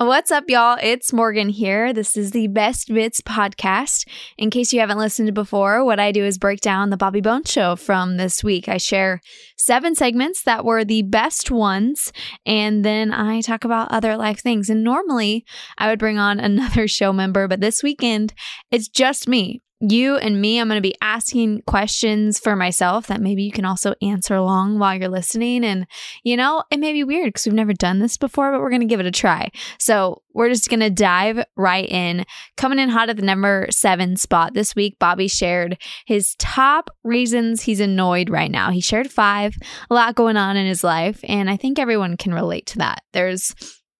What's 0.00 0.30
up, 0.30 0.44
y'all? 0.46 0.78
It's 0.80 1.12
Morgan 1.12 1.48
here. 1.48 1.92
This 1.92 2.16
is 2.16 2.30
the 2.30 2.46
Best 2.46 2.86
Bits 2.86 3.20
podcast. 3.20 4.06
In 4.36 4.48
case 4.48 4.72
you 4.72 4.78
haven't 4.78 4.98
listened 4.98 5.34
before, 5.34 5.84
what 5.84 5.98
I 5.98 6.12
do 6.12 6.24
is 6.24 6.38
break 6.38 6.60
down 6.60 6.90
the 6.90 6.96
Bobby 6.96 7.20
Bones 7.20 7.50
show 7.50 7.74
from 7.74 8.16
this 8.16 8.44
week. 8.44 8.68
I 8.68 8.76
share 8.76 9.20
seven 9.56 9.96
segments 9.96 10.44
that 10.44 10.64
were 10.64 10.84
the 10.84 11.02
best 11.02 11.50
ones, 11.50 12.12
and 12.46 12.84
then 12.84 13.12
I 13.12 13.40
talk 13.40 13.64
about 13.64 13.90
other 13.90 14.16
life 14.16 14.38
things. 14.38 14.70
And 14.70 14.84
normally 14.84 15.44
I 15.78 15.88
would 15.88 15.98
bring 15.98 16.16
on 16.16 16.38
another 16.38 16.86
show 16.86 17.12
member, 17.12 17.48
but 17.48 17.60
this 17.60 17.82
weekend 17.82 18.34
it's 18.70 18.86
just 18.86 19.26
me 19.26 19.62
you 19.80 20.16
and 20.16 20.40
me, 20.40 20.58
I'm 20.58 20.68
going 20.68 20.76
to 20.76 20.82
be 20.82 20.96
asking 21.00 21.62
questions 21.62 22.38
for 22.38 22.56
myself 22.56 23.06
that 23.06 23.20
maybe 23.20 23.44
you 23.44 23.52
can 23.52 23.64
also 23.64 23.94
answer 24.02 24.34
along 24.34 24.78
while 24.78 24.96
you're 24.96 25.08
listening. 25.08 25.64
And, 25.64 25.86
you 26.24 26.36
know, 26.36 26.64
it 26.70 26.80
may 26.80 26.92
be 26.92 27.04
weird 27.04 27.28
because 27.28 27.46
we've 27.46 27.54
never 27.54 27.72
done 27.72 28.00
this 28.00 28.16
before, 28.16 28.50
but 28.50 28.60
we're 28.60 28.70
going 28.70 28.80
to 28.80 28.86
give 28.86 28.98
it 28.98 29.06
a 29.06 29.12
try. 29.12 29.50
So 29.78 30.22
we're 30.34 30.48
just 30.48 30.68
going 30.68 30.80
to 30.80 30.90
dive 30.90 31.44
right 31.56 31.88
in. 31.88 32.24
Coming 32.56 32.80
in 32.80 32.88
hot 32.88 33.08
at 33.08 33.16
the 33.16 33.22
number 33.22 33.68
seven 33.70 34.16
spot 34.16 34.54
this 34.54 34.74
week, 34.74 34.98
Bobby 34.98 35.28
shared 35.28 35.80
his 36.06 36.34
top 36.36 36.90
reasons 37.04 37.62
he's 37.62 37.80
annoyed 37.80 38.30
right 38.30 38.50
now. 38.50 38.70
He 38.70 38.80
shared 38.80 39.10
five, 39.10 39.54
a 39.90 39.94
lot 39.94 40.16
going 40.16 40.36
on 40.36 40.56
in 40.56 40.66
his 40.66 40.82
life. 40.82 41.20
And 41.22 41.48
I 41.48 41.56
think 41.56 41.78
everyone 41.78 42.16
can 42.16 42.34
relate 42.34 42.66
to 42.66 42.78
that. 42.78 43.02
There's 43.12 43.54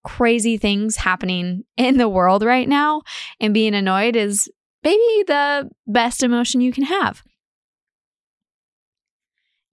crazy 0.05 0.57
things 0.57 0.97
happening 0.97 1.65
in 1.77 1.99
the 1.99 2.09
world 2.09 2.43
right 2.43 2.69
now, 2.69 3.03
and 3.41 3.53
being 3.53 3.75
annoyed 3.75 4.17
is 4.17 4.49
maybe 4.83 5.25
the 5.27 5.69
best 5.87 6.23
emotion 6.23 6.61
you 6.61 6.73
can 6.73 6.85
have. 6.85 7.23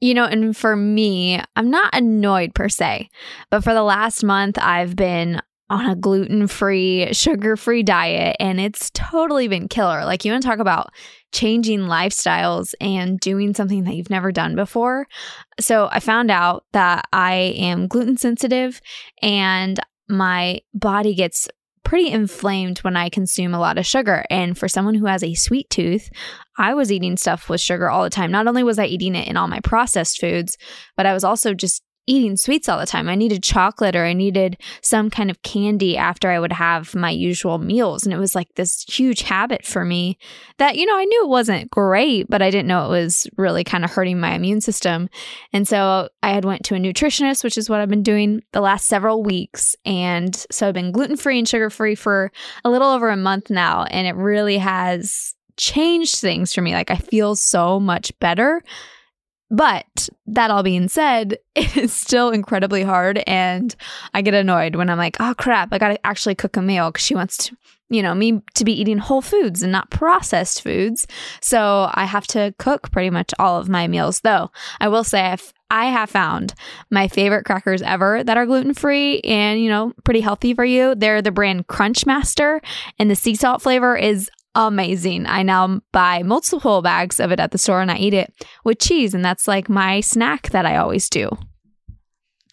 You 0.01 0.13
know, 0.13 0.25
and 0.25 0.55
for 0.55 0.75
me, 0.75 1.41
I'm 1.55 1.69
not 1.69 1.95
annoyed 1.95 2.53
per 2.53 2.69
se, 2.69 3.09
but 3.49 3.63
for 3.63 3.73
the 3.73 3.83
last 3.83 4.23
month, 4.23 4.57
I've 4.59 4.95
been 4.95 5.41
on 5.69 5.89
a 5.89 5.95
gluten 5.95 6.47
free, 6.47 7.11
sugar 7.13 7.57
free 7.57 7.81
diet, 7.81 8.35
and 8.39 8.59
it's 8.59 8.91
totally 8.93 9.47
been 9.47 9.67
killer. 9.67 10.05
Like, 10.05 10.23
you 10.23 10.31
want 10.31 10.43
to 10.43 10.49
talk 10.49 10.59
about 10.59 10.89
changing 11.31 11.81
lifestyles 11.81 12.73
and 12.79 13.19
doing 13.19 13.55
something 13.55 13.83
that 13.85 13.95
you've 13.95 14.11
never 14.11 14.31
done 14.31 14.55
before. 14.55 15.07
So, 15.59 15.89
I 15.91 15.99
found 16.01 16.29
out 16.29 16.65
that 16.73 17.05
I 17.11 17.55
am 17.57 17.87
gluten 17.87 18.17
sensitive 18.17 18.79
and 19.21 19.79
my 20.07 20.59
body 20.73 21.15
gets 21.15 21.47
pretty 21.85 22.09
inflamed 22.09 22.79
when 22.79 22.97
I 22.97 23.07
consume 23.07 23.53
a 23.53 23.59
lot 23.59 23.77
of 23.77 23.85
sugar. 23.85 24.25
And 24.29 24.57
for 24.57 24.67
someone 24.67 24.95
who 24.95 25.05
has 25.05 25.23
a 25.23 25.35
sweet 25.35 25.69
tooth, 25.69 26.09
I 26.57 26.73
was 26.73 26.91
eating 26.91 27.15
stuff 27.15 27.47
with 27.47 27.61
sugar 27.61 27.89
all 27.89 28.03
the 28.03 28.09
time. 28.09 28.31
Not 28.31 28.47
only 28.47 28.63
was 28.63 28.77
I 28.77 28.85
eating 28.87 29.15
it 29.15 29.29
in 29.29 29.37
all 29.37 29.47
my 29.47 29.61
processed 29.61 30.19
foods, 30.19 30.57
but 30.97 31.05
I 31.05 31.13
was 31.13 31.23
also 31.23 31.53
just 31.53 31.81
eating 32.07 32.37
sweets 32.37 32.69
all 32.69 32.79
the 32.79 32.85
time. 32.85 33.09
I 33.09 33.15
needed 33.15 33.43
chocolate 33.43 33.95
or 33.95 34.05
I 34.05 34.13
needed 34.13 34.57
some 34.81 35.09
kind 35.09 35.31
of 35.31 35.41
candy 35.41 35.97
after 35.97 36.29
I 36.29 36.39
would 36.39 36.53
have 36.53 36.93
my 36.95 37.09
usual 37.09 37.57
meals. 37.57 38.03
And 38.03 38.13
it 38.13 38.17
was 38.17 38.35
like 38.35 38.53
this 38.55 38.83
huge 38.87 39.23
habit 39.23 39.65
for 39.65 39.83
me 39.83 40.17
that, 40.57 40.77
you 40.77 40.85
know, 40.85 40.97
I 40.97 41.05
knew 41.05 41.23
it 41.23 41.29
wasn't 41.29 41.71
great, 41.71 42.27
but 42.29 42.41
I 42.41 42.51
didn't 42.51 42.67
know 42.67 42.85
it 42.85 42.89
was 42.89 43.27
really 43.37 43.63
kind 43.63 43.83
of 43.83 43.91
hurting 43.91 44.19
my 44.19 44.33
immune 44.33 44.61
system. 44.61 45.09
And 45.51 45.67
so 45.67 46.09
I 46.21 46.29
had 46.29 46.45
went 46.45 46.63
to 46.65 46.75
a 46.75 46.79
nutritionist, 46.79 47.43
which 47.43 47.57
is 47.57 47.69
what 47.69 47.79
I've 47.79 47.89
been 47.89 48.03
doing 48.03 48.41
the 48.51 48.61
last 48.61 48.87
several 48.87 49.23
weeks. 49.23 49.75
And 49.85 50.35
so 50.51 50.67
I've 50.67 50.73
been 50.73 50.91
gluten 50.91 51.17
free 51.17 51.39
and 51.39 51.47
sugar 51.47 51.69
free 51.69 51.95
for 51.95 52.31
a 52.63 52.69
little 52.69 52.89
over 52.89 53.09
a 53.09 53.17
month 53.17 53.49
now. 53.49 53.83
And 53.85 54.07
it 54.07 54.15
really 54.15 54.57
has 54.57 55.33
changed 55.57 56.15
things 56.15 56.53
for 56.53 56.61
me. 56.61 56.73
Like 56.73 56.91
I 56.91 56.97
feel 56.97 57.35
so 57.35 57.79
much 57.79 58.17
better 58.19 58.61
but 59.51 60.09
that 60.27 60.51
all 60.51 60.63
being 60.63 60.87
said, 60.87 61.37
it 61.55 61.77
is 61.77 61.93
still 61.93 62.31
incredibly 62.31 62.83
hard. 62.83 63.23
And 63.27 63.75
I 64.13 64.21
get 64.21 64.33
annoyed 64.33 64.75
when 64.75 64.89
I'm 64.89 64.97
like, 64.97 65.17
oh 65.19 65.33
crap, 65.37 65.69
I 65.71 65.77
got 65.77 65.89
to 65.89 66.05
actually 66.05 66.35
cook 66.35 66.57
a 66.57 66.61
meal 66.61 66.91
because 66.91 67.05
she 67.05 67.15
wants 67.15 67.37
to, 67.37 67.57
you 67.89 68.01
know, 68.01 68.15
me 68.15 68.41
to 68.55 68.65
be 68.65 68.73
eating 68.73 68.97
whole 68.97 69.21
foods 69.21 69.61
and 69.61 69.71
not 69.71 69.91
processed 69.91 70.63
foods. 70.63 71.05
So 71.41 71.89
I 71.93 72.05
have 72.05 72.27
to 72.27 72.53
cook 72.57 72.91
pretty 72.91 73.09
much 73.09 73.33
all 73.39 73.59
of 73.59 73.69
my 73.69 73.87
meals. 73.87 74.21
Though 74.21 74.51
I 74.79 74.87
will 74.87 75.03
say, 75.03 75.21
I've, 75.21 75.53
I 75.69 75.85
have 75.85 76.09
found 76.09 76.53
my 76.89 77.07
favorite 77.07 77.45
crackers 77.45 77.81
ever 77.81 78.23
that 78.23 78.37
are 78.37 78.45
gluten 78.45 78.73
free 78.73 79.19
and, 79.21 79.59
you 79.59 79.69
know, 79.69 79.93
pretty 80.03 80.21
healthy 80.21 80.53
for 80.53 80.65
you. 80.65 80.95
They're 80.95 81.21
the 81.21 81.31
brand 81.31 81.67
Crunchmaster, 81.67 82.59
and 82.99 83.09
the 83.09 83.15
sea 83.15 83.35
salt 83.35 83.61
flavor 83.61 83.95
is 83.95 84.29
amazing. 84.55 85.25
I 85.27 85.43
now 85.43 85.81
buy 85.91 86.23
multiple 86.23 86.81
bags 86.81 87.19
of 87.19 87.31
it 87.31 87.39
at 87.39 87.51
the 87.51 87.57
store 87.57 87.81
and 87.81 87.91
I 87.91 87.97
eat 87.97 88.13
it 88.13 88.33
with 88.63 88.79
cheese, 88.79 89.13
and 89.13 89.23
that's 89.23 89.47
like 89.47 89.69
my 89.69 89.99
snack 89.99 90.49
that 90.49 90.65
I 90.65 90.77
always 90.77 91.09
do. 91.09 91.29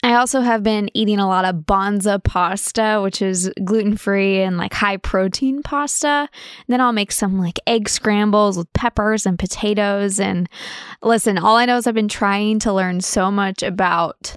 I 0.05 0.15
also 0.15 0.41
have 0.41 0.63
been 0.63 0.89
eating 0.93 1.17
a 1.17 1.27
lot 1.29 1.45
of 1.45 1.63
Banza 1.63 2.21
pasta, 2.21 2.99
which 3.01 3.21
is 3.21 3.49
gluten 3.63 3.95
free 3.95 4.41
and 4.41 4.57
like 4.57 4.73
high 4.73 4.97
protein 4.97 5.63
pasta. 5.63 6.27
Then 6.67 6.81
I'll 6.81 6.91
make 6.91 7.13
some 7.13 7.39
like 7.39 7.57
egg 7.67 7.87
scrambles 7.87 8.57
with 8.57 8.71
peppers 8.73 9.25
and 9.25 9.39
potatoes. 9.39 10.19
And 10.19 10.49
listen, 11.01 11.37
all 11.37 11.55
I 11.55 11.65
know 11.65 11.77
is 11.77 11.87
I've 11.87 11.93
been 11.93 12.09
trying 12.09 12.59
to 12.59 12.73
learn 12.73 12.99
so 12.99 13.31
much 13.31 13.63
about 13.63 14.35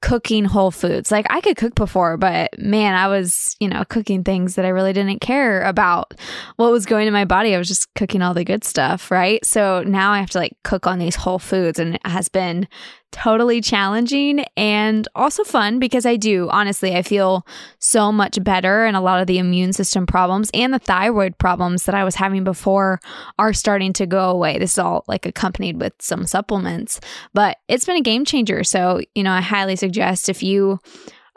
cooking 0.00 0.44
whole 0.44 0.70
foods. 0.70 1.10
Like 1.10 1.26
I 1.30 1.40
could 1.40 1.56
cook 1.56 1.74
before, 1.74 2.16
but 2.16 2.58
man, 2.58 2.94
I 2.94 3.08
was, 3.08 3.56
you 3.58 3.68
know, 3.68 3.84
cooking 3.88 4.22
things 4.24 4.54
that 4.54 4.64
I 4.64 4.68
really 4.68 4.92
didn't 4.92 5.20
care 5.20 5.62
about 5.62 6.14
what 6.56 6.70
was 6.70 6.86
going 6.86 7.06
in 7.06 7.12
my 7.12 7.24
body. 7.24 7.54
I 7.54 7.58
was 7.58 7.68
just 7.68 7.92
cooking 7.94 8.22
all 8.22 8.34
the 8.34 8.44
good 8.44 8.64
stuff, 8.64 9.10
right? 9.10 9.44
So 9.44 9.82
now 9.82 10.12
I 10.12 10.20
have 10.20 10.30
to 10.30 10.38
like 10.38 10.56
cook 10.62 10.86
on 10.86 10.98
these 10.98 11.16
whole 11.16 11.38
foods 11.38 11.78
and 11.78 11.96
it 11.96 12.06
has 12.06 12.28
been 12.28 12.68
totally 13.10 13.60
challenging 13.60 14.44
and 14.56 15.08
also 15.14 15.42
fun 15.44 15.78
because 15.78 16.04
I 16.04 16.16
do, 16.16 16.48
honestly, 16.50 16.94
I 16.94 17.02
feel 17.02 17.46
so 17.78 18.12
much 18.12 18.42
better. 18.42 18.84
And 18.84 18.96
a 18.96 19.00
lot 19.00 19.20
of 19.20 19.26
the 19.26 19.38
immune 19.38 19.72
system 19.72 20.06
problems 20.06 20.50
and 20.52 20.72
the 20.72 20.78
thyroid 20.78 21.38
problems 21.38 21.84
that 21.84 21.94
I 21.94 22.04
was 22.04 22.14
having 22.14 22.44
before 22.44 23.00
are 23.38 23.52
starting 23.52 23.92
to 23.94 24.06
go 24.06 24.30
away. 24.30 24.58
This 24.58 24.72
is 24.72 24.78
all 24.78 25.04
like 25.08 25.26
accompanied 25.26 25.80
with 25.80 25.94
some 26.00 26.26
supplements, 26.26 27.00
but 27.34 27.58
it's 27.68 27.84
been 27.84 27.96
a 27.96 28.02
game 28.02 28.24
changer. 28.24 28.62
So, 28.64 29.00
you 29.14 29.22
know, 29.22 29.32
I 29.32 29.40
highly 29.40 29.76
suggest 29.76 30.28
if 30.28 30.42
you 30.42 30.78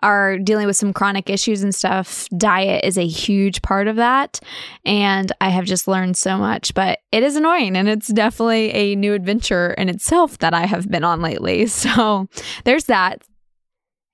are 0.04 0.38
dealing 0.38 0.68
with 0.68 0.76
some 0.76 0.94
chronic 0.94 1.30
issues 1.30 1.64
and 1.64 1.74
stuff, 1.74 2.28
diet 2.38 2.84
is 2.84 2.98
a 2.98 3.08
huge 3.08 3.62
part 3.62 3.88
of 3.88 3.98
that. 3.98 4.40
And 4.86 5.32
I 5.42 5.50
have 5.50 5.66
just 5.66 5.88
learned 5.88 6.18
so 6.18 6.38
much, 6.38 6.74
but 6.74 7.00
it 7.12 7.24
is 7.24 7.36
annoying 7.36 7.76
and 7.76 7.88
it's 7.88 8.08
definitely 8.08 8.72
a 8.72 8.96
new 8.96 9.14
adventure 9.14 9.72
in 9.72 9.90
itself 9.90 10.38
that 10.40 10.54
I 10.54 10.66
have 10.66 10.90
been 10.90 11.04
on 11.04 11.22
lately. 11.22 11.68
So 11.82 12.28
there's 12.64 12.86
that. 12.86 13.24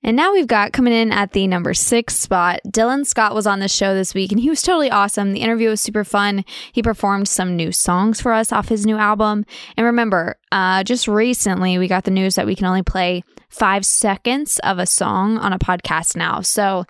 And 0.02 0.16
now 0.16 0.32
we've 0.32 0.46
got 0.46 0.72
coming 0.72 0.92
in 0.92 1.10
at 1.10 1.32
the 1.32 1.46
number 1.46 1.74
six 1.74 2.16
spot. 2.16 2.60
Dylan 2.66 3.04
Scott 3.04 3.34
was 3.34 3.46
on 3.46 3.58
the 3.58 3.68
show 3.68 3.94
this 3.94 4.14
week 4.14 4.30
and 4.30 4.40
he 4.40 4.48
was 4.48 4.62
totally 4.62 4.90
awesome. 4.90 5.32
The 5.32 5.40
interview 5.40 5.68
was 5.68 5.80
super 5.80 6.04
fun. 6.04 6.44
He 6.72 6.82
performed 6.82 7.28
some 7.28 7.56
new 7.56 7.72
songs 7.72 8.20
for 8.20 8.32
us 8.32 8.52
off 8.52 8.68
his 8.68 8.86
new 8.86 8.96
album. 8.96 9.44
And 9.76 9.84
remember, 9.84 10.36
uh, 10.52 10.84
just 10.84 11.08
recently 11.08 11.78
we 11.78 11.88
got 11.88 12.04
the 12.04 12.10
news 12.12 12.36
that 12.36 12.46
we 12.46 12.54
can 12.54 12.66
only 12.66 12.82
play 12.82 13.24
five 13.48 13.84
seconds 13.84 14.58
of 14.60 14.78
a 14.78 14.86
song 14.86 15.38
on 15.38 15.52
a 15.52 15.58
podcast 15.58 16.16
now. 16.16 16.40
So 16.40 16.84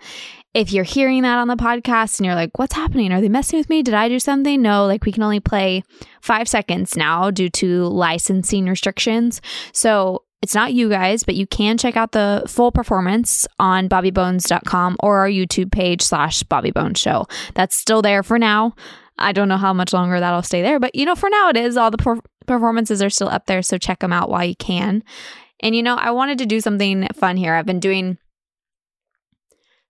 if 0.53 0.71
you're 0.73 0.83
hearing 0.83 1.21
that 1.23 1.37
on 1.37 1.47
the 1.47 1.55
podcast 1.55 2.19
and 2.19 2.25
you're 2.25 2.35
like, 2.35 2.57
what's 2.57 2.75
happening? 2.75 3.11
Are 3.11 3.21
they 3.21 3.29
messing 3.29 3.59
with 3.59 3.69
me? 3.69 3.83
Did 3.83 3.93
I 3.93 4.09
do 4.09 4.19
something? 4.19 4.61
No, 4.61 4.85
like 4.85 5.05
we 5.05 5.11
can 5.11 5.23
only 5.23 5.39
play 5.39 5.83
five 6.21 6.47
seconds 6.47 6.97
now 6.97 7.29
due 7.29 7.49
to 7.49 7.85
licensing 7.85 8.65
restrictions. 8.65 9.41
So 9.73 10.23
it's 10.41 10.55
not 10.55 10.73
you 10.73 10.89
guys, 10.89 11.23
but 11.23 11.35
you 11.35 11.45
can 11.45 11.77
check 11.77 11.97
out 11.97 12.13
the 12.13 12.43
full 12.47 12.71
performance 12.71 13.47
on 13.59 13.89
bobbybones.com 13.89 14.97
or 15.01 15.19
our 15.19 15.29
YouTube 15.29 15.71
page 15.71 16.01
slash 16.01 16.43
Bobby 16.43 16.71
Bones 16.71 16.99
Show. 16.99 17.27
That's 17.55 17.75
still 17.75 18.01
there 18.01 18.23
for 18.23 18.39
now. 18.39 18.73
I 19.17 19.33
don't 19.33 19.49
know 19.49 19.57
how 19.57 19.73
much 19.73 19.91
longer 19.91 20.19
that'll 20.19 20.41
stay 20.43 20.61
there, 20.61 20.79
but 20.79 20.95
you 20.95 21.05
know, 21.05 21.15
for 21.15 21.29
now 21.29 21.49
it 21.49 21.57
is. 21.57 21.75
All 21.75 21.91
the 21.91 21.97
per- 21.97 22.21
performances 22.47 23.03
are 23.03 23.09
still 23.09 23.27
up 23.27 23.47
there, 23.47 23.61
so 23.61 23.77
check 23.77 23.99
them 23.99 24.13
out 24.13 24.29
while 24.29 24.45
you 24.45 24.55
can. 24.55 25.03
And 25.61 25.75
you 25.75 25.83
know, 25.83 25.95
I 25.95 26.11
wanted 26.11 26.37
to 26.39 26.45
do 26.45 26.61
something 26.61 27.07
fun 27.13 27.37
here. 27.37 27.53
I've 27.53 27.65
been 27.65 27.79
doing 27.79 28.17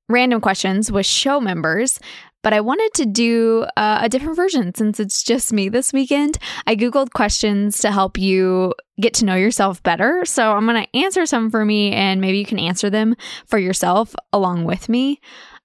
random 0.07 0.41
questions 0.41 0.91
with 0.91 1.05
show 1.05 1.39
members, 1.39 1.99
but 2.41 2.53
I 2.53 2.61
wanted 2.61 2.93
to 2.95 3.05
do 3.05 3.65
uh, 3.75 3.99
a 4.01 4.09
different 4.09 4.35
version 4.35 4.73
since 4.73 4.99
it's 4.99 5.23
just 5.23 5.53
me 5.53 5.69
this 5.69 5.93
weekend. 5.93 6.37
I 6.65 6.75
Googled 6.75 7.11
questions 7.11 7.79
to 7.79 7.91
help 7.91 8.17
you 8.17 8.73
get 8.99 9.13
to 9.15 9.25
know 9.25 9.35
yourself 9.35 9.83
better. 9.83 10.25
So 10.25 10.51
I'm 10.51 10.65
going 10.65 10.83
to 10.83 10.97
answer 10.97 11.25
some 11.25 11.51
for 11.51 11.65
me 11.65 11.91
and 11.91 12.21
maybe 12.21 12.39
you 12.39 12.45
can 12.45 12.59
answer 12.59 12.89
them 12.89 13.15
for 13.45 13.59
yourself 13.59 14.15
along 14.31 14.65
with 14.65 14.89
me. 14.89 15.19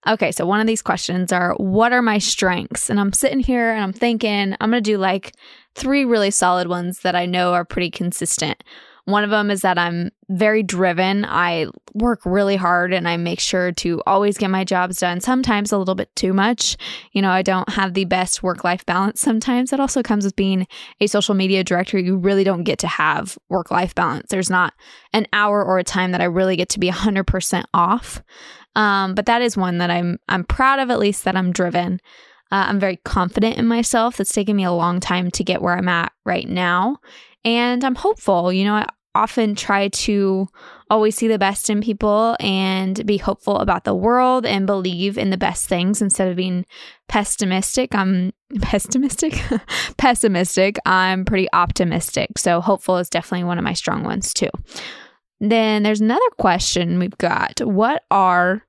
Okay, 0.06 0.32
so 0.32 0.44
one 0.44 0.60
of 0.60 0.66
these 0.66 0.82
questions 0.82 1.32
are 1.32 1.54
what 1.54 1.92
are 1.92 2.02
my 2.02 2.18
strengths? 2.18 2.90
And 2.90 3.00
I'm 3.00 3.12
sitting 3.12 3.40
here 3.40 3.72
and 3.72 3.82
I'm 3.82 3.92
thinking 3.92 4.54
I'm 4.60 4.70
going 4.70 4.82
to 4.82 4.90
do 4.90 4.98
like 4.98 5.32
three 5.74 6.04
really 6.04 6.30
solid 6.30 6.68
ones 6.68 7.00
that 7.00 7.14
I 7.14 7.24
know 7.24 7.54
are 7.54 7.64
pretty 7.64 7.90
consistent. 7.90 8.62
One 9.06 9.22
of 9.24 9.30
them 9.30 9.50
is 9.50 9.60
that 9.62 9.78
I'm 9.78 10.10
very 10.30 10.62
driven. 10.62 11.26
I 11.26 11.66
work 11.92 12.20
really 12.24 12.56
hard 12.56 12.94
and 12.94 13.06
I 13.06 13.18
make 13.18 13.38
sure 13.38 13.70
to 13.72 14.02
always 14.06 14.38
get 14.38 14.50
my 14.50 14.64
jobs 14.64 14.98
done, 14.98 15.20
sometimes 15.20 15.72
a 15.72 15.78
little 15.78 15.94
bit 15.94 16.14
too 16.16 16.32
much. 16.32 16.76
You 17.12 17.20
know, 17.20 17.30
I 17.30 17.42
don't 17.42 17.68
have 17.68 17.92
the 17.92 18.06
best 18.06 18.42
work 18.42 18.64
life 18.64 18.86
balance 18.86 19.20
sometimes. 19.20 19.70
That 19.70 19.80
also 19.80 20.02
comes 20.02 20.24
with 20.24 20.36
being 20.36 20.66
a 21.00 21.06
social 21.06 21.34
media 21.34 21.62
director. 21.62 21.98
You 21.98 22.16
really 22.16 22.44
don't 22.44 22.64
get 22.64 22.78
to 22.80 22.88
have 22.88 23.36
work 23.50 23.70
life 23.70 23.94
balance. 23.94 24.28
There's 24.30 24.50
not 24.50 24.72
an 25.12 25.26
hour 25.32 25.62
or 25.62 25.78
a 25.78 25.84
time 25.84 26.12
that 26.12 26.22
I 26.22 26.24
really 26.24 26.56
get 26.56 26.70
to 26.70 26.80
be 26.80 26.90
100% 26.90 27.64
off. 27.74 28.22
Um, 28.76 29.14
but 29.14 29.26
that 29.26 29.42
is 29.42 29.56
one 29.56 29.78
that 29.78 29.90
I'm 29.90 30.18
I'm 30.28 30.44
proud 30.44 30.80
of 30.80 30.90
at 30.90 30.98
least 30.98 31.24
that 31.24 31.36
I'm 31.36 31.52
driven. 31.52 32.00
Uh, 32.50 32.66
I'm 32.68 32.80
very 32.80 32.96
confident 33.04 33.56
in 33.56 33.66
myself. 33.66 34.16
That's 34.16 34.32
taken 34.32 34.56
me 34.56 34.64
a 34.64 34.72
long 34.72 35.00
time 35.00 35.30
to 35.32 35.44
get 35.44 35.62
where 35.62 35.76
I'm 35.76 35.88
at 35.88 36.12
right 36.24 36.48
now. 36.48 36.98
And 37.44 37.84
I'm 37.84 37.94
hopeful. 37.94 38.52
You 38.52 38.64
know, 38.64 38.74
I 38.74 38.86
often 39.14 39.54
try 39.54 39.88
to 39.88 40.48
always 40.90 41.16
see 41.16 41.28
the 41.28 41.38
best 41.38 41.70
in 41.70 41.80
people 41.80 42.36
and 42.40 43.04
be 43.06 43.16
hopeful 43.16 43.58
about 43.58 43.84
the 43.84 43.94
world 43.94 44.44
and 44.44 44.66
believe 44.66 45.16
in 45.16 45.30
the 45.30 45.36
best 45.36 45.68
things 45.68 46.02
instead 46.02 46.28
of 46.28 46.36
being 46.36 46.66
pessimistic. 47.08 47.94
I'm 47.94 48.32
pessimistic, 48.60 49.40
pessimistic. 49.96 50.78
I'm 50.86 51.24
pretty 51.24 51.48
optimistic. 51.52 52.38
So 52.38 52.60
hopeful 52.60 52.98
is 52.98 53.08
definitely 53.08 53.44
one 53.44 53.58
of 53.58 53.64
my 53.64 53.72
strong 53.72 54.04
ones 54.04 54.34
too. 54.34 54.50
Then 55.40 55.82
there's 55.82 56.00
another 56.00 56.20
question 56.38 56.98
we've 56.98 57.18
got. 57.18 57.60
What 57.60 58.02
are 58.10 58.64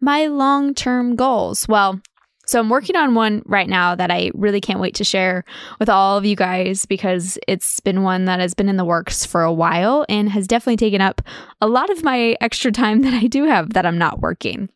my 0.00 0.26
long 0.26 0.74
term 0.74 1.16
goals? 1.16 1.66
Well, 1.68 2.00
so 2.48 2.58
I'm 2.58 2.70
working 2.70 2.96
on 2.96 3.14
one 3.14 3.42
right 3.44 3.68
now 3.68 3.94
that 3.94 4.10
I 4.10 4.30
really 4.32 4.62
can't 4.62 4.80
wait 4.80 4.94
to 4.94 5.04
share 5.04 5.44
with 5.78 5.90
all 5.90 6.16
of 6.16 6.24
you 6.24 6.34
guys 6.34 6.86
because 6.86 7.38
it's 7.46 7.78
been 7.80 8.02
one 8.02 8.24
that 8.24 8.40
has 8.40 8.54
been 8.54 8.70
in 8.70 8.78
the 8.78 8.86
works 8.86 9.26
for 9.26 9.42
a 9.42 9.52
while 9.52 10.06
and 10.08 10.30
has 10.30 10.46
definitely 10.46 10.78
taken 10.78 11.02
up 11.02 11.20
a 11.60 11.66
lot 11.66 11.90
of 11.90 12.02
my 12.02 12.38
extra 12.40 12.72
time 12.72 13.02
that 13.02 13.12
I 13.12 13.26
do 13.26 13.44
have 13.44 13.74
that 13.74 13.84
I'm 13.84 13.98
not 13.98 14.20
working. 14.20 14.70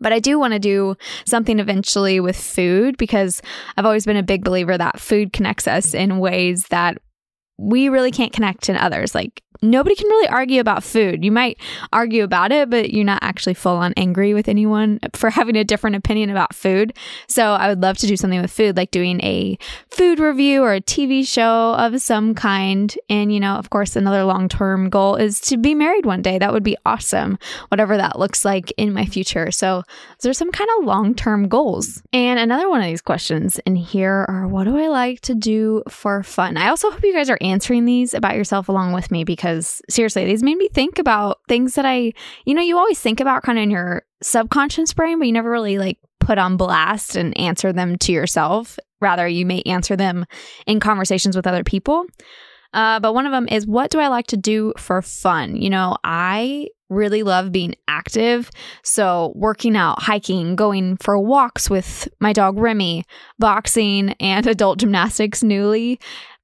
But 0.00 0.12
I 0.12 0.18
do 0.18 0.36
want 0.40 0.54
to 0.54 0.58
do 0.58 0.96
something 1.26 1.60
eventually 1.60 2.18
with 2.18 2.36
food 2.36 2.96
because 2.96 3.40
I've 3.76 3.86
always 3.86 4.04
been 4.04 4.16
a 4.16 4.24
big 4.24 4.42
believer 4.42 4.76
that 4.76 4.98
food 4.98 5.32
connects 5.32 5.68
us 5.68 5.94
in 5.94 6.18
ways 6.18 6.64
that 6.70 6.98
we 7.56 7.88
really 7.88 8.10
can't 8.10 8.32
connect 8.32 8.68
in 8.68 8.76
others. 8.76 9.14
Like 9.14 9.44
nobody 9.62 9.94
can 9.94 10.08
really 10.08 10.28
argue 10.28 10.60
about 10.60 10.82
food. 10.82 11.24
You 11.24 11.32
might 11.32 11.58
argue 11.92 12.24
about 12.24 12.52
it, 12.52 12.70
but 12.70 12.92
you're 12.92 13.04
not 13.04 13.22
actually 13.22 13.54
full 13.54 13.76
on 13.76 13.92
angry 13.96 14.34
with 14.34 14.48
anyone 14.48 15.00
for 15.14 15.30
having 15.40 15.56
a 15.56 15.64
different 15.64 15.96
opinion 15.96 16.30
about 16.30 16.54
food. 16.54 16.96
So 17.26 17.52
I 17.52 17.68
would 17.68 17.82
love 17.82 17.98
to 17.98 18.06
do 18.06 18.16
something 18.16 18.40
with 18.40 18.50
food, 18.50 18.76
like 18.76 18.90
doing 18.90 19.22
a 19.22 19.58
food 19.90 20.18
review 20.18 20.62
or 20.62 20.74
a 20.74 20.80
TV 20.80 21.26
show 21.26 21.74
of 21.74 22.00
some 22.00 22.34
kind. 22.34 22.94
And, 23.08 23.32
you 23.32 23.40
know, 23.40 23.54
of 23.54 23.70
course, 23.70 23.96
another 23.96 24.24
long 24.24 24.48
term 24.48 24.88
goal 24.88 25.16
is 25.16 25.40
to 25.42 25.56
be 25.56 25.74
married 25.74 26.06
one 26.06 26.22
day. 26.22 26.38
That 26.38 26.52
would 26.52 26.62
be 26.62 26.76
awesome, 26.86 27.38
whatever 27.68 27.96
that 27.96 28.18
looks 28.18 28.44
like 28.44 28.72
in 28.76 28.92
my 28.92 29.04
future. 29.04 29.50
So 29.50 29.82
there's 30.20 30.38
some 30.38 30.52
kind 30.52 30.70
of 30.78 30.84
long 30.84 31.14
term 31.14 31.48
goals. 31.48 32.02
And 32.12 32.38
another 32.38 32.68
one 32.68 32.80
of 32.80 32.86
these 32.86 33.00
questions 33.00 33.58
in 33.66 33.76
here 33.76 34.24
are 34.28 34.46
what 34.46 34.64
do 34.64 34.76
I 34.76 34.88
like 34.88 35.20
to 35.22 35.34
do 35.34 35.82
for 35.88 36.22
fun? 36.22 36.56
I 36.56 36.68
also 36.68 36.90
hope 36.90 37.02
you 37.02 37.12
guys 37.12 37.30
are 37.30 37.38
answering 37.40 37.84
these 37.84 38.14
about 38.14 38.36
yourself 38.36 38.68
along 38.68 38.92
with 38.92 39.10
me 39.10 39.24
because 39.24 39.49
because 39.50 39.82
seriously, 39.88 40.24
these 40.24 40.42
made 40.42 40.56
me 40.56 40.68
think 40.68 40.98
about 40.98 41.38
things 41.48 41.74
that 41.74 41.84
I, 41.84 42.12
you 42.44 42.54
know, 42.54 42.62
you 42.62 42.78
always 42.78 43.00
think 43.00 43.20
about 43.20 43.42
kind 43.42 43.58
of 43.58 43.64
in 43.64 43.70
your 43.70 44.02
subconscious 44.22 44.92
brain, 44.94 45.18
but 45.18 45.26
you 45.26 45.32
never 45.32 45.50
really 45.50 45.78
like 45.78 45.98
put 46.20 46.38
on 46.38 46.56
blast 46.56 47.16
and 47.16 47.36
answer 47.38 47.72
them 47.72 47.96
to 47.98 48.12
yourself. 48.12 48.78
Rather, 49.00 49.26
you 49.26 49.46
may 49.46 49.62
answer 49.62 49.96
them 49.96 50.26
in 50.66 50.80
conversations 50.80 51.36
with 51.36 51.46
other 51.46 51.64
people. 51.64 52.04
Uh, 52.72 53.00
but 53.00 53.14
one 53.14 53.26
of 53.26 53.32
them 53.32 53.48
is 53.48 53.66
what 53.66 53.90
do 53.90 53.98
I 53.98 54.08
like 54.08 54.28
to 54.28 54.36
do 54.36 54.72
for 54.78 55.02
fun? 55.02 55.56
You 55.56 55.70
know, 55.70 55.96
I 56.04 56.68
really 56.88 57.22
love 57.24 57.50
being 57.50 57.74
active. 57.88 58.50
So, 58.84 59.32
working 59.34 59.76
out, 59.76 60.02
hiking, 60.02 60.54
going 60.54 60.96
for 60.98 61.18
walks 61.18 61.68
with 61.68 62.06
my 62.20 62.32
dog 62.32 62.58
Remy, 62.58 63.04
boxing, 63.38 64.10
and 64.20 64.46
adult 64.46 64.78
gymnastics 64.78 65.42
newly. 65.42 65.98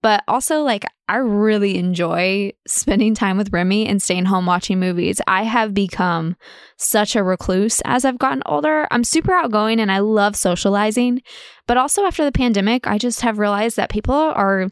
But 0.06 0.23
also, 0.29 0.62
like, 0.62 0.85
I 1.08 1.17
really 1.17 1.79
enjoy 1.79 2.53
spending 2.64 3.12
time 3.12 3.37
with 3.37 3.53
Remy 3.53 3.88
and 3.88 4.00
staying 4.00 4.26
home 4.26 4.47
watching 4.47 4.79
movies. 4.79 5.20
I 5.26 5.43
have 5.43 5.75
become 5.75 6.37
such 6.76 7.17
a 7.17 7.25
recluse 7.25 7.82
as 7.85 8.05
I've 8.05 8.17
gotten 8.17 8.41
older. 8.47 8.87
I'm 8.93 9.03
super 9.03 9.32
outgoing 9.32 9.81
and 9.81 9.91
I 9.91 9.99
love 9.99 10.37
socializing. 10.37 11.23
But 11.66 11.76
also, 11.76 12.04
after 12.04 12.25
the 12.25 12.31
pandemic, 12.31 12.87
I 12.87 12.99
just 12.99 13.23
have 13.23 13.40
realized 13.40 13.76
that 13.78 13.90
people 13.90 14.14
are 14.14 14.69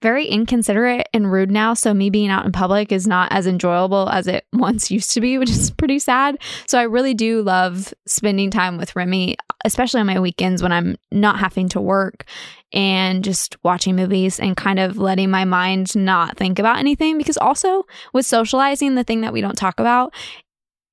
very 0.00 0.26
inconsiderate 0.26 1.08
and 1.12 1.32
rude 1.32 1.50
now. 1.50 1.74
So, 1.74 1.92
me 1.92 2.08
being 2.08 2.30
out 2.30 2.46
in 2.46 2.52
public 2.52 2.92
is 2.92 3.08
not 3.08 3.32
as 3.32 3.48
enjoyable 3.48 4.08
as 4.10 4.28
it 4.28 4.46
once 4.52 4.92
used 4.92 5.10
to 5.14 5.20
be, 5.20 5.38
which 5.38 5.50
is 5.50 5.72
pretty 5.72 5.98
sad. 5.98 6.38
So, 6.68 6.78
I 6.78 6.84
really 6.84 7.14
do 7.14 7.42
love 7.42 7.92
spending 8.06 8.52
time 8.52 8.78
with 8.78 8.94
Remy, 8.94 9.38
especially 9.64 10.00
on 10.00 10.06
my 10.06 10.20
weekends 10.20 10.62
when 10.62 10.72
I'm 10.72 10.96
not 11.10 11.38
having 11.38 11.68
to 11.70 11.80
work 11.80 12.24
and 12.72 13.24
just 13.24 13.56
watching 13.64 13.96
movies 13.96 14.38
and 14.38 14.56
kind 14.56 14.78
of 14.78 14.98
letting 14.98 15.30
my 15.30 15.44
mind 15.44 15.96
not 15.96 16.36
think 16.36 16.58
about 16.58 16.78
anything. 16.78 17.18
Because 17.18 17.36
also 17.36 17.84
with 18.12 18.26
socializing, 18.26 18.94
the 18.94 19.04
thing 19.04 19.22
that 19.22 19.32
we 19.32 19.40
don't 19.40 19.56
talk 19.56 19.80
about 19.80 20.14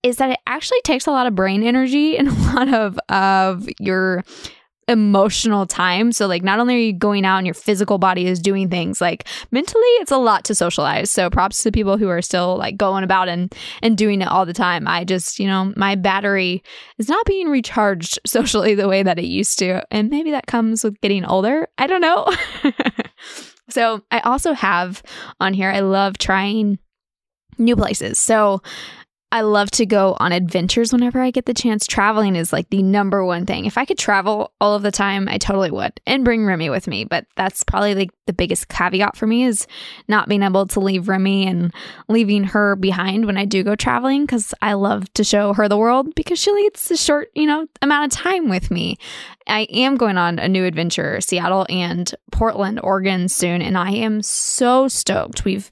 is 0.03 0.17
that 0.17 0.29
it 0.29 0.39
actually 0.45 0.81
takes 0.83 1.07
a 1.07 1.11
lot 1.11 1.27
of 1.27 1.35
brain 1.35 1.63
energy 1.63 2.17
and 2.17 2.27
a 2.29 2.31
lot 2.31 2.73
of 2.73 2.99
of 3.09 3.67
your 3.79 4.23
emotional 4.87 5.65
time. 5.65 6.11
So 6.11 6.27
like 6.27 6.43
not 6.43 6.59
only 6.59 6.75
are 6.75 6.79
you 6.79 6.93
going 6.93 7.25
out 7.25 7.37
and 7.37 7.47
your 7.47 7.53
physical 7.53 7.97
body 7.97 8.27
is 8.27 8.39
doing 8.39 8.69
things, 8.69 9.01
like 9.01 9.27
mentally 9.51 9.81
it's 9.99 10.11
a 10.11 10.17
lot 10.17 10.43
to 10.45 10.55
socialize. 10.55 11.09
So 11.09 11.29
props 11.29 11.63
to 11.63 11.71
people 11.71 11.97
who 11.97 12.07
are 12.09 12.21
still 12.21 12.57
like 12.57 12.77
going 12.77 13.03
about 13.03 13.27
and 13.27 13.53
and 13.81 13.97
doing 13.97 14.21
it 14.21 14.27
all 14.27 14.45
the 14.45 14.53
time. 14.53 14.87
I 14.87 15.03
just, 15.03 15.39
you 15.39 15.47
know, 15.47 15.73
my 15.75 15.95
battery 15.95 16.63
is 16.97 17.09
not 17.09 17.25
being 17.25 17.47
recharged 17.47 18.19
socially 18.25 18.75
the 18.75 18.87
way 18.87 19.01
that 19.01 19.17
it 19.19 19.25
used 19.25 19.57
to. 19.59 19.81
And 19.91 20.09
maybe 20.09 20.31
that 20.31 20.47
comes 20.47 20.83
with 20.83 20.99
getting 21.01 21.25
older. 21.25 21.67
I 21.77 21.87
don't 21.87 22.01
know. 22.01 22.27
so 23.69 24.03
I 24.11 24.19
also 24.19 24.53
have 24.53 25.01
on 25.39 25.53
here 25.53 25.71
I 25.71 25.79
love 25.79 26.17
trying 26.17 26.77
new 27.57 27.75
places. 27.75 28.19
So 28.19 28.61
I 29.35 29.41
love 29.41 29.69
to 29.71 29.85
go 29.85 30.15
on 30.17 30.31
adventures 30.31 30.93
whenever 30.93 31.19
I 31.19 31.29
get 31.29 31.45
the 31.45 31.53
chance. 31.53 31.85
Traveling 31.85 32.37
is 32.37 32.53
like 32.53 32.69
the 32.69 32.81
number 32.81 33.25
one 33.25 33.45
thing. 33.45 33.65
If 33.65 33.77
I 33.77 33.83
could 33.83 33.97
travel 33.97 34.53
all 34.61 34.75
of 34.75 34.81
the 34.81 34.91
time, 34.91 35.27
I 35.27 35.37
totally 35.37 35.71
would 35.71 35.99
and 36.07 36.23
bring 36.23 36.45
Remy 36.45 36.69
with 36.69 36.87
me. 36.87 37.03
But 37.03 37.25
that's 37.35 37.61
probably 37.61 37.95
like 37.95 38.11
the 38.27 38.31
biggest 38.31 38.69
caveat 38.69 39.17
for 39.17 39.27
me 39.27 39.43
is 39.43 39.67
not 40.07 40.29
being 40.29 40.41
able 40.41 40.67
to 40.67 40.79
leave 40.79 41.09
Remy 41.09 41.47
and 41.47 41.73
leaving 42.07 42.45
her 42.45 42.77
behind 42.77 43.25
when 43.25 43.35
I 43.35 43.43
do 43.43 43.61
go 43.61 43.75
traveling 43.75 44.25
because 44.25 44.53
I 44.61 44.71
love 44.71 45.11
to 45.15 45.25
show 45.25 45.51
her 45.51 45.67
the 45.67 45.77
world 45.77 46.15
because 46.15 46.39
she 46.39 46.63
gets 46.63 46.89
a 46.89 46.95
short, 46.95 47.29
you 47.35 47.45
know, 47.45 47.67
amount 47.81 48.13
of 48.13 48.17
time 48.17 48.47
with 48.47 48.71
me. 48.71 48.97
I 49.47 49.63
am 49.63 49.97
going 49.97 50.17
on 50.17 50.39
a 50.39 50.47
new 50.47 50.63
adventure, 50.63 51.19
Seattle 51.19 51.65
and 51.67 52.09
Portland, 52.31 52.79
Oregon 52.81 53.27
soon, 53.27 53.61
and 53.61 53.77
I 53.77 53.91
am 53.91 54.21
so 54.21 54.87
stoked. 54.87 55.43
We've 55.43 55.69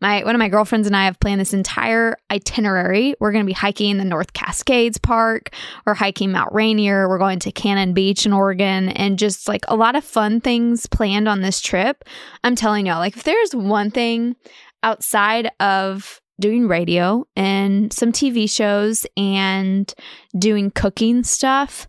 my 0.00 0.22
one 0.24 0.34
of 0.34 0.38
my 0.38 0.48
girlfriends 0.48 0.86
and 0.86 0.96
I 0.96 1.06
have 1.06 1.18
planned 1.20 1.40
this 1.40 1.54
entire 1.54 2.16
itinerary. 2.30 3.14
We're 3.20 3.32
going 3.32 3.44
to 3.44 3.46
be 3.46 3.52
hiking 3.52 3.96
the 3.96 4.04
North 4.04 4.32
Cascades 4.32 4.98
Park, 4.98 5.50
we're 5.86 5.94
hiking 5.94 6.32
Mount 6.32 6.52
Rainier, 6.52 7.08
we're 7.08 7.18
going 7.18 7.38
to 7.40 7.52
Cannon 7.52 7.94
Beach 7.94 8.26
in 8.26 8.32
Oregon, 8.32 8.90
and 8.90 9.18
just 9.18 9.48
like 9.48 9.62
a 9.68 9.76
lot 9.76 9.96
of 9.96 10.04
fun 10.04 10.40
things 10.40 10.86
planned 10.86 11.28
on 11.28 11.40
this 11.40 11.60
trip. 11.60 12.04
I'm 12.44 12.56
telling 12.56 12.86
y'all, 12.86 12.98
like 12.98 13.16
if 13.16 13.24
there's 13.24 13.54
one 13.54 13.90
thing 13.90 14.36
outside 14.82 15.50
of 15.60 16.20
doing 16.38 16.68
radio 16.68 17.26
and 17.34 17.92
some 17.92 18.12
TV 18.12 18.50
shows 18.50 19.06
and 19.16 19.92
doing 20.38 20.70
cooking 20.70 21.24
stuff 21.24 21.86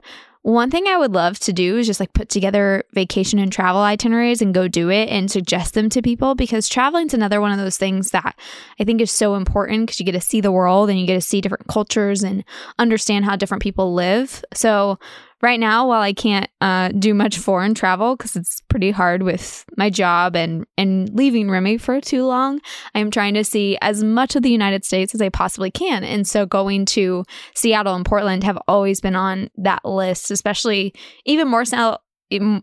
one 0.53 0.71
thing 0.71 0.87
I 0.87 0.95
would 0.95 1.11
love 1.11 1.37
to 1.39 1.51
do 1.51 1.77
is 1.77 1.87
just 1.87 1.99
like 1.99 2.13
put 2.13 2.29
together 2.29 2.85
vacation 2.93 3.37
and 3.37 3.51
travel 3.51 3.81
itineraries 3.81 4.41
and 4.41 4.53
go 4.53 4.69
do 4.69 4.89
it 4.89 5.09
and 5.09 5.29
suggest 5.29 5.73
them 5.73 5.89
to 5.89 6.01
people 6.01 6.35
because 6.35 6.69
traveling 6.69 7.07
is 7.07 7.13
another 7.13 7.41
one 7.41 7.51
of 7.51 7.57
those 7.57 7.77
things 7.77 8.11
that 8.11 8.39
I 8.79 8.85
think 8.85 9.01
is 9.01 9.11
so 9.11 9.35
important 9.35 9.87
because 9.87 9.99
you 9.99 10.05
get 10.05 10.13
to 10.13 10.21
see 10.21 10.39
the 10.39 10.51
world 10.51 10.89
and 10.89 10.97
you 10.97 11.05
get 11.05 11.15
to 11.15 11.21
see 11.21 11.41
different 11.41 11.67
cultures 11.67 12.23
and 12.23 12.45
understand 12.79 13.25
how 13.25 13.35
different 13.35 13.61
people 13.61 13.93
live. 13.93 14.41
So 14.53 14.99
right 15.41 15.59
now, 15.59 15.87
while 15.87 16.01
I 16.01 16.13
can't 16.13 16.49
uh, 16.61 16.89
do 16.89 17.13
much 17.13 17.37
foreign 17.37 17.73
travel 17.73 18.15
because 18.15 18.35
it's 18.35 18.61
pretty 18.69 18.91
hard 18.91 19.23
with 19.23 19.65
my 19.77 19.89
job 19.89 20.35
and 20.35 20.65
and 20.77 21.09
leaving 21.13 21.49
Remy 21.49 21.77
for 21.77 22.01
too 22.01 22.25
long, 22.25 22.59
I'm 22.95 23.11
trying 23.11 23.33
to 23.35 23.43
see 23.43 23.77
as 23.81 24.03
much 24.03 24.35
of 24.35 24.43
the 24.43 24.51
United 24.51 24.85
States 24.85 25.13
as 25.13 25.21
I 25.21 25.29
possibly 25.29 25.71
can. 25.71 26.03
And 26.03 26.27
so 26.27 26.45
going 26.45 26.85
to 26.87 27.23
Seattle 27.55 27.95
and 27.95 28.05
Portland 28.05 28.43
have 28.43 28.57
always 28.67 28.99
been 28.99 29.15
on 29.15 29.49
that 29.57 29.85
list, 29.85 30.31
especially 30.31 30.93
even 31.25 31.47
more 31.47 31.65
so 31.65 31.97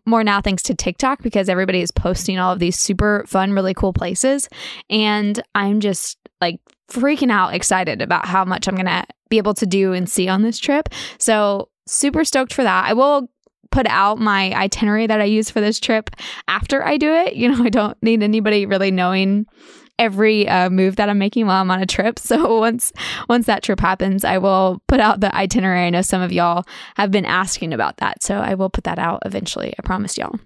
more 0.04 0.23
now 0.23 0.40
thanks 0.43 0.62
to 0.64 0.75
TikTok 0.75 1.23
because 1.23 1.49
everybody 1.49 1.81
is 1.81 1.90
posting 1.90 2.38
all 2.38 2.52
of 2.52 2.59
these 2.59 2.78
super 2.78 3.25
fun, 3.26 3.52
really 3.52 3.73
cool 3.73 3.95
places. 3.95 4.49
And 4.90 5.43
I'm 5.54 5.81
just 5.81 6.19
like 6.40 6.61
freaking 6.90 7.31
out 7.31 7.54
excited 7.54 8.02
about 8.02 8.26
how 8.26 8.45
much 8.45 8.69
I'm 8.69 8.75
going 8.75 8.87
to 8.87 9.07
be 9.31 9.38
able 9.38 9.54
to 9.54 9.66
do 9.66 9.95
and 9.95 10.09
see 10.09 10.28
on 10.28 10.43
this 10.43 10.59
trip. 10.59 10.90
So 11.19 11.71
super 11.87 12.25
stoked 12.25 12.53
for 12.53 12.62
that. 12.62 12.87
I 12.87 12.93
will 12.93 13.29
put 13.71 13.87
out 13.88 14.19
my 14.19 14.53
itinerary 14.53 15.07
that 15.07 15.21
I 15.21 15.25
use 15.25 15.50
for 15.50 15.61
this 15.61 15.81
trip 15.81 16.11
after 16.47 16.85
I 16.85 16.97
do 16.97 17.12
it. 17.12 17.35
You 17.35 17.50
know, 17.50 17.64
I 17.64 17.69
don't 17.69 18.00
need 18.03 18.23
anybody 18.23 18.67
really 18.67 18.91
knowing 18.91 19.47
every 19.99 20.49
uh, 20.49 20.71
move 20.71 20.97
that 20.97 21.09
I'm 21.09 21.19
making 21.19 21.47
while 21.47 21.61
I'm 21.61 21.71
on 21.71 21.83
a 21.83 21.87
trip. 21.87 22.19
So 22.25 22.59
once 22.59 22.93
once 23.29 23.47
that 23.47 23.62
trip 23.62 23.81
happens, 23.81 24.25
I 24.25 24.38
will 24.38 24.83
put 24.88 24.99
out 24.99 25.21
the 25.21 25.35
itinerary. 25.35 25.87
I 25.87 25.91
know 25.91 26.03
some 26.03 26.23
of 26.23 26.33
y'all 26.33 26.64
have 26.97 27.11
been 27.11 27.26
asking 27.26 27.75
about 27.75 27.99
that, 27.99 28.23
so 28.23 28.37
I 28.37 28.55
will 28.55 28.71
put 28.71 28.85
that 28.85 28.99
out 28.99 29.21
eventually. 29.26 29.75
I 29.79 29.83
promise 29.83 30.17
y'all. 30.17 30.38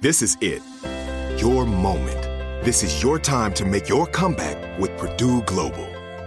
This 0.00 0.22
is 0.22 0.36
it. 0.40 0.62
Your 1.38 1.66
moment. 1.66 2.22
This 2.64 2.82
is 2.82 3.02
your 3.02 3.18
time 3.18 3.52
to 3.54 3.64
make 3.64 3.88
your 3.88 4.06
comeback 4.06 4.78
with 4.78 4.96
Purdue 4.96 5.42
Global. 5.42 5.93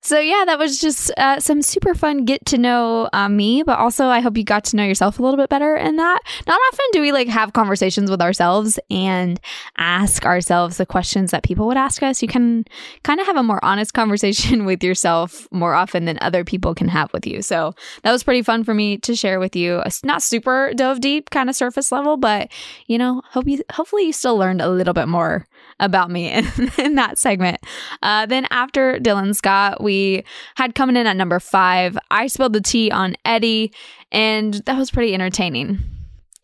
So 0.00 0.20
yeah, 0.20 0.44
that 0.46 0.58
was 0.58 0.80
just 0.80 1.10
uh, 1.16 1.40
some 1.40 1.60
super 1.60 1.92
fun 1.92 2.24
get 2.24 2.46
to 2.46 2.58
know 2.58 3.08
uh, 3.12 3.28
me, 3.28 3.64
but 3.64 3.78
also 3.78 4.06
I 4.06 4.20
hope 4.20 4.36
you 4.36 4.44
got 4.44 4.64
to 4.66 4.76
know 4.76 4.84
yourself 4.84 5.18
a 5.18 5.22
little 5.22 5.36
bit 5.36 5.50
better. 5.50 5.76
In 5.76 5.96
that, 5.96 6.20
not 6.46 6.60
often 6.72 6.86
do 6.92 7.00
we 7.00 7.10
like 7.10 7.26
have 7.26 7.52
conversations 7.52 8.08
with 8.08 8.22
ourselves 8.22 8.78
and 8.90 9.40
ask 9.76 10.24
ourselves 10.24 10.76
the 10.76 10.86
questions 10.86 11.32
that 11.32 11.42
people 11.42 11.66
would 11.66 11.76
ask 11.76 12.02
us. 12.02 12.22
You 12.22 12.28
can 12.28 12.64
kind 13.02 13.18
of 13.18 13.26
have 13.26 13.36
a 13.36 13.42
more 13.42 13.62
honest 13.64 13.92
conversation 13.98 14.64
with 14.64 14.84
yourself 14.84 15.48
more 15.50 15.74
often 15.74 16.04
than 16.04 16.18
other 16.20 16.44
people 16.44 16.74
can 16.76 16.88
have 16.88 17.12
with 17.12 17.26
you. 17.26 17.42
So 17.42 17.74
that 18.04 18.12
was 18.12 18.22
pretty 18.22 18.42
fun 18.42 18.62
for 18.62 18.74
me 18.74 18.98
to 18.98 19.16
share 19.16 19.40
with 19.40 19.56
you. 19.56 19.80
It's 19.80 20.04
not 20.04 20.22
super 20.22 20.72
dove 20.74 21.00
deep, 21.00 21.30
kind 21.30 21.50
of 21.50 21.56
surface 21.56 21.90
level, 21.90 22.16
but 22.16 22.50
you 22.86 22.98
know, 22.98 23.20
hope 23.26 23.48
you 23.48 23.62
hopefully 23.72 24.06
you 24.06 24.12
still 24.12 24.36
learned 24.36 24.62
a 24.62 24.70
little 24.70 24.94
bit 24.94 25.08
more 25.08 25.46
about 25.80 26.10
me 26.10 26.30
in, 26.30 26.46
in 26.78 26.94
that 26.94 27.18
segment. 27.18 27.60
Uh, 28.02 28.26
then 28.26 28.46
after 28.50 28.98
Dylan 28.98 29.34
Scott, 29.34 29.82
we 29.88 30.24
had 30.56 30.74
coming 30.74 30.96
in 30.96 31.06
at 31.06 31.16
number 31.16 31.40
five. 31.40 31.96
I 32.10 32.26
spilled 32.26 32.52
the 32.52 32.60
tea 32.60 32.90
on 32.90 33.16
Eddie, 33.24 33.72
and 34.12 34.54
that 34.66 34.76
was 34.76 34.90
pretty 34.90 35.14
entertaining. 35.14 35.78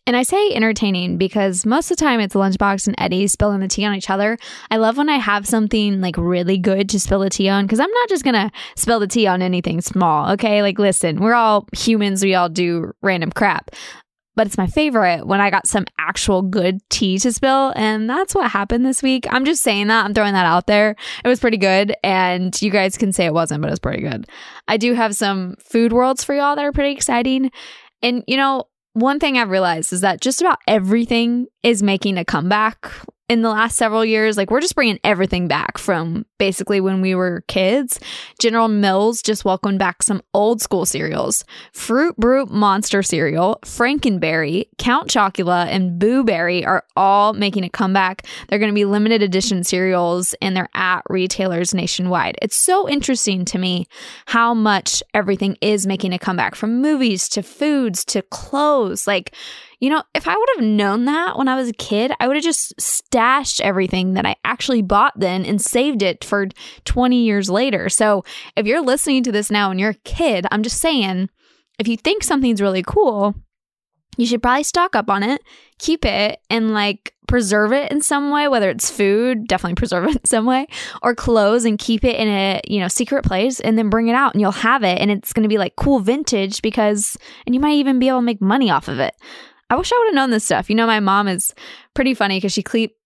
And 0.07 0.17
I 0.17 0.23
say 0.23 0.53
entertaining 0.53 1.17
because 1.19 1.65
most 1.65 1.91
of 1.91 1.97
the 1.97 2.05
time 2.05 2.21
it's 2.21 2.35
Lunchbox 2.35 2.87
and 2.87 2.95
Eddie 2.99 3.27
spilling 3.27 3.61
the 3.61 3.69
tea 3.69 3.85
on 3.85 3.95
each 3.95 4.11
other. 4.11 4.39
I 4.71 4.77
love 4.77 4.99
when 4.99 5.09
I 5.09 5.17
have 5.17 5.47
something 5.47 6.01
like 6.01 6.17
really 6.19 6.59
good 6.59 6.89
to 6.91 7.01
spill 7.01 7.21
the 7.21 7.31
tea 7.31 7.49
on 7.49 7.65
because 7.65 7.81
I'm 7.81 7.91
not 7.91 8.09
just 8.11 8.25
going 8.25 8.35
to 8.35 8.51
spill 8.77 9.01
the 9.01 9.07
tea 9.07 9.27
on 9.27 9.41
anything 9.41 9.81
small. 9.81 10.31
Okay. 10.33 10.61
Like, 10.61 10.79
listen, 10.79 11.21
we're 11.21 11.35
all 11.35 11.67
humans. 11.73 12.23
We 12.23 12.35
all 12.35 12.51
do 12.51 12.93
random 13.01 13.33
crap 13.33 13.71
but 14.37 14.47
it's 14.47 14.59
my 14.59 14.67
favorite 14.67 15.27
when 15.27 15.41
I 15.41 15.51
got 15.51 15.67
some 15.67 15.87
actual 15.99 16.43
good 16.43 16.81
tea 16.91 17.19
to 17.19 17.33
spill. 17.33 17.73
And 17.77 18.09
that's 18.09 18.35
what 18.35 18.51
happened 18.51 18.85
this 18.85 19.03
week. 19.03 19.27
I'm 19.31 19.45
just 19.45 19.63
saying 19.63 19.89
that. 19.89 20.05
I'm 20.05 20.15
throwing 20.15 20.35
that 20.35 20.47
out 20.47 20.67
there. 20.67 20.97
It 21.25 21.29
was 21.29 21.41
pretty 21.41 21.57
good. 21.57 21.95
And 22.03 22.61
you 22.61 22.71
guys 22.71 22.99
can 22.99 23.13
say 23.13 23.27
it 23.27 23.35
wasn't, 23.35 23.63
but 23.63 23.69
it 23.69 23.73
was 23.73 23.81
pretty 23.81 24.03
good. 24.03 24.27
I 24.69 24.77
do 24.77 24.95
have 24.95 25.15
some 25.15 25.57
food 25.61 25.93
worlds 25.93 26.25
for 26.25 26.35
y'all 26.35 26.57
that 26.57 26.65
are 26.65 26.73
pretty 26.73 26.93
exciting. 26.93 27.51
And, 28.03 28.25
you 28.27 28.37
know, 28.37 28.65
one 28.95 29.19
thing 29.19 29.39
I've 29.39 29.51
realized 29.51 29.93
is 29.93 30.03
that 30.03 30.21
just 30.21 30.41
about 30.41 30.59
everything 30.69 31.47
is 31.63 31.83
making 31.83 32.17
a 32.17 32.25
comeback. 32.25 32.91
In 33.29 33.43
the 33.43 33.49
last 33.49 33.77
several 33.77 34.05
years. 34.05 34.37
Like 34.37 34.51
we're 34.51 34.61
just 34.61 34.75
bringing 34.75 35.01
everything 35.03 35.49
back 35.49 35.79
from 35.79 36.27
basically 36.39 36.81
when 36.81 37.01
we 37.01 37.15
were 37.15 37.43
kids. 37.49 37.99
General 38.39 38.69
Mills 38.69 39.23
just 39.23 39.45
welcomed 39.45 39.79
back 39.79 40.03
some 40.03 40.23
old 40.35 40.61
school 40.61 40.85
cereals. 40.85 41.45
Fruit 41.73 42.17
Brute 42.17 42.51
Monster 42.51 43.03
cereal, 43.03 43.59
Frankenberry, 43.65 44.67
Count 44.79 45.09
Chocula, 45.09 45.67
and 45.67 45.99
Boo 45.99 46.23
Berry 46.23 46.65
are 46.65 46.85
all 46.97 47.33
making 47.33 47.65
a 47.65 47.71
comeback. 47.71 48.27
They're 48.49 48.59
going 48.59 48.71
to 48.71 48.75
be 48.75 48.85
limited 48.85 49.23
edition 49.23 49.65
cereals 49.65 50.35
and 50.43 50.57
they're 50.57 50.69
at 50.75 51.03
retailers 51.09 51.73
nationwide. 51.73 52.37
It's 52.43 52.57
so 52.57 52.89
interesting 52.89 53.45
to 53.47 53.59
me 53.59 53.87
how 54.27 54.53
much 54.53 55.03
everything 55.15 55.57
is 55.61 55.87
making 55.87 56.13
a 56.13 56.19
comeback 56.19 56.55
from 56.55 56.83
movies 56.83 57.29
to 57.31 57.43
foods 57.43 58.05
to 58.07 58.23
clothes. 58.23 59.07
Like 59.07 59.35
you 59.85 59.91
know, 59.91 60.03
if 60.15 60.27
I 60.27 60.35
would 60.35 60.49
have 60.57 60.65
known 60.65 61.05
that 61.05 61.37
when 61.37 61.47
I 61.47 61.57
was 61.57 61.69
a 61.69 61.75
kid, 61.75 62.11
I 62.19 62.27
would 62.27 62.37
have 62.37 62.43
just 62.43 62.81
stashed 62.81 63.61
everything 63.61 64.15
that 64.15 64.25
I 64.25 64.35
actually 64.43 64.81
bought 64.81 65.13
then 65.15 65.45
and 65.45 65.61
saved 65.61 66.01
it 66.01 66.25
for 66.25 66.49
20 66.87 67.23
years 67.23 67.51
later. 67.51 67.91
So 67.91 68.25
if 68.57 68.67
you're 68.67 68.81
listening 68.81 69.25
to 69.25 69.33
this 69.33 69.51
now 69.51 69.71
and 69.71 69.79
you're 69.79 69.91
a 69.91 70.05
kid, 70.05 70.47
I'm 70.51 70.63
just 70.63 70.81
saying, 70.81 71.29
if 71.79 71.87
you 71.87 71.99
think 71.99 72.23
something's 72.23 72.63
really 72.63 72.83
cool, 72.83 73.35
you 74.17 74.25
should 74.25 74.41
probably 74.41 74.63
stock 74.63 74.97
up 74.97 75.11
on 75.11 75.23
it, 75.23 75.43
keep 75.79 76.07
it, 76.07 76.41
and 76.49 76.73
like 76.73 77.13
preserve 77.27 77.75
it 77.75 77.93
in 77.93 78.01
some 78.01 78.31
way, 78.31 78.49
whether 78.49 78.71
it's 78.71 78.91
food, 78.91 79.47
definitely 79.47 79.75
preserve 79.83 80.05
it 80.07 80.17
in 80.17 80.25
some 80.25 80.47
way, 80.47 80.67
or 81.03 81.15
clothes 81.15 81.67
and 81.67 81.79
keep 81.79 82.05
it 82.05 82.17
in 82.17 82.29
a, 82.29 82.63
you 82.67 82.81
know, 82.81 82.89
secret 82.89 83.23
place 83.23 83.61
and 83.61 83.77
then 83.77 83.91
bring 83.91 84.09
it 84.09 84.15
out 84.15 84.33
and 84.33 84.41
you'll 84.41 84.51
have 84.51 84.83
it 84.83 84.99
and 84.99 85.11
it's 85.11 85.35
going 85.35 85.43
to 85.43 85.49
be 85.49 85.59
like 85.59 85.77
cool 85.77 86.01
vintage 86.01 86.63
because 86.63 87.19
and 87.45 87.55
you 87.55 87.61
might 87.61 87.75
even 87.75 87.99
be 87.99 88.09
able 88.09 88.21
to 88.21 88.23
make 88.23 88.41
money 88.41 88.71
off 88.71 88.89
of 88.89 88.99
it. 88.99 89.15
I 89.71 89.77
wish 89.77 89.93
I 89.93 89.99
would 89.99 90.07
have 90.09 90.15
known 90.15 90.31
this 90.31 90.45
stuff. 90.45 90.69
You 90.69 90.77
know, 90.77 90.87
my 90.87 91.01
mom 91.01 91.29
is 91.29 91.55
pretty 91.95 92.15
funny 92.15 92.37
because 92.39 92.53
she 92.53 92.63
keep, 92.63 92.97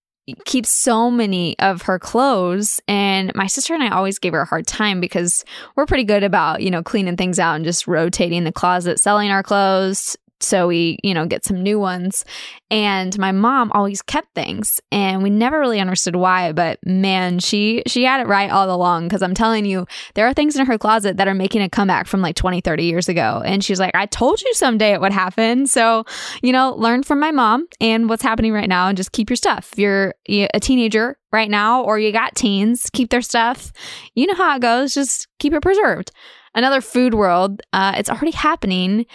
keeps 0.45 0.69
so 0.69 1.09
many 1.09 1.57
of 1.59 1.83
her 1.83 1.97
clothes 1.97 2.79
and 2.87 3.33
my 3.33 3.47
sister 3.47 3.73
and 3.73 3.83
I 3.83 3.89
always 3.89 4.19
gave 4.19 4.33
her 4.33 4.41
a 4.41 4.45
hard 4.45 4.67
time 4.67 4.99
because 4.99 5.43
we're 5.75 5.85
pretty 5.85 6.03
good 6.03 6.23
about, 6.23 6.61
you 6.61 6.69
know, 6.69 6.83
cleaning 6.83 7.17
things 7.17 7.39
out 7.39 7.55
and 7.55 7.65
just 7.65 7.87
rotating 7.87 8.43
the 8.43 8.51
closet, 8.51 8.99
selling 8.99 9.31
our 9.31 9.43
clothes, 9.43 10.17
so 10.41 10.67
we, 10.67 10.97
you 11.03 11.13
know, 11.13 11.25
get 11.25 11.45
some 11.45 11.61
new 11.61 11.79
ones. 11.79 12.25
And 12.71 13.17
my 13.17 13.31
mom 13.31 13.71
always 13.71 14.01
kept 14.01 14.33
things 14.35 14.79
and 14.91 15.23
we 15.23 15.29
never 15.29 15.59
really 15.59 15.79
understood 15.79 16.15
why, 16.15 16.51
but 16.51 16.79
man, 16.85 17.39
she 17.39 17.83
she 17.87 18.03
had 18.03 18.21
it 18.21 18.27
right 18.27 18.51
all 18.51 18.73
along 18.73 19.07
because 19.07 19.21
I'm 19.21 19.33
telling 19.33 19.65
you, 19.65 19.85
there 20.13 20.27
are 20.27 20.33
things 20.33 20.55
in 20.55 20.65
her 20.65 20.77
closet 20.77 21.17
that 21.17 21.27
are 21.27 21.33
making 21.33 21.61
a 21.61 21.69
comeback 21.69 22.07
from 22.07 22.21
like 22.21 22.35
20, 22.35 22.61
30 22.61 22.83
years 22.83 23.09
ago. 23.09 23.41
And 23.43 23.63
she's 23.63 23.79
like, 23.79 23.95
"I 23.95 24.05
told 24.05 24.41
you 24.41 24.53
someday 24.53 24.93
it 24.93 25.01
would 25.01 25.13
happen." 25.13 25.67
So, 25.67 26.05
you 26.41 26.51
know, 26.51 26.73
learn 26.75 27.03
from 27.03 27.19
my 27.19 27.31
mom 27.31 27.67
and 27.81 28.07
what's 28.07 28.23
happening 28.23 28.53
right 28.53 28.69
now 28.69 28.87
and 28.87 28.97
just 28.97 29.11
keep 29.11 29.29
your 29.29 29.37
stuff. 29.37 29.69
If 29.73 29.79
you're 29.79 30.13
a 30.27 30.59
teenager 30.59 31.17
right 31.31 31.49
now 31.49 31.83
or 31.83 31.99
you 31.99 32.11
got 32.11 32.35
teens, 32.35 32.89
keep 32.91 33.09
their 33.09 33.21
stuff. 33.21 33.71
You 34.15 34.27
know 34.27 34.35
how 34.35 34.55
it 34.55 34.61
goes, 34.61 34.93
just 34.93 35.27
keep 35.39 35.53
it 35.53 35.61
preserved 35.61 36.11
another 36.55 36.81
food 36.81 37.13
world. 37.13 37.61
Uh, 37.73 37.93
it's 37.97 38.09
already 38.09 38.31
happening. 38.31 39.05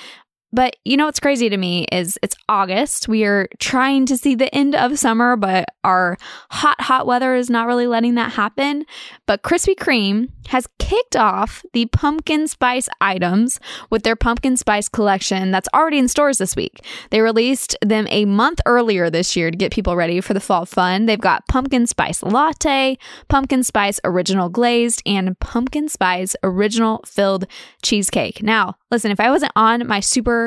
But 0.54 0.76
you 0.84 0.96
know 0.96 1.06
what's 1.06 1.18
crazy 1.18 1.48
to 1.48 1.56
me 1.56 1.84
is 1.90 2.16
it's 2.22 2.36
August. 2.48 3.08
We 3.08 3.24
are 3.24 3.48
trying 3.58 4.06
to 4.06 4.16
see 4.16 4.36
the 4.36 4.54
end 4.54 4.76
of 4.76 4.96
summer, 5.00 5.34
but 5.34 5.64
our 5.82 6.16
hot, 6.48 6.80
hot 6.80 7.08
weather 7.08 7.34
is 7.34 7.50
not 7.50 7.66
really 7.66 7.88
letting 7.88 8.14
that 8.14 8.30
happen. 8.30 8.84
But 9.26 9.42
Krispy 9.42 9.74
Kreme 9.74 10.28
has 10.48 10.68
kicked 10.78 11.16
off 11.16 11.64
the 11.72 11.86
pumpkin 11.86 12.46
spice 12.46 12.88
items 13.00 13.58
with 13.90 14.04
their 14.04 14.14
pumpkin 14.14 14.56
spice 14.56 14.88
collection 14.88 15.50
that's 15.50 15.68
already 15.74 15.98
in 15.98 16.06
stores 16.06 16.38
this 16.38 16.54
week. 16.54 16.84
They 17.10 17.20
released 17.20 17.76
them 17.82 18.06
a 18.10 18.24
month 18.24 18.60
earlier 18.64 19.10
this 19.10 19.34
year 19.34 19.50
to 19.50 19.56
get 19.56 19.72
people 19.72 19.96
ready 19.96 20.20
for 20.20 20.34
the 20.34 20.40
fall 20.40 20.66
fun. 20.66 21.06
They've 21.06 21.20
got 21.20 21.48
pumpkin 21.48 21.88
spice 21.88 22.22
latte, 22.22 22.96
pumpkin 23.28 23.64
spice 23.64 23.98
original 24.04 24.48
glazed, 24.48 25.02
and 25.04 25.36
pumpkin 25.40 25.88
spice 25.88 26.36
original 26.44 27.02
filled 27.06 27.46
cheesecake. 27.82 28.40
Now, 28.40 28.76
listen, 28.92 29.10
if 29.10 29.18
I 29.18 29.30
wasn't 29.30 29.52
on 29.56 29.86
my 29.88 29.98
super 29.98 30.43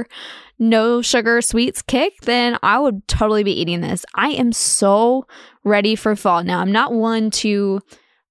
no 0.60 1.02
sugar 1.02 1.42
sweets 1.42 1.82
kick, 1.82 2.22
then 2.22 2.58
I 2.64 2.80
would 2.80 3.08
totally 3.08 3.44
be 3.44 3.60
eating 3.60 3.82
this. 3.82 4.06
I 4.16 4.30
am 4.30 4.52
so 4.52 5.26
ready 5.64 5.96
for 5.96 6.16
fall. 6.16 6.44
Now, 6.44 6.60
I'm 6.60 6.72
not 6.72 6.94
one 6.94 7.32
to 7.32 7.82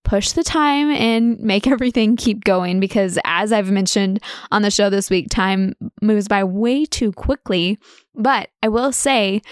push 0.04 0.32
the 0.32 0.44
time 0.44 0.90
and 0.90 1.38
make 1.40 1.66
everything 1.66 2.16
keep 2.16 2.44
going 2.44 2.80
because, 2.80 3.18
as 3.24 3.52
I've 3.52 3.70
mentioned 3.70 4.22
on 4.50 4.62
the 4.62 4.70
show 4.70 4.90
this 4.90 5.10
week, 5.10 5.28
time 5.30 5.74
moves 6.00 6.28
by 6.28 6.44
way 6.44 6.84
too 6.84 7.12
quickly. 7.12 7.78
But 8.14 8.48
I 8.62 8.68
will 8.68 8.92
say, 8.92 9.42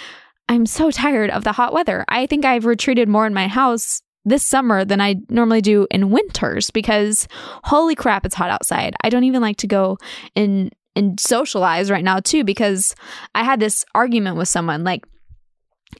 I'm 0.49 0.66
so 0.66 0.90
tired 0.90 1.30
of 1.30 1.44
the 1.44 1.52
hot 1.52 1.73
weather. 1.73 2.04
I 2.09 2.26
think 2.26 2.44
I've 2.44 2.66
retreated 2.66 3.09
more 3.09 3.26
in 3.26 3.35
my 3.35 3.49
house 3.49 4.02
this 4.25 4.42
summer 4.42 4.85
than 4.85 5.00
I 5.00 5.16
normally 5.28 5.61
do 5.61 5.87
in 5.90 6.11
winters 6.11 6.71
because 6.71 7.28
holy 7.64 7.94
crap, 7.94 8.24
it's 8.24 8.35
hot 8.35 8.50
outside. 8.50 8.94
I 9.03 9.11
don't 9.11 9.24
even 9.24 9.42
like 9.42 9.59
to 9.59 9.66
go 9.66 9.98
and 10.35 10.74
and 10.96 11.18
socialize 11.18 11.90
right 11.90 12.04
now 12.04 12.20
too 12.20 12.44
because 12.44 12.94
I 13.35 13.42
had 13.44 13.61
this 13.61 13.85
argument 13.94 14.37
with 14.37 14.48
someone 14.48 14.85
like 14.85 15.04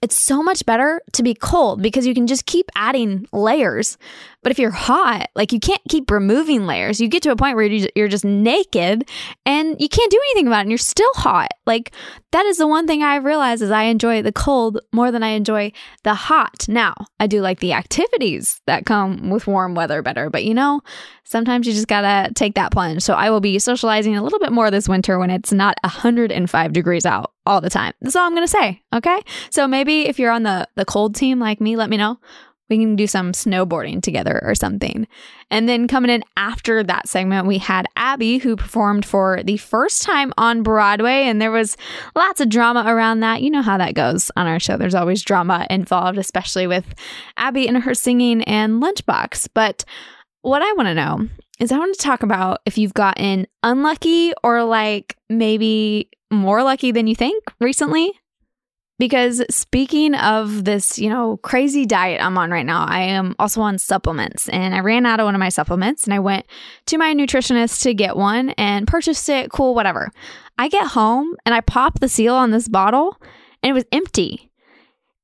it's 0.02 0.20
so 0.20 0.42
much 0.42 0.64
better 0.66 1.00
to 1.12 1.22
be 1.22 1.35
cold 1.35 1.83
because 1.83 2.07
you 2.07 2.14
can 2.14 2.26
just 2.26 2.46
keep 2.46 2.70
adding 2.74 3.26
layers. 3.33 3.98
But 4.42 4.52
if 4.52 4.59
you're 4.59 4.70
hot, 4.70 5.30
like 5.35 5.52
you 5.52 5.61
can't 5.61 5.80
keep 5.88 6.11
removing 6.11 6.66
layers. 6.66 7.00
You 7.00 7.09
get 7.09 7.22
to 7.22 7.30
a 7.30 7.37
point 7.37 7.57
where 7.57 7.64
you're 7.64 8.09
just 8.09 8.24
naked 8.24 9.09
and 9.46 9.80
you 9.80 9.88
can't 9.88 10.11
do 10.11 10.20
anything 10.30 10.46
about 10.46 10.59
it 10.59 10.62
and 10.62 10.70
you're 10.70 10.78
still 10.78 11.12
hot. 11.14 11.48
Like 11.66 11.92
that 12.33 12.44
is 12.46 12.59
the 12.59 12.66
one 12.66 12.87
thing 12.87 13.02
I 13.02 13.16
realize 13.16 13.62
is 13.62 13.70
I 13.70 13.85
enjoy 13.85 14.22
the 14.22 14.33
cold 14.33 14.80
more 14.92 15.11
than 15.11 15.22
I 15.22 15.28
enjoy 15.28 15.72
the 16.02 16.14
hot. 16.14 16.66
Now, 16.68 16.94
I 17.18 17.26
do 17.26 17.40
like 17.40 17.61
the 17.61 17.72
activities 17.72 18.61
that 18.66 18.87
come 18.87 19.30
with 19.30 19.46
warm 19.46 19.74
weather 19.74 20.02
better, 20.02 20.28
but 20.28 20.44
you 20.44 20.52
know, 20.52 20.83
sometimes 21.24 21.66
you 21.66 21.72
just 21.72 21.88
gotta 21.88 22.33
take 22.35 22.54
that 22.54 22.72
plunge. 22.72 23.02
So 23.02 23.14
I 23.14 23.30
will 23.30 23.40
be 23.40 23.59
socializing 23.59 24.16
a 24.16 24.22
little 24.22 24.38
bit 24.38 24.52
more 24.52 24.70
this 24.70 24.88
winter 24.88 25.18
when 25.18 25.30
it's 25.30 25.52
not 25.52 25.76
105 25.83 26.72
degrees 26.72 27.07
out 27.07 27.34
all 27.46 27.61
the 27.61 27.70
time. 27.70 27.92
That's 28.00 28.16
all 28.16 28.26
I'm 28.26 28.35
gonna 28.35 28.48
say. 28.48 28.83
Okay. 28.92 29.20
So 29.50 29.66
maybe 29.66 30.07
if 30.09 30.18
you're 30.18 30.30
on 30.30 30.42
the 30.42 30.68
the 30.76 30.85
cold 30.85 31.14
team 31.14 31.38
like 31.38 31.61
me, 31.61 31.76
let 31.76 31.90
me 31.90 31.96
know. 31.96 32.18
We 32.70 32.78
can 32.78 32.96
do 32.96 33.07
some 33.07 33.33
snowboarding 33.33 34.02
together 34.02 34.40
or 34.42 34.54
something. 34.54 35.07
And 35.50 35.68
then 35.68 35.87
coming 35.87 36.11
in 36.11 36.24
after 36.38 36.83
that 36.83 37.09
segment, 37.09 37.46
we 37.46 37.59
had 37.59 37.87
Abby, 37.94 38.38
who 38.38 38.57
performed 38.57 39.04
for 39.04 39.42
the 39.44 39.59
first 39.59 40.02
time 40.02 40.33
on 40.38 40.62
Broadway. 40.62 41.24
And 41.24 41.42
there 41.42 41.50
was 41.50 41.76
lots 42.16 42.40
of 42.40 42.48
drama 42.48 42.85
around 42.87 43.20
that. 43.20 43.42
You 43.42 43.50
know 43.50 43.61
how 43.61 43.76
that 43.76 43.94
goes 43.94 44.30
on 44.35 44.46
our 44.46 44.59
show. 44.59 44.78
There's 44.78 44.94
always 44.94 45.22
drama 45.22 45.66
involved, 45.68 46.16
especially 46.16 46.66
with 46.66 46.94
Abby 47.37 47.68
and 47.68 47.76
her 47.83 47.94
singing 47.94 48.42
and 48.44 48.83
Lunchbox. 48.83 49.50
But 49.52 49.85
what 50.40 50.62
I 50.62 50.72
want 50.72 50.88
to 50.88 50.94
know 50.94 51.28
is 51.61 51.70
I 51.70 51.78
want 51.78 51.94
to 51.94 52.02
talk 52.02 52.22
about 52.22 52.61
if 52.64 52.78
you've 52.78 52.94
gotten 52.94 53.46
unlucky 53.62 54.33
or 54.42 54.64
like 54.64 55.16
maybe 55.28 56.09
more 56.35 56.62
lucky 56.62 56.92
than 56.92 57.07
you 57.07 57.14
think 57.14 57.44
recently. 57.61 58.12
Because 58.99 59.42
speaking 59.51 60.14
of 60.14 60.64
this, 60.64 61.01
you 61.01 61.09
know, 61.09 61.37
crazy 61.38 61.85
diet 61.85 62.25
I'm 62.25 62.38
on 62.38 62.53
right 62.53 62.64
now, 62.64 62.85
I 62.85 63.01
am 63.01 63.35
also 63.40 63.61
on 63.61 63.77
supplements 63.79 64.49
and 64.49 64.73
I 64.73 64.81
ran 64.81 65.05
out 65.05 65.18
of 65.18 65.25
one 65.25 65.35
of 65.35 65.40
my 65.40 65.49
supplements 65.49 66.05
and 66.05 66.14
I 66.14 66.20
went 66.20 66.47
to 66.87 66.97
my 66.97 67.12
nutritionist 67.12 67.83
to 67.83 67.92
get 67.92 68.16
one 68.16 68.51
and 68.51 68.87
purchased 68.87 69.29
it. 69.29 69.51
Cool, 69.51 69.75
whatever. 69.75 70.12
I 70.59 70.68
get 70.68 70.87
home 70.87 71.35
and 71.44 71.55
I 71.57 71.61
pop 71.61 71.99
the 71.99 72.09
seal 72.09 72.37
on 72.37 72.53
this 72.53 72.68
bottle 72.68 73.20
and 73.64 73.70
it 73.70 73.75
was 73.75 73.85
empty. 73.90 74.53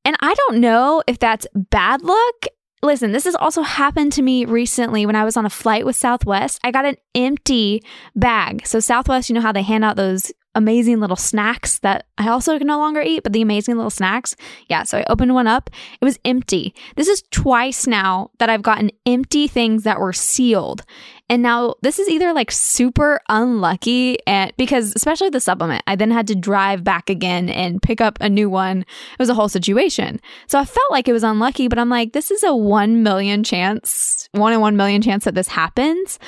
And 0.04 0.16
I 0.18 0.34
don't 0.34 0.58
know 0.58 1.04
if 1.06 1.20
that's 1.20 1.46
bad 1.54 2.02
luck 2.02 2.48
Listen, 2.82 3.12
this 3.12 3.24
has 3.24 3.34
also 3.34 3.60
happened 3.60 4.12
to 4.14 4.22
me 4.22 4.46
recently 4.46 5.04
when 5.04 5.16
I 5.16 5.24
was 5.24 5.36
on 5.36 5.44
a 5.44 5.50
flight 5.50 5.84
with 5.84 5.96
Southwest. 5.96 6.58
I 6.64 6.70
got 6.70 6.86
an 6.86 6.96
empty 7.14 7.82
bag. 8.16 8.66
So, 8.66 8.80
Southwest, 8.80 9.28
you 9.28 9.34
know 9.34 9.42
how 9.42 9.52
they 9.52 9.62
hand 9.62 9.84
out 9.84 9.96
those 9.96 10.32
amazing 10.54 11.00
little 11.00 11.16
snacks 11.16 11.78
that 11.80 12.06
I 12.18 12.28
also 12.28 12.58
can 12.58 12.66
no 12.66 12.78
longer 12.78 13.00
eat, 13.00 13.22
but 13.22 13.32
the 13.32 13.42
amazing 13.42 13.76
little 13.76 13.90
snacks. 13.90 14.34
Yeah, 14.68 14.82
so 14.82 14.98
I 14.98 15.04
opened 15.08 15.34
one 15.34 15.46
up. 15.46 15.70
It 16.00 16.04
was 16.04 16.18
empty. 16.24 16.74
This 16.96 17.08
is 17.08 17.22
twice 17.30 17.86
now 17.86 18.30
that 18.38 18.50
I've 18.50 18.62
gotten 18.62 18.90
empty 19.06 19.46
things 19.46 19.84
that 19.84 20.00
were 20.00 20.12
sealed. 20.12 20.84
And 21.28 21.42
now 21.42 21.76
this 21.82 22.00
is 22.00 22.08
either 22.08 22.32
like 22.32 22.50
super 22.50 23.20
unlucky 23.28 24.18
and 24.26 24.52
because 24.56 24.92
especially 24.96 25.30
the 25.30 25.38
supplement, 25.38 25.84
I 25.86 25.94
then 25.94 26.10
had 26.10 26.26
to 26.26 26.34
drive 26.34 26.82
back 26.82 27.08
again 27.08 27.48
and 27.48 27.80
pick 27.80 28.00
up 28.00 28.18
a 28.20 28.28
new 28.28 28.50
one. 28.50 28.80
It 28.80 29.18
was 29.20 29.28
a 29.28 29.34
whole 29.34 29.48
situation. 29.48 30.20
So 30.48 30.58
I 30.58 30.64
felt 30.64 30.90
like 30.90 31.06
it 31.06 31.12
was 31.12 31.22
unlucky, 31.22 31.68
but 31.68 31.78
I'm 31.78 31.88
like, 31.88 32.12
this 32.12 32.32
is 32.32 32.42
a 32.42 32.54
1 32.54 33.04
million 33.04 33.44
chance, 33.44 34.28
1 34.32 34.52
in 34.52 34.60
1 34.60 34.76
million 34.76 35.02
chance 35.02 35.24
that 35.24 35.36
this 35.36 35.48
happens. 35.48 36.18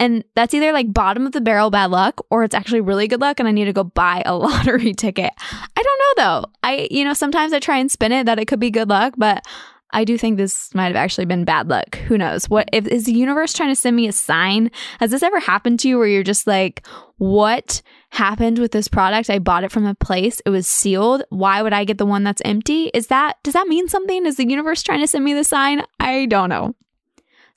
And 0.00 0.24
that's 0.34 0.54
either 0.54 0.72
like 0.72 0.92
bottom 0.92 1.26
of 1.26 1.32
the 1.32 1.40
barrel 1.40 1.70
bad 1.70 1.90
luck 1.90 2.24
or 2.30 2.44
it's 2.44 2.54
actually 2.54 2.80
really 2.80 3.08
good 3.08 3.20
luck 3.20 3.40
and 3.40 3.48
I 3.48 3.52
need 3.52 3.64
to 3.64 3.72
go 3.72 3.84
buy 3.84 4.22
a 4.24 4.34
lottery 4.36 4.94
ticket. 4.94 5.32
I 5.76 5.82
don't 5.82 6.00
know 6.00 6.24
though. 6.24 6.46
I, 6.62 6.88
you 6.90 7.04
know, 7.04 7.14
sometimes 7.14 7.52
I 7.52 7.58
try 7.58 7.78
and 7.78 7.90
spin 7.90 8.12
it 8.12 8.26
that 8.26 8.38
it 8.38 8.46
could 8.46 8.60
be 8.60 8.70
good 8.70 8.88
luck, 8.88 9.14
but 9.16 9.44
I 9.90 10.04
do 10.04 10.18
think 10.18 10.36
this 10.36 10.74
might 10.74 10.88
have 10.88 10.96
actually 10.96 11.24
been 11.24 11.44
bad 11.44 11.68
luck. 11.68 11.96
Who 11.96 12.18
knows? 12.18 12.48
What 12.50 12.68
if 12.72 12.86
is 12.86 13.04
the 13.04 13.12
universe 13.12 13.54
trying 13.54 13.70
to 13.70 13.76
send 13.76 13.96
me 13.96 14.06
a 14.06 14.12
sign? 14.12 14.70
Has 15.00 15.10
this 15.10 15.22
ever 15.22 15.40
happened 15.40 15.80
to 15.80 15.88
you 15.88 15.98
where 15.98 16.06
you're 16.06 16.22
just 16.22 16.46
like, 16.46 16.86
what 17.16 17.80
happened 18.10 18.58
with 18.58 18.72
this 18.72 18.86
product? 18.86 19.30
I 19.30 19.38
bought 19.38 19.64
it 19.64 19.72
from 19.72 19.86
a 19.86 19.94
place. 19.94 20.42
It 20.44 20.50
was 20.50 20.66
sealed. 20.66 21.22
Why 21.30 21.62
would 21.62 21.72
I 21.72 21.84
get 21.84 21.96
the 21.96 22.06
one 22.06 22.22
that's 22.22 22.42
empty? 22.44 22.90
Is 22.92 23.06
that 23.06 23.38
does 23.42 23.54
that 23.54 23.68
mean 23.68 23.88
something? 23.88 24.26
Is 24.26 24.36
the 24.36 24.48
universe 24.48 24.82
trying 24.82 25.00
to 25.00 25.06
send 25.06 25.24
me 25.24 25.32
the 25.32 25.44
sign? 25.44 25.82
I 25.98 26.26
don't 26.26 26.50
know. 26.50 26.74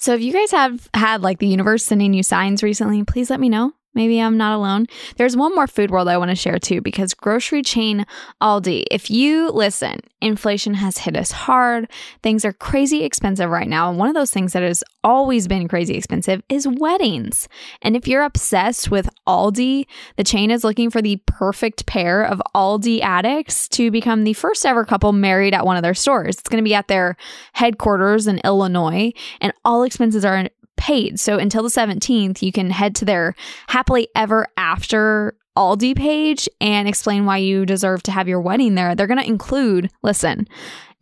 So 0.01 0.15
if 0.15 0.21
you 0.21 0.33
guys 0.33 0.49
have 0.49 0.89
had 0.95 1.21
like 1.21 1.37
the 1.37 1.45
universe 1.45 1.85
sending 1.85 2.15
you 2.15 2.23
signs 2.23 2.63
recently, 2.63 3.03
please 3.03 3.29
let 3.29 3.39
me 3.39 3.49
know. 3.49 3.73
Maybe 3.93 4.21
I'm 4.21 4.37
not 4.37 4.55
alone. 4.55 4.87
There's 5.17 5.35
one 5.35 5.53
more 5.53 5.67
food 5.67 5.91
world 5.91 6.07
I 6.07 6.17
want 6.17 6.29
to 6.29 6.35
share 6.35 6.59
too, 6.59 6.79
because 6.79 7.13
grocery 7.13 7.61
chain 7.61 8.05
Aldi, 8.41 8.85
if 8.89 9.11
you 9.11 9.49
listen, 9.49 9.99
inflation 10.21 10.75
has 10.75 10.99
hit 10.99 11.17
us 11.17 11.31
hard. 11.31 11.89
Things 12.23 12.45
are 12.45 12.53
crazy 12.53 13.03
expensive 13.03 13.49
right 13.49 13.67
now. 13.67 13.89
And 13.89 13.99
one 13.99 14.07
of 14.07 14.15
those 14.15 14.31
things 14.31 14.53
that 14.53 14.63
has 14.63 14.81
always 15.03 15.47
been 15.47 15.67
crazy 15.67 15.95
expensive 15.95 16.41
is 16.47 16.67
weddings. 16.67 17.49
And 17.81 17.97
if 17.97 18.07
you're 18.07 18.23
obsessed 18.23 18.89
with 18.89 19.09
Aldi, 19.27 19.85
the 20.15 20.23
chain 20.23 20.51
is 20.51 20.63
looking 20.63 20.89
for 20.89 21.01
the 21.01 21.21
perfect 21.25 21.85
pair 21.85 22.23
of 22.23 22.41
Aldi 22.55 23.01
addicts 23.01 23.67
to 23.69 23.91
become 23.91 24.23
the 24.23 24.33
first 24.33 24.65
ever 24.65 24.85
couple 24.85 25.11
married 25.11 25.53
at 25.53 25.65
one 25.65 25.75
of 25.75 25.83
their 25.83 25.93
stores. 25.93 26.37
It's 26.37 26.47
going 26.47 26.63
to 26.63 26.67
be 26.67 26.75
at 26.75 26.87
their 26.87 27.17
headquarters 27.53 28.27
in 28.27 28.39
Illinois, 28.45 29.11
and 29.41 29.51
all 29.65 29.83
expenses 29.83 30.23
are 30.23 30.47
paid. 30.81 31.19
So 31.19 31.37
until 31.37 31.61
the 31.61 31.69
17th, 31.69 32.41
you 32.41 32.51
can 32.51 32.71
head 32.71 32.95
to 32.95 33.05
their 33.05 33.35
happily 33.67 34.07
ever 34.15 34.47
after 34.57 35.37
Aldi 35.55 35.95
page 35.95 36.49
and 36.59 36.87
explain 36.87 37.25
why 37.25 37.37
you 37.37 37.67
deserve 37.67 38.01
to 38.03 38.11
have 38.11 38.27
your 38.27 38.41
wedding 38.41 38.73
there. 38.73 38.95
They're 38.95 39.05
going 39.05 39.21
to 39.21 39.27
include, 39.27 39.91
listen, 40.01 40.47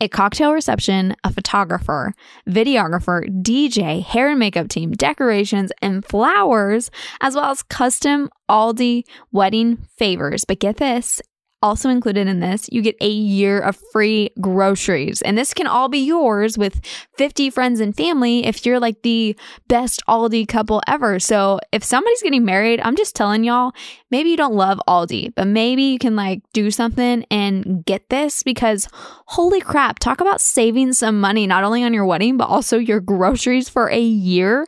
a 0.02 0.10
cocktail 0.10 0.52
reception, 0.54 1.16
a 1.24 1.32
photographer, 1.32 2.14
videographer, 2.48 3.26
DJ, 3.42 4.04
hair 4.04 4.30
and 4.30 4.40
makeup 4.40 4.68
team, 4.68 4.92
decorations, 4.92 5.72
and 5.82 6.04
flowers, 6.04 6.92
as 7.22 7.36
well 7.36 7.52
as 7.52 7.64
custom 7.64 8.30
Aldi 8.50 9.04
wedding 9.32 9.78
favors. 9.98 10.44
But 10.44 10.60
get 10.60 10.78
this 10.78 11.22
also 11.62 11.90
included 11.90 12.28
in 12.28 12.40
this, 12.40 12.70
you 12.72 12.82
get 12.82 12.96
a 13.02 13.10
year 13.10 13.60
of 13.60 13.78
free 13.92 14.30
groceries. 14.40 15.22
And 15.22 15.38
this 15.38 15.54
can 15.54 15.68
all 15.68 15.90
be 15.90 16.00
yours 16.00 16.58
with 16.58 16.82
50 17.18 17.50
friends 17.50 17.80
and 17.80 17.96
family 17.96 18.46
if 18.46 18.66
you're 18.66 18.80
like 18.80 19.02
the 19.02 19.36
best 19.68 20.02
Aldi 20.08 20.48
couple 20.48 20.82
ever. 20.88 21.20
So 21.20 21.60
if 21.72 21.84
somebody's 21.84 22.24
getting 22.24 22.46
married, 22.46 22.80
I'm 22.82 22.96
just 22.96 23.16
telling 23.16 23.44
y'all, 23.44 23.74
maybe 24.10 24.30
you 24.30 24.38
don't 24.38 24.54
love 24.54 24.80
Aldi, 24.88 25.34
but 25.36 25.48
maybe 25.48 25.84
you 25.84 26.00
can 26.00 26.16
like 26.16 26.42
do 26.54 26.72
something 26.72 27.26
and 27.30 27.84
get 27.86 28.10
this 28.10 28.44
because 28.44 28.88
holy 29.28 29.62
crap, 29.62 30.00
talk 30.00 30.22
about 30.22 30.42
saving 30.42 30.94
some 30.94 31.20
money, 31.20 31.46
not 31.48 31.64
only 31.64 31.84
on 31.84 31.94
your 31.94 32.06
wedding, 32.06 32.38
but 32.38 32.50
also 32.50 32.78
your 32.78 33.00
groceries 33.00 33.70
for 33.70 33.90
a 33.90 34.00
year. 34.00 34.66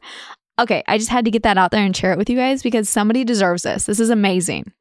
Okay, 0.60 0.84
I 0.88 0.98
just 0.98 1.10
had 1.10 1.26
to 1.26 1.32
get 1.32 1.44
that 1.44 1.58
out 1.58 1.72
there 1.72 1.84
and 1.84 1.96
share 1.96 2.12
it 2.12 2.18
with 2.18 2.30
you 2.30 2.36
guys 2.36 2.62
because 2.62 2.90
somebody 2.90 3.24
deserves 3.24 3.64
this. 3.64 3.86
This 3.86 4.00
is 4.00 4.10
amazing 4.10 4.72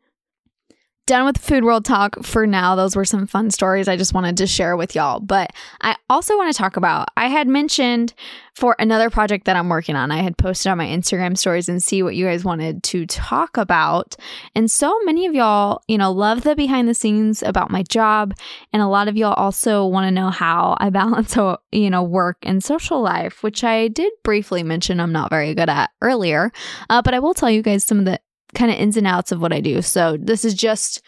done 1.11 1.25
with 1.25 1.38
food 1.38 1.64
world 1.64 1.85
talk 1.85 2.23
for 2.23 2.46
now. 2.46 2.77
Those 2.77 2.94
were 2.94 3.05
some 3.05 3.27
fun 3.27 3.51
stories 3.51 3.88
I 3.88 3.96
just 3.96 4.14
wanted 4.14 4.37
to 4.37 4.46
share 4.46 4.77
with 4.77 4.94
y'all. 4.94 5.18
But 5.18 5.51
I 5.81 5.96
also 6.09 6.37
want 6.37 6.53
to 6.53 6.57
talk 6.57 6.77
about, 6.77 7.09
I 7.16 7.27
had 7.27 7.49
mentioned 7.49 8.14
for 8.55 8.77
another 8.79 9.11
project 9.11 9.46
that 9.46 9.57
I'm 9.57 9.68
working 9.68 9.96
on, 9.96 10.12
I 10.12 10.18
had 10.18 10.38
posted 10.38 10.70
on 10.70 10.79
my 10.79 10.87
Instagram 10.87 11.37
stories 11.37 11.68
and 11.68 11.83
see 11.83 12.05
what 12.05 12.14
you 12.14 12.27
guys 12.27 12.44
wanted 12.44 12.85
to 12.85 13.07
talk 13.07 13.57
about. 13.57 14.14
And 14.55 14.70
so 14.70 14.96
many 15.01 15.27
of 15.27 15.35
y'all, 15.35 15.83
you 15.88 15.99
know, 15.99 16.12
love 16.12 16.42
the 16.42 16.55
behind 16.55 16.88
the 16.88 16.94
scenes 16.94 17.42
about 17.42 17.73
my 17.73 17.83
job. 17.83 18.33
And 18.73 18.81
a 18.81 18.87
lot 18.87 19.09
of 19.09 19.16
y'all 19.16 19.35
also 19.35 19.85
want 19.87 20.07
to 20.07 20.12
know 20.12 20.31
how 20.31 20.77
I 20.79 20.90
balance, 21.01 21.37
you 21.73 21.90
know, 21.90 22.05
work 22.05 22.37
and 22.44 22.62
social 22.62 23.01
life, 23.03 23.42
which 23.42 23.64
I 23.64 23.88
did 23.88 24.12
briefly 24.23 24.62
mention 24.62 25.01
I'm 25.01 25.12
not 25.12 25.31
very 25.31 25.55
good 25.55 25.68
at 25.68 25.90
earlier. 26.03 26.53
Uh, 26.88 27.03
but 27.03 27.14
I 27.14 27.18
will 27.18 27.35
tell 27.35 27.51
you 27.51 27.62
guys 27.62 27.83
some 27.83 27.99
of 27.99 28.05
the 28.05 28.20
kind 28.54 28.70
of 28.70 28.78
ins 28.78 28.96
and 28.96 29.06
outs 29.06 29.32
of 29.32 29.40
what 29.40 29.52
I 29.52 29.60
do. 29.60 29.82
So 29.82 30.16
this 30.20 30.44
is 30.44 30.54
just 30.54 31.02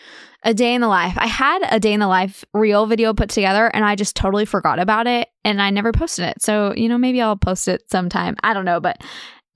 a 0.44 0.52
day 0.54 0.74
in 0.74 0.80
the 0.80 0.88
life. 0.88 1.14
I 1.16 1.26
had 1.26 1.60
a 1.70 1.78
day 1.78 1.92
in 1.92 2.00
the 2.00 2.08
life 2.08 2.44
reel 2.52 2.86
video 2.86 3.14
put 3.14 3.30
together 3.30 3.66
and 3.66 3.84
I 3.84 3.94
just 3.94 4.16
totally 4.16 4.44
forgot 4.44 4.78
about 4.78 5.06
it 5.06 5.28
and 5.44 5.62
I 5.62 5.70
never 5.70 5.92
posted 5.92 6.24
it. 6.26 6.42
So, 6.42 6.74
you 6.74 6.88
know, 6.88 6.98
maybe 6.98 7.22
I'll 7.22 7.36
post 7.36 7.68
it 7.68 7.88
sometime. 7.90 8.36
I 8.42 8.54
don't 8.54 8.64
know, 8.64 8.80
but 8.80 9.02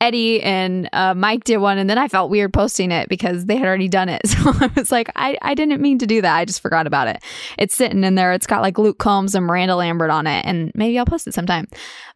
Eddie 0.00 0.42
and 0.42 0.88
uh, 0.92 1.14
Mike 1.14 1.44
did 1.44 1.58
one, 1.58 1.78
and 1.78 1.88
then 1.88 1.96
I 1.98 2.08
felt 2.08 2.30
weird 2.30 2.52
posting 2.52 2.92
it 2.92 3.08
because 3.08 3.46
they 3.46 3.56
had 3.56 3.66
already 3.66 3.88
done 3.88 4.08
it. 4.08 4.22
So 4.36 4.52
I 4.52 4.70
was 4.76 4.92
like, 4.92 5.10
I, 5.16 5.38
I 5.40 5.54
didn't 5.54 5.80
mean 5.80 5.98
to 5.98 6.06
do 6.06 6.20
that. 6.20 6.36
I 6.36 6.44
just 6.44 6.60
forgot 6.60 6.86
about 6.86 7.08
it. 7.08 7.22
It's 7.58 7.74
sitting 7.74 8.04
in 8.04 8.16
there. 8.16 8.32
It's 8.32 8.46
got 8.46 8.60
like 8.60 8.78
Luke 8.78 8.98
Combs 8.98 9.34
and 9.34 9.46
Miranda 9.46 9.76
Lambert 9.76 10.10
on 10.10 10.26
it, 10.26 10.44
and 10.44 10.70
maybe 10.74 10.98
I'll 10.98 11.06
post 11.06 11.26
it 11.26 11.34
sometime. 11.34 11.66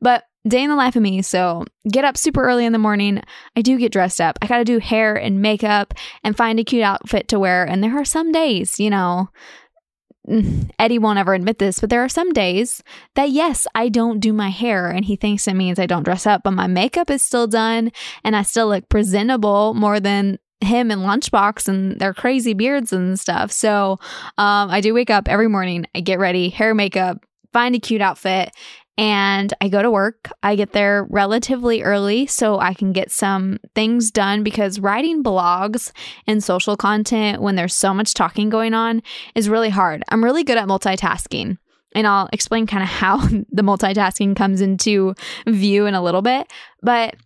But 0.01 0.25
day 0.49 0.63
in 0.63 0.71
the 0.71 0.77
life 0.77 0.97
of 0.97 1.03
me. 1.03 1.23
So 1.23 1.65
get 1.91 2.05
up 2.05 2.17
super 2.17 2.43
early 2.43 2.65
in 2.65 2.73
the 2.73 2.79
morning. 2.79 3.23
I 3.57 3.63
do 3.63 3.79
get 3.79 3.93
dressed 3.93 4.21
up. 4.21 4.39
I 4.41 4.47
got 4.47 4.59
to 4.59 4.65
do 4.65 4.79
hair 4.79 5.15
and 5.15 5.43
makeup 5.43 5.95
and 6.25 6.37
find 6.37 6.59
a 6.59 6.65
cute 6.65 6.83
outfit 6.83 7.29
to 7.29 7.39
wear. 7.39 7.65
And 7.65 7.83
there 7.83 7.99
are 7.99 8.05
some 8.05 8.33
days, 8.33 8.81
you 8.81 8.91
know, 8.91 9.29
Eddie 10.79 10.99
won't 10.99 11.19
ever 11.19 11.35
admit 11.35 11.59
this, 11.59 11.81
but 11.81 11.91
there 11.91 12.05
are 12.05 12.09
some 12.09 12.33
days 12.33 12.83
that 13.15 13.31
yes, 13.31 13.67
I 13.75 13.89
don't 13.89 14.21
do 14.21 14.33
my 14.33 14.51
hair 14.51 14.89
and 14.89 15.05
he 15.05 15.17
thinks 15.17 15.49
it 15.49 15.55
means 15.55 15.79
I 15.79 15.87
don't 15.87 16.05
dress 16.05 16.27
up, 16.27 16.43
but 16.45 16.53
my 16.53 16.67
makeup 16.67 17.11
is 17.11 17.23
still 17.23 17.47
done 17.47 17.91
and 18.23 18.37
I 18.37 18.43
still 18.43 18.69
look 18.69 18.89
presentable 18.89 19.75
more 19.75 19.99
than 19.99 20.39
him 20.61 20.91
and 20.91 21.03
Lunchbox 21.03 21.69
and 21.69 21.99
their 21.99 22.15
crazy 22.15 22.55
beards 22.55 22.93
and 22.93 23.19
stuff. 23.19 23.51
So 23.51 23.99
um, 24.39 24.71
I 24.71 24.81
do 24.81 24.95
wake 24.95 25.11
up 25.11 25.27
every 25.29 25.49
morning, 25.49 25.87
I 25.95 26.01
get 26.01 26.19
ready, 26.19 26.51
hair, 26.51 26.75
makeup, 26.75 27.25
find 27.53 27.75
a 27.75 27.81
cute 27.81 28.01
outfit, 28.01 28.53
and 29.01 29.55
I 29.63 29.71
go 29.71 29.81
to 29.81 29.91
work. 29.91 30.31
I 30.43 30.57
get 30.57 30.73
there 30.73 31.07
relatively 31.09 31.83
early 31.83 32.27
so 32.27 32.61
I 32.61 32.75
can 32.75 32.93
get 32.93 33.11
some 33.11 33.59
things 33.75 34.11
done 34.11 34.43
because 34.43 34.79
writing 34.79 35.25
blogs 35.25 35.91
and 36.27 36.45
social 36.45 36.77
content 36.77 37.41
when 37.41 37.57
there's 37.57 37.75
so 37.75 37.95
much 37.95 38.13
talking 38.13 38.51
going 38.51 38.75
on 38.75 39.03
is 39.35 39.49
really 39.49 39.71
hard. 39.71 40.05
I'm 40.11 40.23
really 40.23 40.45
good 40.45 40.59
at 40.59 40.69
multitasking. 40.69 41.57
And 41.95 42.07
I'll 42.07 42.29
explain 42.31 42.67
kind 42.67 42.83
of 42.83 42.91
how 42.91 43.17
the 43.51 43.63
multitasking 43.63 44.37
comes 44.37 44.61
into 44.61 45.15
view 45.49 45.87
in 45.87 45.95
a 45.95 46.03
little 46.03 46.23
bit. 46.23 46.47
But 46.83 47.17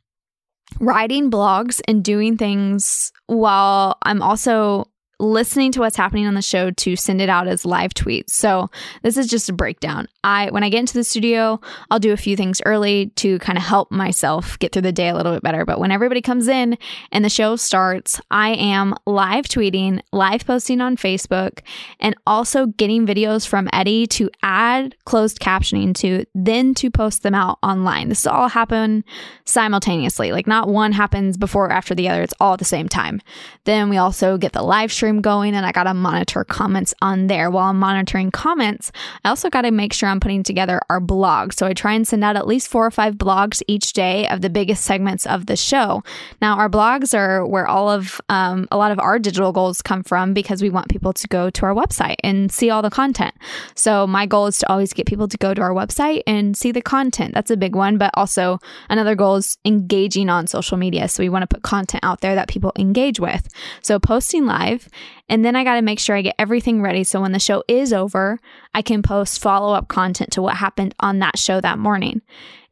writing 0.78 1.28
blogs 1.28 1.80
and 1.88 2.04
doing 2.04 2.36
things 2.36 3.10
while 3.26 3.98
I'm 4.02 4.22
also 4.22 4.86
listening 5.18 5.72
to 5.72 5.80
what's 5.80 5.96
happening 5.96 6.26
on 6.26 6.34
the 6.34 6.42
show 6.42 6.70
to 6.70 6.96
send 6.96 7.20
it 7.20 7.28
out 7.28 7.48
as 7.48 7.64
live 7.64 7.94
tweets. 7.94 8.30
So 8.30 8.70
this 9.02 9.16
is 9.16 9.26
just 9.26 9.48
a 9.48 9.52
breakdown. 9.52 10.08
I 10.22 10.50
when 10.50 10.64
I 10.64 10.68
get 10.68 10.80
into 10.80 10.94
the 10.94 11.04
studio, 11.04 11.60
I'll 11.90 11.98
do 11.98 12.12
a 12.12 12.16
few 12.16 12.36
things 12.36 12.60
early 12.64 13.06
to 13.16 13.38
kind 13.38 13.56
of 13.58 13.64
help 13.64 13.90
myself 13.90 14.58
get 14.58 14.72
through 14.72 14.82
the 14.82 14.92
day 14.92 15.08
a 15.08 15.14
little 15.14 15.32
bit 15.32 15.42
better. 15.42 15.64
But 15.64 15.78
when 15.78 15.90
everybody 15.90 16.20
comes 16.20 16.48
in 16.48 16.76
and 17.12 17.24
the 17.24 17.30
show 17.30 17.56
starts, 17.56 18.20
I 18.30 18.50
am 18.54 18.94
live 19.06 19.44
tweeting, 19.44 20.00
live 20.12 20.44
posting 20.46 20.80
on 20.80 20.96
Facebook, 20.96 21.60
and 22.00 22.14
also 22.26 22.66
getting 22.66 23.06
videos 23.06 23.46
from 23.46 23.68
Eddie 23.72 24.06
to 24.08 24.30
add 24.42 24.96
closed 25.04 25.38
captioning 25.38 25.94
to, 25.96 26.24
then 26.34 26.74
to 26.74 26.90
post 26.90 27.22
them 27.22 27.34
out 27.34 27.58
online. 27.62 28.08
This 28.08 28.26
all 28.26 28.48
happen 28.48 29.04
simultaneously. 29.44 30.32
Like 30.32 30.46
not 30.46 30.68
one 30.68 30.92
happens 30.92 31.36
before 31.36 31.66
or 31.66 31.72
after 31.72 31.94
the 31.94 32.08
other. 32.08 32.22
It's 32.22 32.34
all 32.40 32.54
at 32.54 32.58
the 32.58 32.64
same 32.64 32.88
time. 32.88 33.20
Then 33.64 33.88
we 33.88 33.96
also 33.96 34.36
get 34.36 34.52
the 34.52 34.62
live 34.62 34.92
stream 34.92 35.03
going 35.12 35.54
and 35.54 35.64
I 35.66 35.72
got 35.72 35.84
to 35.84 35.94
monitor 35.94 36.44
comments 36.44 36.94
on 37.00 37.26
there. 37.26 37.50
While 37.50 37.70
I'm 37.70 37.78
monitoring 37.78 38.30
comments, 38.30 38.92
I 39.24 39.28
also 39.28 39.50
got 39.50 39.62
to 39.62 39.70
make 39.70 39.92
sure 39.92 40.08
I'm 40.08 40.20
putting 40.20 40.42
together 40.42 40.80
our 40.88 41.00
blog. 41.00 41.52
So 41.52 41.66
I 41.66 41.74
try 41.74 41.92
and 41.92 42.06
send 42.06 42.24
out 42.24 42.36
at 42.36 42.46
least 42.46 42.68
four 42.68 42.86
or 42.86 42.90
five 42.90 43.14
blogs 43.14 43.62
each 43.68 43.92
day 43.92 44.26
of 44.28 44.40
the 44.40 44.50
biggest 44.50 44.84
segments 44.84 45.26
of 45.26 45.46
the 45.46 45.56
show. 45.56 46.02
Now, 46.40 46.56
our 46.56 46.68
blogs 46.68 47.16
are 47.16 47.46
where 47.46 47.66
all 47.66 47.90
of 47.90 48.20
um, 48.28 48.68
a 48.70 48.76
lot 48.76 48.92
of 48.92 48.98
our 48.98 49.18
digital 49.18 49.52
goals 49.52 49.82
come 49.82 50.02
from 50.02 50.34
because 50.34 50.62
we 50.62 50.70
want 50.70 50.88
people 50.88 51.12
to 51.12 51.28
go 51.28 51.50
to 51.50 51.66
our 51.66 51.74
website 51.74 52.16
and 52.22 52.50
see 52.50 52.70
all 52.70 52.82
the 52.82 52.90
content. 52.90 53.34
So 53.74 54.06
my 54.06 54.26
goal 54.26 54.46
is 54.46 54.58
to 54.58 54.70
always 54.70 54.92
get 54.92 55.06
people 55.06 55.28
to 55.28 55.36
go 55.38 55.54
to 55.54 55.60
our 55.60 55.72
website 55.72 56.22
and 56.26 56.56
see 56.56 56.72
the 56.72 56.82
content. 56.82 57.34
That's 57.34 57.50
a 57.50 57.56
big 57.56 57.74
one. 57.74 57.98
But 57.98 58.10
also 58.14 58.58
another 58.88 59.14
goal 59.14 59.36
is 59.36 59.58
engaging 59.64 60.28
on 60.28 60.46
social 60.46 60.76
media. 60.76 61.08
So 61.08 61.22
we 61.22 61.28
want 61.28 61.42
to 61.42 61.46
put 61.46 61.62
content 61.62 62.04
out 62.04 62.20
there 62.20 62.34
that 62.34 62.48
people 62.48 62.72
engage 62.76 63.20
with. 63.20 63.48
So 63.82 63.98
posting 63.98 64.46
live 64.46 64.88
and 65.28 65.44
then 65.44 65.56
I 65.56 65.64
got 65.64 65.76
to 65.76 65.82
make 65.82 65.98
sure 65.98 66.16
I 66.16 66.22
get 66.22 66.34
everything 66.38 66.82
ready 66.82 67.04
so 67.04 67.20
when 67.20 67.32
the 67.32 67.38
show 67.38 67.62
is 67.68 67.92
over, 67.92 68.38
I 68.74 68.82
can 68.82 69.02
post 69.02 69.40
follow 69.40 69.74
up 69.74 69.88
content 69.88 70.32
to 70.32 70.42
what 70.42 70.56
happened 70.56 70.94
on 71.00 71.18
that 71.20 71.38
show 71.38 71.60
that 71.60 71.78
morning. 71.78 72.22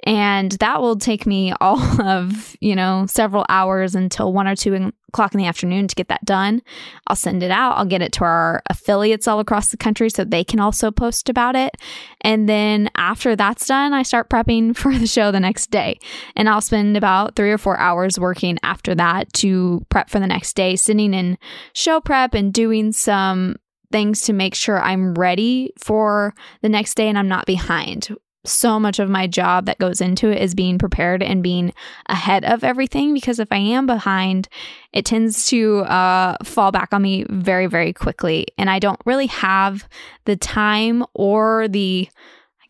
And 0.05 0.53
that 0.53 0.81
will 0.81 0.97
take 0.97 1.27
me 1.27 1.53
all 1.61 1.81
of, 2.03 2.57
you 2.61 2.75
know, 2.75 3.07
several 3.07 3.47
hours 3.49 3.95
until 3.95 4.33
one 4.33 4.47
or 4.47 4.57
two 4.57 4.93
o'clock 5.09 5.35
in 5.35 5.39
the 5.39 5.47
afternoon 5.47 5.89
to 5.89 5.95
get 5.95 6.09
that 6.09 6.25
done. 6.25 6.63
I'll 7.07 7.17
send 7.17 7.43
it 7.43 7.51
out. 7.51 7.77
I'll 7.77 7.85
get 7.85 8.03
it 8.03 8.13
to 8.15 8.25
our 8.25 8.63
affiliates 8.71 9.29
all 9.29 9.41
across 9.41 9.69
the 9.69 9.77
country 9.77 10.09
so 10.11 10.25
they 10.25 10.45
can 10.45 10.59
also 10.59 10.91
post 10.91 11.29
about 11.29 11.55
it. 11.55 11.77
And 12.23 12.49
then 12.49 12.91
after 12.97 13.37
that's 13.37 13.67
done, 13.67 13.93
I 13.93 14.03
start 14.03 14.31
prepping 14.31 14.77
for 14.77 14.97
the 14.97 15.07
show 15.07 15.31
the 15.31 15.41
next 15.41 15.71
day. 15.71 15.99
And 16.35 16.49
I'll 16.49 16.61
spend 16.61 16.97
about 16.97 17.37
three 17.37 17.53
or 17.53 17.59
four 17.59 17.79
hours 17.79 18.19
working 18.19 18.59
after 18.63 18.95
that 18.95 19.33
to 19.35 19.85
prep 19.89 20.09
for 20.09 20.19
the 20.19 20.27
next 20.27 20.55
day, 20.55 20.77
sitting 20.77 21.15
in 21.15 21.39
show 21.75 22.01
prep 22.01 22.35
and 22.35 22.53
doing 22.53 22.93
some 22.93 23.57
things 23.93 24.23
to 24.23 24.33
make 24.33 24.55
sure 24.55 24.81
I'm 24.81 25.15
ready 25.15 25.73
for 25.79 26.35
the 26.63 26.71
next 26.71 26.95
day 26.95 27.09
and 27.09 27.19
I'm 27.19 27.29
not 27.29 27.45
behind 27.45 28.09
so 28.45 28.81
much 28.81 28.99
of 28.99 29.09
my 29.09 29.27
job 29.27 29.67
that 29.67 29.79
goes 29.79 30.01
into 30.01 30.29
it 30.29 30.43
is 30.43 30.55
being 30.55 30.79
prepared 30.79 31.23
and 31.23 31.43
being 31.43 31.73
ahead 32.07 32.45
of 32.45 32.65
everything 32.65 33.15
because 33.15 33.39
if 33.39 33.49
I 33.51 33.57
am 33.57 33.87
behind, 33.87 34.49
it 34.93 35.05
tends 35.05 35.47
to 35.49 35.81
uh, 35.81 36.37
fall 36.43 36.73
back 36.73 36.93
on 36.93 37.03
me 37.03 37.25
very, 37.31 37.67
very 37.67 37.93
quickly. 37.93 38.47
And 38.59 38.69
I 38.69 38.79
don't 38.79 39.01
really 39.05 39.29
have 39.29 39.89
the 40.25 40.37
time 40.37 41.05
or 41.15 41.69
the 41.69 42.09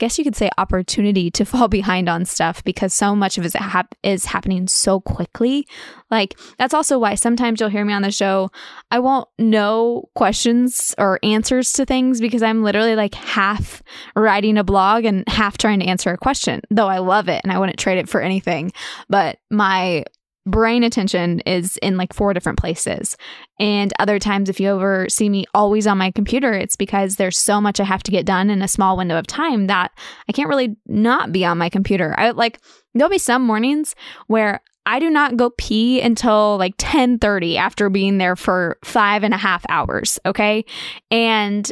guess 0.02 0.18
you 0.18 0.24
could 0.24 0.34
say 0.34 0.50
opportunity 0.58 1.30
to 1.30 1.44
fall 1.52 1.68
behind 1.68 2.08
on 2.08 2.24
stuff 2.24 2.64
because 2.64 2.92
so 2.92 3.14
much 3.14 3.38
of 3.38 3.46
it 3.46 3.54
hap- 3.54 3.94
is 4.02 4.24
happening 4.24 4.66
so 4.66 5.00
quickly. 5.00 5.64
Like 6.10 6.36
that's 6.58 6.74
also 6.74 6.98
why 6.98 7.14
sometimes 7.14 7.60
you'll 7.60 7.68
hear 7.68 7.84
me 7.84 7.92
on 7.92 8.02
the 8.02 8.10
show. 8.10 8.50
I 8.90 8.98
won't 8.98 9.28
know 9.38 10.08
questions 10.16 10.92
or 10.98 11.20
answers 11.22 11.70
to 11.74 11.86
things 11.86 12.20
because 12.20 12.42
I'm 12.42 12.64
literally 12.64 12.96
like 12.96 13.14
half 13.14 13.80
writing 14.16 14.58
a 14.58 14.64
blog 14.64 15.04
and 15.04 15.22
half 15.28 15.56
trying 15.56 15.78
to 15.78 15.86
answer 15.86 16.10
a 16.10 16.18
question. 16.18 16.62
Though 16.68 16.88
I 16.88 16.98
love 16.98 17.28
it 17.28 17.40
and 17.44 17.52
I 17.52 17.60
wouldn't 17.60 17.78
trade 17.78 17.98
it 17.98 18.08
for 18.08 18.20
anything. 18.20 18.72
But 19.08 19.38
my 19.50 20.04
brain 20.46 20.82
attention 20.82 21.40
is 21.40 21.76
in 21.78 21.96
like 21.96 22.12
four 22.12 22.34
different 22.34 22.58
places. 22.58 23.16
And 23.60 23.92
other 23.98 24.18
times, 24.18 24.48
if 24.48 24.58
you 24.58 24.74
ever 24.74 25.08
see 25.08 25.28
me 25.28 25.44
always 25.54 25.86
on 25.86 25.98
my 25.98 26.10
computer, 26.10 26.52
it's 26.52 26.76
because 26.76 27.16
there's 27.16 27.38
so 27.38 27.60
much 27.60 27.80
I 27.80 27.84
have 27.84 28.02
to 28.04 28.10
get 28.10 28.26
done 28.26 28.50
in 28.50 28.62
a 28.62 28.68
small 28.68 28.96
window 28.96 29.18
of 29.18 29.26
time 29.26 29.68
that 29.68 29.92
I 30.28 30.32
can't 30.32 30.48
really 30.48 30.76
not 30.86 31.32
be 31.32 31.44
on 31.44 31.58
my 31.58 31.68
computer. 31.68 32.14
I 32.18 32.30
like, 32.30 32.60
there'll 32.94 33.10
be 33.10 33.18
some 33.18 33.42
mornings 33.42 33.94
where 34.26 34.60
I 34.84 34.98
do 34.98 35.10
not 35.10 35.36
go 35.36 35.50
pee 35.50 36.00
until 36.00 36.56
like 36.58 36.76
10:30 36.76 37.56
after 37.56 37.88
being 37.88 38.18
there 38.18 38.34
for 38.34 38.78
five 38.84 39.22
and 39.22 39.32
a 39.32 39.38
half 39.38 39.64
hours. 39.68 40.18
Okay. 40.26 40.64
And 41.10 41.70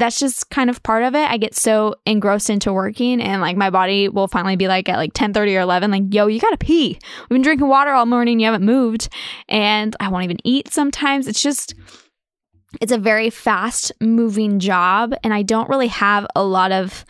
that's 0.00 0.18
just 0.18 0.50
kind 0.50 0.70
of 0.70 0.82
part 0.82 1.02
of 1.02 1.14
it. 1.14 1.30
I 1.30 1.36
get 1.36 1.54
so 1.54 1.94
engrossed 2.06 2.50
into 2.50 2.72
working 2.72 3.20
and 3.20 3.40
like 3.40 3.56
my 3.56 3.70
body 3.70 4.08
will 4.08 4.28
finally 4.28 4.56
be 4.56 4.68
like 4.68 4.88
at 4.88 4.96
like 4.96 5.12
10 5.14 5.32
30 5.32 5.56
or 5.56 5.60
11, 5.60 5.90
like, 5.90 6.02
yo, 6.10 6.26
you 6.26 6.40
gotta 6.40 6.56
pee. 6.56 6.98
We've 7.22 7.28
been 7.28 7.42
drinking 7.42 7.68
water 7.68 7.92
all 7.92 8.06
morning, 8.06 8.40
you 8.40 8.46
haven't 8.46 8.64
moved. 8.64 9.08
And 9.48 9.94
I 10.00 10.08
won't 10.08 10.24
even 10.24 10.38
eat 10.44 10.72
sometimes. 10.72 11.28
It's 11.28 11.42
just, 11.42 11.74
it's 12.80 12.92
a 12.92 12.98
very 12.98 13.30
fast 13.30 13.92
moving 14.00 14.58
job. 14.58 15.14
And 15.22 15.32
I 15.34 15.42
don't 15.42 15.68
really 15.68 15.88
have 15.88 16.26
a 16.34 16.42
lot 16.42 16.72
of 16.72 17.04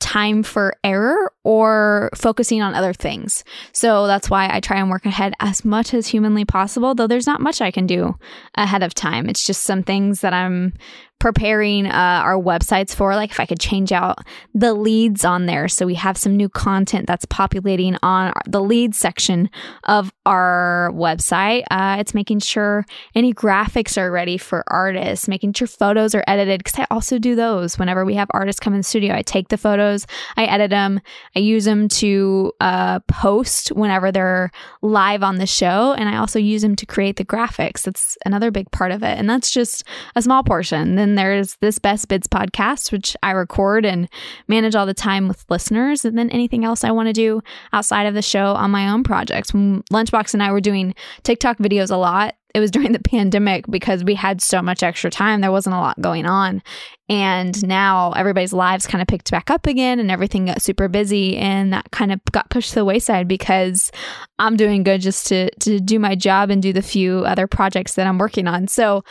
time 0.00 0.42
for 0.42 0.74
error 0.84 1.32
or 1.44 2.10
focusing 2.14 2.62
on 2.62 2.74
other 2.74 2.92
things. 2.92 3.44
So 3.72 4.06
that's 4.06 4.30
why 4.30 4.48
I 4.50 4.60
try 4.60 4.78
and 4.78 4.90
work 4.90 5.06
ahead 5.06 5.34
as 5.40 5.64
much 5.64 5.92
as 5.92 6.06
humanly 6.06 6.44
possible, 6.44 6.94
though 6.94 7.06
there's 7.06 7.26
not 7.26 7.40
much 7.40 7.60
I 7.60 7.70
can 7.70 7.86
do 7.86 8.16
ahead 8.54 8.82
of 8.82 8.94
time. 8.94 9.28
It's 9.28 9.44
just 9.46 9.62
some 9.62 9.82
things 9.82 10.20
that 10.20 10.32
I'm 10.32 10.74
preparing 11.18 11.86
uh, 11.86 11.90
our 11.90 12.36
websites 12.36 12.94
for, 12.94 13.14
like 13.14 13.30
if 13.30 13.40
I 13.40 13.46
could 13.46 13.58
change 13.58 13.90
out 13.90 14.18
the 14.54 14.72
leads 14.72 15.24
on 15.24 15.46
there. 15.46 15.68
So 15.68 15.84
we 15.84 15.94
have 15.96 16.16
some 16.16 16.36
new 16.36 16.48
content 16.48 17.06
that's 17.06 17.24
populating 17.24 17.96
on 18.02 18.32
the 18.46 18.62
lead 18.62 18.94
section 18.94 19.50
of 19.84 20.12
our 20.24 20.90
website. 20.94 21.64
Uh, 21.70 21.96
it's 21.98 22.14
making 22.14 22.40
sure 22.40 22.84
any 23.14 23.34
graphics 23.34 23.98
are 23.98 24.12
ready 24.12 24.38
for 24.38 24.62
artists, 24.68 25.26
making 25.26 25.54
sure 25.54 25.66
photos 25.66 26.14
are 26.14 26.24
edited, 26.26 26.62
because 26.62 26.78
I 26.78 26.86
also 26.90 27.18
do 27.18 27.34
those 27.34 27.78
whenever 27.78 28.04
we 28.04 28.14
have 28.14 28.28
artists 28.30 28.60
come 28.60 28.72
in 28.74 28.80
the 28.80 28.84
studio. 28.84 29.14
I 29.14 29.22
take 29.22 29.48
the 29.48 29.58
photos, 29.58 30.06
I 30.36 30.44
edit 30.44 30.70
them, 30.70 31.00
I 31.34 31.40
use 31.40 31.64
them 31.64 31.88
to 31.88 32.52
uh, 32.60 33.00
post 33.00 33.70
whenever 33.70 34.12
they're 34.12 34.50
live 34.82 35.22
on 35.22 35.36
the 35.36 35.46
show, 35.46 35.94
and 35.94 36.08
I 36.08 36.18
also 36.18 36.38
use 36.38 36.62
them 36.62 36.76
to 36.76 36.86
create 36.86 37.16
the 37.16 37.24
graphics. 37.24 37.82
That's 37.82 38.16
another 38.24 38.50
big 38.50 38.70
part 38.70 38.92
of 38.92 39.02
it. 39.02 39.18
And 39.18 39.28
that's 39.28 39.50
just 39.50 39.84
a 40.14 40.22
small 40.22 40.44
portion. 40.44 40.94
Then 40.94 41.07
then 41.08 41.14
there's 41.14 41.56
this 41.60 41.78
Best 41.78 42.08
Bits 42.08 42.26
podcast, 42.26 42.92
which 42.92 43.16
I 43.22 43.30
record 43.30 43.84
and 43.84 44.08
manage 44.46 44.74
all 44.74 44.86
the 44.86 44.94
time 44.94 45.28
with 45.28 45.44
listeners. 45.48 46.04
And 46.04 46.18
then 46.18 46.30
anything 46.30 46.64
else 46.64 46.84
I 46.84 46.90
want 46.90 47.08
to 47.08 47.12
do 47.12 47.42
outside 47.72 48.06
of 48.06 48.14
the 48.14 48.22
show 48.22 48.54
on 48.54 48.70
my 48.70 48.88
own 48.88 49.04
projects. 49.04 49.54
When 49.54 49.82
Lunchbox 49.92 50.34
and 50.34 50.42
I 50.42 50.52
were 50.52 50.60
doing 50.60 50.94
TikTok 51.22 51.58
videos 51.58 51.90
a 51.90 51.96
lot, 51.96 52.34
it 52.54 52.60
was 52.60 52.70
during 52.70 52.92
the 52.92 52.98
pandemic 52.98 53.66
because 53.70 54.04
we 54.04 54.14
had 54.14 54.40
so 54.42 54.60
much 54.60 54.82
extra 54.82 55.10
time. 55.10 55.40
There 55.40 55.52
wasn't 55.52 55.76
a 55.76 55.80
lot 55.80 56.00
going 56.00 56.26
on. 56.26 56.62
And 57.10 57.66
now 57.66 58.12
everybody's 58.12 58.52
lives 58.52 58.86
kind 58.86 59.00
of 59.00 59.08
picked 59.08 59.30
back 59.30 59.50
up 59.50 59.66
again 59.66 59.98
and 59.98 60.10
everything 60.10 60.44
got 60.44 60.60
super 60.60 60.88
busy. 60.88 61.38
And 61.38 61.72
that 61.72 61.90
kind 61.90 62.12
of 62.12 62.20
got 62.32 62.50
pushed 62.50 62.70
to 62.70 62.74
the 62.76 62.84
wayside 62.84 63.26
because 63.26 63.90
I'm 64.38 64.56
doing 64.56 64.82
good 64.82 65.00
just 65.00 65.26
to, 65.28 65.50
to 65.60 65.80
do 65.80 65.98
my 65.98 66.14
job 66.14 66.50
and 66.50 66.62
do 66.62 66.72
the 66.72 66.82
few 66.82 67.20
other 67.20 67.46
projects 67.46 67.94
that 67.94 68.06
I'm 68.06 68.18
working 68.18 68.46
on. 68.46 68.68
So 68.68 69.04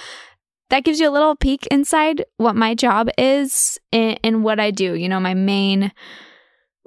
that 0.70 0.84
gives 0.84 1.00
you 1.00 1.10
a 1.10 1.12
little 1.12 1.36
peek 1.36 1.66
inside 1.68 2.26
what 2.38 2.56
my 2.56 2.76
job 2.76 3.10
is 3.18 3.80
and, 3.92 4.20
and 4.24 4.44
what 4.44 4.60
I 4.60 4.72
do. 4.72 4.96
You 4.96 5.10
know, 5.10 5.20
my 5.20 5.34
main 5.34 5.92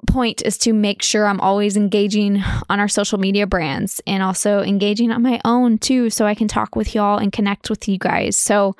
point 0.07 0.41
is 0.43 0.57
to 0.59 0.73
make 0.73 1.01
sure 1.01 1.25
I'm 1.25 1.39
always 1.39 1.77
engaging 1.77 2.43
on 2.69 2.79
our 2.79 2.87
social 2.87 3.19
media 3.19 3.47
brands 3.47 4.01
and 4.07 4.23
also 4.23 4.61
engaging 4.61 5.11
on 5.11 5.21
my 5.21 5.39
own 5.45 5.77
too, 5.77 6.09
so 6.09 6.25
I 6.25 6.35
can 6.35 6.47
talk 6.47 6.75
with 6.75 6.95
y'all 6.95 7.17
and 7.17 7.31
connect 7.31 7.69
with 7.69 7.87
you 7.87 7.97
guys. 7.97 8.37
So 8.37 8.75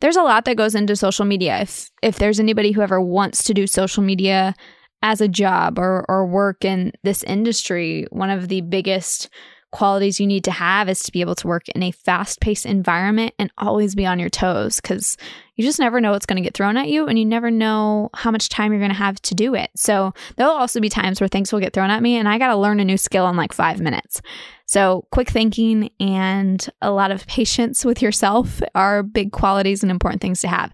there's 0.00 0.16
a 0.16 0.22
lot 0.22 0.44
that 0.46 0.56
goes 0.56 0.74
into 0.74 0.96
social 0.96 1.24
media. 1.24 1.60
If 1.60 1.90
if 2.02 2.16
there's 2.16 2.40
anybody 2.40 2.72
who 2.72 2.80
ever 2.82 3.00
wants 3.00 3.44
to 3.44 3.54
do 3.54 3.66
social 3.66 4.02
media 4.02 4.54
as 5.02 5.20
a 5.20 5.28
job 5.28 5.78
or 5.78 6.04
or 6.08 6.26
work 6.26 6.64
in 6.64 6.92
this 7.04 7.22
industry, 7.22 8.06
one 8.10 8.30
of 8.30 8.48
the 8.48 8.62
biggest 8.62 9.28
qualities 9.72 10.20
you 10.20 10.26
need 10.26 10.44
to 10.44 10.50
have 10.50 10.88
is 10.88 11.02
to 11.02 11.10
be 11.10 11.22
able 11.22 11.34
to 11.34 11.48
work 11.48 11.68
in 11.70 11.82
a 11.82 11.90
fast 11.90 12.40
paced 12.40 12.66
environment 12.66 13.34
and 13.38 13.50
always 13.58 13.94
be 13.94 14.06
on 14.06 14.18
your 14.18 14.28
toes 14.28 14.80
because 14.80 15.16
you 15.56 15.64
just 15.64 15.78
never 15.78 16.00
know 16.00 16.12
what's 16.12 16.26
going 16.26 16.36
to 16.36 16.46
get 16.46 16.54
thrown 16.54 16.76
at 16.76 16.88
you 16.88 17.06
and 17.06 17.18
you 17.18 17.24
never 17.24 17.50
know 17.50 18.10
how 18.14 18.30
much 18.30 18.48
time 18.48 18.70
you're 18.70 18.80
going 18.80 18.90
to 18.90 18.96
have 18.96 19.20
to 19.22 19.34
do 19.34 19.54
it. 19.54 19.70
So 19.74 20.12
there'll 20.36 20.52
also 20.52 20.78
be 20.78 20.88
times 20.88 21.20
where 21.20 21.28
things 21.28 21.52
will 21.52 21.60
get 21.60 21.72
thrown 21.72 21.90
at 21.90 22.02
me 22.02 22.16
and 22.16 22.28
I 22.28 22.38
got 22.38 22.48
to 22.48 22.56
learn 22.56 22.80
a 22.80 22.84
new 22.84 22.98
skill 22.98 23.28
in 23.28 23.36
like 23.36 23.52
five 23.52 23.80
minutes. 23.80 24.20
So 24.66 25.06
quick 25.10 25.30
thinking 25.30 25.90
and 25.98 26.66
a 26.80 26.90
lot 26.90 27.10
of 27.10 27.26
patience 27.26 27.84
with 27.84 28.02
yourself 28.02 28.62
are 28.74 29.02
big 29.02 29.32
qualities 29.32 29.82
and 29.82 29.90
important 29.90 30.20
things 30.20 30.40
to 30.40 30.48
have. 30.48 30.72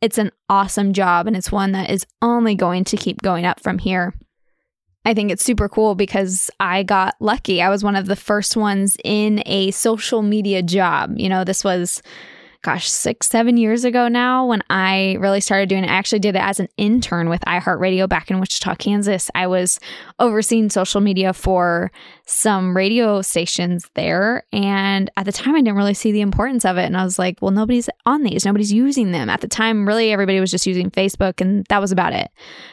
It's 0.00 0.18
an 0.18 0.32
awesome 0.48 0.92
job 0.92 1.26
and 1.26 1.36
it's 1.36 1.52
one 1.52 1.72
that 1.72 1.90
is 1.90 2.06
only 2.20 2.54
going 2.54 2.84
to 2.84 2.96
keep 2.96 3.22
going 3.22 3.46
up 3.46 3.60
from 3.60 3.78
here. 3.78 4.14
I 5.04 5.14
think 5.14 5.30
it's 5.30 5.44
super 5.44 5.68
cool 5.68 5.94
because 5.94 6.50
I 6.60 6.82
got 6.82 7.16
lucky. 7.20 7.62
I 7.62 7.70
was 7.70 7.82
one 7.82 7.96
of 7.96 8.06
the 8.06 8.16
first 8.16 8.56
ones 8.56 8.96
in 9.02 9.42
a 9.46 9.70
social 9.70 10.20
media 10.22 10.62
job. 10.62 11.14
You 11.16 11.28
know, 11.28 11.42
this 11.42 11.64
was 11.64 12.02
gosh, 12.62 12.90
six, 12.90 13.28
seven 13.28 13.56
years 13.56 13.84
ago 13.84 14.06
now 14.08 14.44
when 14.46 14.62
I 14.68 15.16
really 15.18 15.40
started 15.40 15.70
doing 15.70 15.84
it. 15.84 15.90
I 15.90 15.94
actually 15.94 16.18
did 16.18 16.36
it 16.36 16.42
as 16.42 16.60
an 16.60 16.68
intern 16.76 17.30
with 17.30 17.40
iHeartRadio 17.42 18.06
back 18.06 18.30
in 18.30 18.38
Wichita, 18.38 18.74
Kansas. 18.74 19.30
I 19.34 19.46
was 19.46 19.80
overseeing 20.18 20.68
social 20.68 21.00
media 21.00 21.32
for 21.32 21.90
some 22.26 22.76
radio 22.76 23.22
stations 23.22 23.88
there. 23.94 24.44
And 24.52 25.10
at 25.16 25.24
the 25.24 25.32
time, 25.32 25.54
I 25.54 25.60
didn't 25.60 25.76
really 25.76 25.94
see 25.94 26.12
the 26.12 26.20
importance 26.20 26.66
of 26.66 26.76
it. 26.76 26.84
And 26.84 26.98
I 26.98 27.04
was 27.04 27.18
like, 27.18 27.38
well, 27.40 27.50
nobody's 27.50 27.88
on 28.04 28.24
these, 28.24 28.44
nobody's 28.44 28.72
using 28.72 29.12
them. 29.12 29.30
At 29.30 29.40
the 29.40 29.48
time, 29.48 29.88
really, 29.88 30.12
everybody 30.12 30.38
was 30.38 30.50
just 30.50 30.66
using 30.66 30.90
Facebook, 30.90 31.40
and 31.40 31.64
that 31.66 31.80
was 31.80 31.92
about 31.92 32.12
it. 32.12 32.30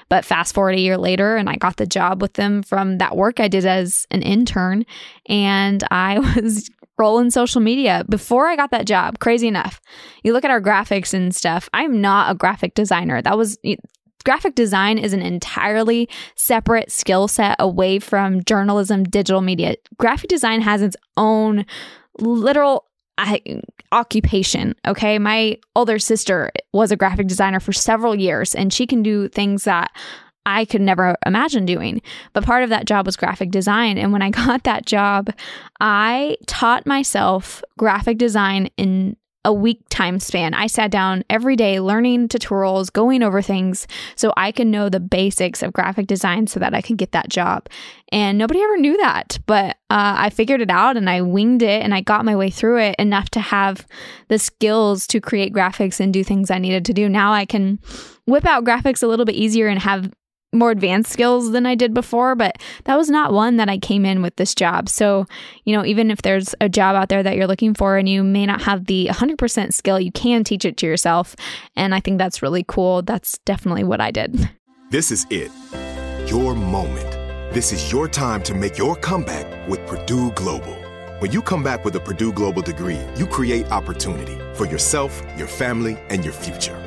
But 0.10 0.26
fast 0.26 0.54
forward 0.54 0.76
a 0.76 0.82
year 0.82 0.98
later, 0.98 1.38
and 1.38 1.50
I 1.50 1.56
got 1.56 1.78
the 1.78 1.88
job 1.88 2.22
with 2.22 2.34
them 2.34 2.62
from 2.62 2.98
that 2.98 3.16
work 3.16 3.40
I 3.40 3.48
did 3.48 3.66
as 3.66 4.06
an 4.12 4.22
intern. 4.22 4.86
And 5.28 5.82
I 5.92 6.20
was 6.42 6.70
rolling 6.98 7.30
social 7.30 7.62
media 7.62 8.04
before 8.10 8.48
I 8.48 8.56
got 8.56 8.72
that 8.72 8.86
job. 8.86 9.20
Crazy 9.20 9.48
enough. 9.48 9.80
You 10.24 10.34
look 10.34 10.44
at 10.44 10.52
our 10.52 10.62
graphics 10.62 11.14
and 11.14 11.36
stuff. 11.36 11.70
I'm 11.74 12.02
not 12.02 12.32
a 12.32 12.36
graphic 12.36 12.74
designer. 12.74 13.22
That 13.22 13.38
was 13.38 13.58
graphic 14.24 14.56
design 14.56 14.98
is 14.98 15.14
an 15.14 15.22
entirely 15.22 16.10
separate 16.36 16.92
skill 16.92 17.28
set 17.28 17.56
away 17.60 18.00
from 18.00 18.44
journalism, 18.44 19.04
digital 19.04 19.42
media. 19.42 19.76
Graphic 19.98 20.30
design 20.30 20.62
has 20.62 20.82
its 20.82 20.98
own 21.16 21.66
literal 22.20 22.86
I, 23.18 23.42
occupation. 23.92 24.76
Okay. 24.86 25.18
My 25.18 25.58
older 25.76 25.98
sister 25.98 26.52
was 26.74 26.92
a 26.92 26.96
graphic 26.96 27.28
designer 27.28 27.60
for 27.60 27.74
several 27.74 28.16
years 28.16 28.54
and 28.54 28.72
she 28.72 28.86
can 28.86 29.02
do 29.02 29.28
things 29.28 29.64
that 29.64 29.92
I 30.48 30.64
could 30.64 30.82
never 30.82 31.18
imagine 31.26 31.66
doing. 31.66 32.02
But 32.32 32.46
part 32.46 32.64
of 32.64 32.70
that 32.70 32.86
job 32.86 33.06
was 33.06 33.18
graphic 33.18 33.52
design. 33.52 33.98
And 33.98 34.14
when 34.14 34.22
I 34.22 34.30
got 34.46 34.64
that 34.64 34.86
job, 34.86 35.30
I 35.80 36.38
taught 36.48 36.88
myself 36.88 37.62
graphic 37.78 38.18
design 38.18 38.70
in 38.78 39.18
a 39.46 39.54
week 39.54 39.82
time 39.90 40.20
span. 40.20 40.54
I 40.54 40.68
sat 40.68 40.92
down 40.92 41.24
every 41.30 41.56
day 41.56 41.80
learning 41.80 42.28
tutorials, 42.28 42.92
going 42.92 43.24
over 43.24 43.42
things 43.42 43.88
so 44.16 44.34
I 44.36 44.52
can 44.52 44.72
know 44.72 44.90
the 44.90 45.00
basics 45.00 45.64
of 45.64 45.72
graphic 45.72 46.08
design 46.08 46.48
so 46.48 46.60
that 46.60 46.74
I 46.74 46.82
could 46.82 46.98
get 46.98 47.14
that 47.14 47.30
job. 47.30 47.70
And 48.12 48.38
nobody 48.38 48.62
ever 48.62 48.78
knew 48.78 48.98
that, 48.98 49.40
but 49.46 49.78
uh, 49.90 50.16
I 50.18 50.32
figured 50.32 50.60
it 50.60 50.70
out 50.70 50.98
and 50.98 51.10
I 51.10 51.22
winged 51.22 51.62
it 51.62 51.82
and 51.82 51.94
I 51.94 52.02
got 52.02 52.26
my 52.26 52.36
way 52.36 52.50
through 52.50 52.80
it 52.80 52.96
enough 53.00 53.30
to 53.32 53.40
have 53.40 53.88
the 54.28 54.40
skills 54.40 55.08
to 55.08 55.22
create 55.22 55.54
graphics 55.54 56.02
and 56.02 56.12
do 56.12 56.26
things 56.26 56.52
I 56.52 56.58
needed 56.58 56.84
to 56.86 56.94
do. 56.94 57.08
Now 57.08 57.32
I 57.32 57.46
can 57.46 57.80
whip 58.26 58.46
out 58.46 58.66
graphics 58.66 59.02
a 59.02 59.08
little 59.08 59.26
bit 59.26 59.36
easier 59.36 59.68
and 59.68 59.80
have 59.80 60.12
more 60.54 60.72
advanced 60.72 61.12
skills 61.12 61.52
than 61.52 61.66
I 61.66 61.76
did 61.76 61.94
before, 61.94 62.36
but 62.36 62.58
that 62.86 62.98
was 62.98 63.10
not 63.10 63.34
one 63.34 63.58
that 63.58 63.70
I 63.70 63.78
came 63.78 64.06
in 64.06 64.22
with 64.22 64.36
this 64.38 64.56
job. 64.56 64.90
So, 64.90 65.26
you 65.66 65.76
know, 65.76 65.86
even 65.86 66.10
if 66.10 66.22
there's 66.22 66.56
a 66.62 66.70
job 66.70 66.96
out 66.96 67.10
there 67.10 67.22
that 67.24 67.36
you're 67.36 67.48
looking 67.48 67.74
for 67.74 67.98
and 67.98 68.08
you 68.08 68.24
may 68.24 68.46
not 68.46 68.62
have 68.62 68.86
the 68.86 69.08
100% 69.12 69.74
skill, 69.74 70.00
you 70.00 70.12
can 70.12 70.44
teach 70.44 70.66
it 70.66 70.78
to 70.78 70.86
yourself. 70.86 71.36
And 71.76 71.94
I 71.94 72.00
think 72.00 72.18
that's 72.18 72.42
really 72.42 72.64
cool. 72.68 73.02
That's 73.02 73.38
definitely 73.40 73.84
what 73.84 74.02
I 74.02 74.12
did. 74.12 74.50
This 74.90 75.12
is 75.12 75.28
it. 75.30 75.52
your 76.32 76.56
moment. 76.56 77.12
This 77.54 77.74
is 77.74 77.92
your 77.92 78.08
time 78.08 78.42
to 78.44 78.54
make 78.54 78.78
your 78.78 78.96
comeback 78.96 79.68
with 79.68 79.86
Purdue 79.86 80.32
Global. 80.32 80.76
When 81.20 81.34
you 81.34 81.42
come 81.42 81.62
back 81.62 81.84
with 81.84 81.94
a 81.98 82.00
Purdue 82.00 82.32
Global 82.32 82.62
degree, 82.62 83.02
you 83.18 83.28
create 83.28 83.70
opportunity 83.70 84.38
for 84.54 84.66
yourself, 84.66 85.22
your 85.38 85.48
family, 85.48 85.98
and 86.10 86.24
your 86.24 86.34
future. 86.34 86.87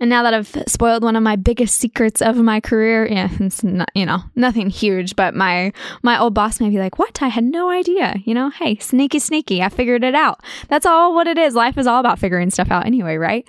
And 0.00 0.08
now 0.08 0.22
that 0.22 0.32
I've 0.32 0.64
spoiled 0.66 1.04
one 1.04 1.14
of 1.14 1.22
my 1.22 1.36
biggest 1.36 1.78
secrets 1.78 2.22
of 2.22 2.36
my 2.36 2.58
career, 2.58 3.06
yeah, 3.06 3.28
it's 3.38 3.62
not, 3.62 3.90
you 3.94 4.06
know, 4.06 4.20
nothing 4.34 4.70
huge, 4.70 5.14
but 5.14 5.34
my 5.34 5.72
my 6.02 6.18
old 6.18 6.32
boss 6.32 6.58
may 6.58 6.70
be 6.70 6.78
like, 6.78 6.98
"What? 6.98 7.20
I 7.22 7.28
had 7.28 7.44
no 7.44 7.68
idea." 7.68 8.16
You 8.24 8.32
know, 8.32 8.48
hey, 8.48 8.78
sneaky 8.78 9.18
sneaky, 9.18 9.62
I 9.62 9.68
figured 9.68 10.02
it 10.02 10.14
out. 10.14 10.40
That's 10.68 10.86
all 10.86 11.14
what 11.14 11.26
it 11.26 11.36
is. 11.36 11.54
Life 11.54 11.76
is 11.76 11.86
all 11.86 12.00
about 12.00 12.18
figuring 12.18 12.48
stuff 12.48 12.70
out 12.70 12.86
anyway, 12.86 13.16
right? 13.16 13.46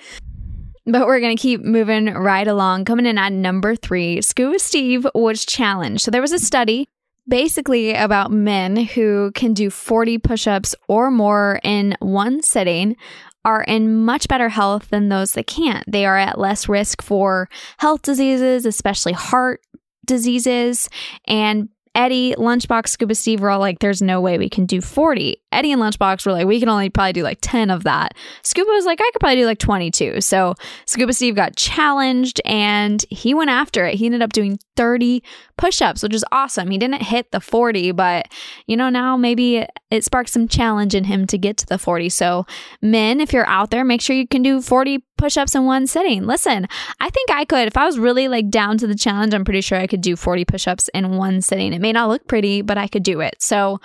But 0.85 1.07
we're 1.07 1.21
going 1.21 1.37
to 1.37 1.41
keep 1.41 1.61
moving 1.61 2.13
right 2.13 2.47
along. 2.47 2.85
Coming 2.85 3.05
in 3.05 3.17
at 3.17 3.31
number 3.31 3.75
3, 3.75 4.21
Scuba 4.21 4.59
Steve 4.59 5.05
was 5.13 5.45
challenged. 5.45 6.01
So 6.01 6.11
there 6.11 6.21
was 6.21 6.33
a 6.33 6.39
study 6.39 6.89
basically 7.27 7.93
about 7.93 8.31
men 8.31 8.75
who 8.75 9.31
can 9.35 9.53
do 9.53 9.69
40 9.69 10.17
push-ups 10.17 10.75
or 10.87 11.11
more 11.11 11.59
in 11.63 11.95
one 11.99 12.41
sitting 12.41 12.97
are 13.43 13.63
in 13.63 14.04
much 14.06 14.27
better 14.27 14.49
health 14.49 14.89
than 14.89 15.10
those 15.10 15.32
that 15.34 15.47
can't. 15.47 15.84
They 15.91 16.06
are 16.06 16.17
at 16.17 16.39
less 16.39 16.69
risk 16.69 17.01
for 17.01 17.49
health 17.77 18.01
diseases, 18.04 18.65
especially 18.65 19.13
heart 19.13 19.62
diseases, 20.06 20.89
and 21.25 21.69
Eddie, 21.93 22.34
Lunchbox, 22.38 22.88
Scuba 22.88 23.13
Steve 23.15 23.41
were 23.41 23.49
all 23.49 23.60
like, 23.60 23.80
there's 23.80 24.01
no 24.01 24.21
way 24.21 24.38
we 24.38 24.49
can 24.49 24.65
do 24.65 24.80
40. 24.80 25.41
Eddie 25.51 25.73
and 25.73 25.82
Lunchbox 25.82 26.25
were 26.25 26.32
like, 26.32 26.47
we 26.47 26.60
can 26.60 26.69
only 26.69 26.89
probably 26.89 27.12
do 27.12 27.23
like 27.23 27.39
10 27.41 27.69
of 27.69 27.84
that. 27.84 28.13
Scuba 28.43 28.71
was 28.71 28.86
like, 28.86 29.01
I 29.01 29.10
could 29.12 29.19
probably 29.19 29.36
do 29.36 29.45
like 29.45 29.60
22. 29.60 30.21
So 30.21 30.56
Scuba 30.86 31.12
Steve 31.12 31.36
got 31.36 31.58
challenged 31.58 32.39
and 32.45 33.04
he 33.10 33.34
went 33.34 33.49
after 33.49 33.86
it. 33.86 33.95
He 33.95 34.06
ended 34.06 34.21
up 34.21 34.32
doing 34.32 34.58
30 34.77 35.21
push 35.58 35.82
ups, 35.82 36.01
which 36.01 36.13
is 36.13 36.23
awesome. 36.32 36.71
He 36.71 36.77
didn't 36.77 37.04
hit 37.04 37.32
the 37.32 37.41
40, 37.41 37.91
but 37.91 38.27
you 38.67 38.77
know, 38.77 38.89
now 38.89 39.17
maybe 39.17 39.65
it 39.89 40.04
sparked 40.06 40.30
some 40.30 40.47
challenge 40.47 40.95
in 40.95 41.04
him 41.04 41.27
to 41.27 41.38
get 41.38 41.58
to 41.58 41.65
the 41.65 41.77
40. 41.77 42.08
So, 42.08 42.45
men, 42.82 43.19
if 43.19 43.34
you're 43.34 43.47
out 43.47 43.69
there, 43.69 43.84
make 43.84 44.01
sure 44.01 44.15
you 44.15 44.27
can 44.27 44.41
do 44.41 44.62
40 44.62 45.04
push 45.21 45.38
ups 45.38 45.55
in 45.55 45.65
one 45.65 45.88
sitting. 45.88 46.25
Listen, 46.25 46.67
I 46.99 47.10
think 47.10 47.29
I 47.31 47.45
could. 47.45 47.67
If 47.67 47.77
I 47.77 47.86
was 47.86 47.99
really 47.99 48.27
like 48.27 48.49
down 48.49 48.77
to 48.79 48.88
the 48.88 48.95
challenge, 48.95 49.34
I'm 49.34 49.45
pretty 49.45 49.62
sure 49.62 49.77
I 49.77 49.88
could 49.88 50.01
do 50.01 50.15
40 50.15 50.45
push 50.45 50.67
ups 50.67 50.89
in 50.93 51.15
one 51.15 51.41
sitting. 51.41 51.73
It 51.73 51.79
may 51.79 51.93
not 51.93 52.10
look 52.10 52.27
pretty, 52.27 52.62
but 52.62 52.77
I 52.77 52.88
could 52.88 53.03
do 53.03 53.21
it. 53.21 53.36
So 53.39 53.75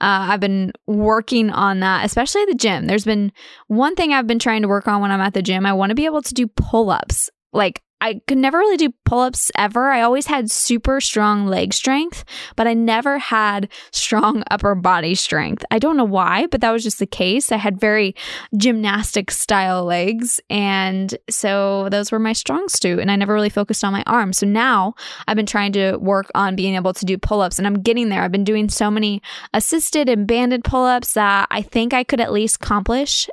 uh, 0.00 0.30
I've 0.30 0.40
been 0.40 0.72
working 0.86 1.50
on 1.50 1.80
that, 1.80 2.04
especially 2.04 2.42
at 2.42 2.48
the 2.48 2.54
gym. 2.54 2.86
There's 2.86 3.04
been 3.04 3.30
one 3.68 3.94
thing 3.94 4.12
I've 4.12 4.26
been 4.26 4.38
trying 4.38 4.62
to 4.62 4.68
work 4.68 4.88
on 4.88 5.00
when 5.02 5.10
I'm 5.10 5.20
at 5.20 5.34
the 5.34 5.42
gym. 5.42 5.66
I 5.66 5.74
want 5.74 5.90
to 5.90 5.94
be 5.94 6.06
able 6.06 6.22
to 6.22 6.34
do 6.34 6.46
pull 6.48 6.90
ups. 6.90 7.30
Like 7.52 7.82
I 8.06 8.20
could 8.28 8.38
never 8.38 8.58
really 8.58 8.76
do 8.76 8.94
pull 9.04 9.18
ups 9.18 9.50
ever. 9.56 9.90
I 9.90 10.02
always 10.02 10.26
had 10.26 10.48
super 10.48 11.00
strong 11.00 11.46
leg 11.46 11.74
strength, 11.74 12.24
but 12.54 12.68
I 12.68 12.72
never 12.72 13.18
had 13.18 13.68
strong 13.90 14.44
upper 14.50 14.76
body 14.76 15.16
strength. 15.16 15.64
I 15.72 15.80
don't 15.80 15.96
know 15.96 16.04
why, 16.04 16.46
but 16.46 16.60
that 16.60 16.70
was 16.70 16.84
just 16.84 17.00
the 17.00 17.06
case. 17.06 17.50
I 17.50 17.56
had 17.56 17.80
very 17.80 18.14
gymnastic 18.56 19.32
style 19.32 19.84
legs. 19.84 20.40
And 20.48 21.18
so 21.28 21.88
those 21.90 22.12
were 22.12 22.20
my 22.20 22.32
strong 22.32 22.68
suit. 22.68 23.00
And 23.00 23.10
I 23.10 23.16
never 23.16 23.34
really 23.34 23.50
focused 23.50 23.82
on 23.82 23.92
my 23.92 24.04
arms. 24.06 24.38
So 24.38 24.46
now 24.46 24.94
I've 25.26 25.36
been 25.36 25.44
trying 25.44 25.72
to 25.72 25.96
work 25.96 26.30
on 26.36 26.54
being 26.54 26.76
able 26.76 26.94
to 26.94 27.04
do 27.04 27.18
pull 27.18 27.40
ups 27.40 27.58
and 27.58 27.66
I'm 27.66 27.82
getting 27.82 28.08
there. 28.08 28.22
I've 28.22 28.30
been 28.30 28.44
doing 28.44 28.68
so 28.68 28.88
many 28.88 29.20
assisted 29.52 30.08
and 30.08 30.28
banded 30.28 30.62
pull 30.62 30.84
ups 30.84 31.14
that 31.14 31.48
I 31.50 31.60
think 31.60 31.92
I 31.92 32.04
could 32.04 32.20
at 32.20 32.32
least 32.32 32.56
accomplish 32.62 33.28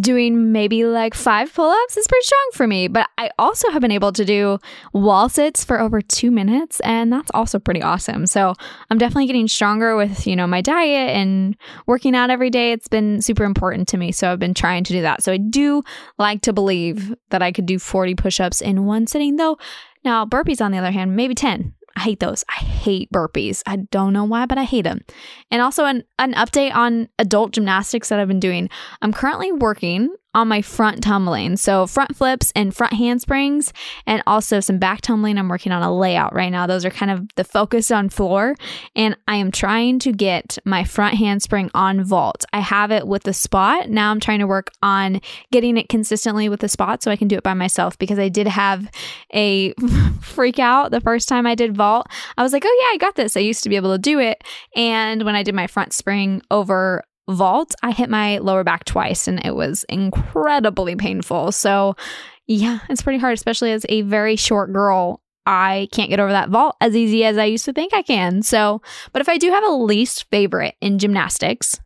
doing 0.00 0.52
maybe 0.52 0.84
like 0.84 1.14
five 1.14 1.52
pull 1.52 1.70
ups 1.70 1.96
is 1.96 2.06
pretty 2.06 2.24
strong 2.24 2.50
for 2.54 2.66
me. 2.66 2.88
But 2.88 3.08
I 3.18 3.30
also 3.38 3.70
have 3.70 3.82
been 3.82 3.90
able 3.90 4.12
to 4.12 4.24
do 4.24 4.58
wall 4.92 5.28
sits 5.28 5.64
for 5.64 5.80
over 5.80 6.00
two 6.00 6.30
minutes, 6.30 6.80
and 6.80 7.12
that's 7.12 7.30
also 7.32 7.58
pretty 7.58 7.82
awesome. 7.82 8.26
So 8.26 8.54
I'm 8.90 8.98
definitely 8.98 9.26
getting 9.26 9.48
stronger 9.48 9.96
with, 9.96 10.26
you 10.26 10.36
know, 10.36 10.46
my 10.46 10.60
diet 10.60 11.16
and 11.16 11.56
working 11.86 12.14
out 12.14 12.30
every 12.30 12.50
day. 12.50 12.72
It's 12.72 12.88
been 12.88 13.20
super 13.20 13.44
important 13.44 13.88
to 13.88 13.96
me. 13.96 14.12
So 14.12 14.32
I've 14.32 14.38
been 14.38 14.54
trying 14.54 14.84
to 14.84 14.92
do 14.92 15.02
that. 15.02 15.22
So 15.22 15.32
I 15.32 15.36
do 15.36 15.82
like 16.18 16.42
to 16.42 16.52
believe 16.52 17.14
that 17.30 17.42
I 17.42 17.52
could 17.52 17.66
do 17.66 17.78
40 17.78 18.14
push 18.14 18.40
ups 18.40 18.60
in 18.60 18.84
one 18.84 19.06
sitting, 19.06 19.36
though. 19.36 19.58
Now, 20.04 20.24
burpees, 20.24 20.64
on 20.64 20.72
the 20.72 20.78
other 20.78 20.92
hand, 20.92 21.14
maybe 21.14 21.34
10. 21.34 21.74
I 22.00 22.04
hate 22.04 22.20
those. 22.20 22.44
I 22.48 22.62
hate 22.62 23.12
burpees. 23.12 23.62
I 23.66 23.76
don't 23.76 24.14
know 24.14 24.24
why, 24.24 24.46
but 24.46 24.56
I 24.56 24.64
hate 24.64 24.84
them. 24.84 25.02
And 25.50 25.60
also, 25.60 25.84
an, 25.84 26.02
an 26.18 26.32
update 26.32 26.74
on 26.74 27.10
adult 27.18 27.52
gymnastics 27.52 28.08
that 28.08 28.18
I've 28.18 28.26
been 28.26 28.40
doing. 28.40 28.70
I'm 29.02 29.12
currently 29.12 29.52
working 29.52 30.08
on 30.34 30.48
my 30.48 30.62
front 30.62 31.02
tumbling. 31.02 31.56
So 31.56 31.86
front 31.86 32.16
flips 32.16 32.52
and 32.54 32.74
front 32.74 32.92
handsprings 32.92 33.72
and 34.06 34.22
also 34.26 34.60
some 34.60 34.78
back 34.78 35.00
tumbling. 35.00 35.38
I'm 35.38 35.48
working 35.48 35.72
on 35.72 35.82
a 35.82 35.94
layout 35.94 36.34
right 36.34 36.50
now. 36.50 36.66
Those 36.66 36.84
are 36.84 36.90
kind 36.90 37.10
of 37.10 37.26
the 37.34 37.44
focus 37.44 37.90
on 37.90 38.08
floor. 38.08 38.54
And 38.94 39.16
I 39.26 39.36
am 39.36 39.50
trying 39.50 39.98
to 40.00 40.12
get 40.12 40.58
my 40.64 40.84
front 40.84 41.16
handspring 41.16 41.70
on 41.74 42.04
vault. 42.04 42.44
I 42.52 42.60
have 42.60 42.92
it 42.92 43.06
with 43.06 43.24
the 43.24 43.32
spot. 43.32 43.90
Now 43.90 44.10
I'm 44.10 44.20
trying 44.20 44.38
to 44.38 44.46
work 44.46 44.70
on 44.82 45.20
getting 45.50 45.76
it 45.76 45.88
consistently 45.88 46.48
with 46.48 46.60
the 46.60 46.68
spot 46.68 47.02
so 47.02 47.10
I 47.10 47.16
can 47.16 47.28
do 47.28 47.36
it 47.36 47.42
by 47.42 47.54
myself 47.54 47.98
because 47.98 48.18
I 48.18 48.28
did 48.28 48.46
have 48.46 48.88
a 49.34 49.72
freak 50.20 50.58
out 50.58 50.92
the 50.92 51.00
first 51.00 51.28
time 51.28 51.46
I 51.46 51.54
did 51.56 51.76
vault. 51.76 52.06
I 52.36 52.42
was 52.42 52.52
like, 52.52 52.64
oh 52.64 52.78
yeah, 52.80 52.94
I 52.94 52.98
got 52.98 53.16
this. 53.16 53.36
I 53.36 53.40
used 53.40 53.64
to 53.64 53.68
be 53.68 53.76
able 53.76 53.92
to 53.92 53.98
do 53.98 54.20
it. 54.20 54.42
And 54.76 55.24
when 55.24 55.34
I 55.34 55.42
did 55.42 55.54
my 55.54 55.66
front 55.66 55.92
spring 55.92 56.42
over 56.50 57.02
vault, 57.28 57.74
I 57.82 57.92
hit 57.92 58.10
my 58.10 58.38
lower 58.38 58.64
back 58.64 58.84
twice 58.84 59.28
and 59.28 59.44
it 59.44 59.54
was 59.54 59.84
incredibly 59.88 60.96
painful. 60.96 61.52
So, 61.52 61.96
yeah, 62.46 62.80
it's 62.88 63.02
pretty 63.02 63.18
hard, 63.18 63.34
especially 63.34 63.72
as 63.72 63.86
a 63.88 64.02
very 64.02 64.36
short 64.36 64.72
girl. 64.72 65.22
I 65.46 65.88
can't 65.92 66.10
get 66.10 66.20
over 66.20 66.32
that 66.32 66.50
vault 66.50 66.76
as 66.80 66.94
easy 66.94 67.24
as 67.24 67.38
I 67.38 67.44
used 67.44 67.64
to 67.64 67.72
think 67.72 67.94
I 67.94 68.02
can. 68.02 68.42
So, 68.42 68.82
but 69.12 69.22
if 69.22 69.28
I 69.28 69.38
do 69.38 69.50
have 69.50 69.64
a 69.64 69.72
least 69.72 70.26
favorite 70.30 70.74
in 70.80 70.98
gymnastics, 70.98 71.80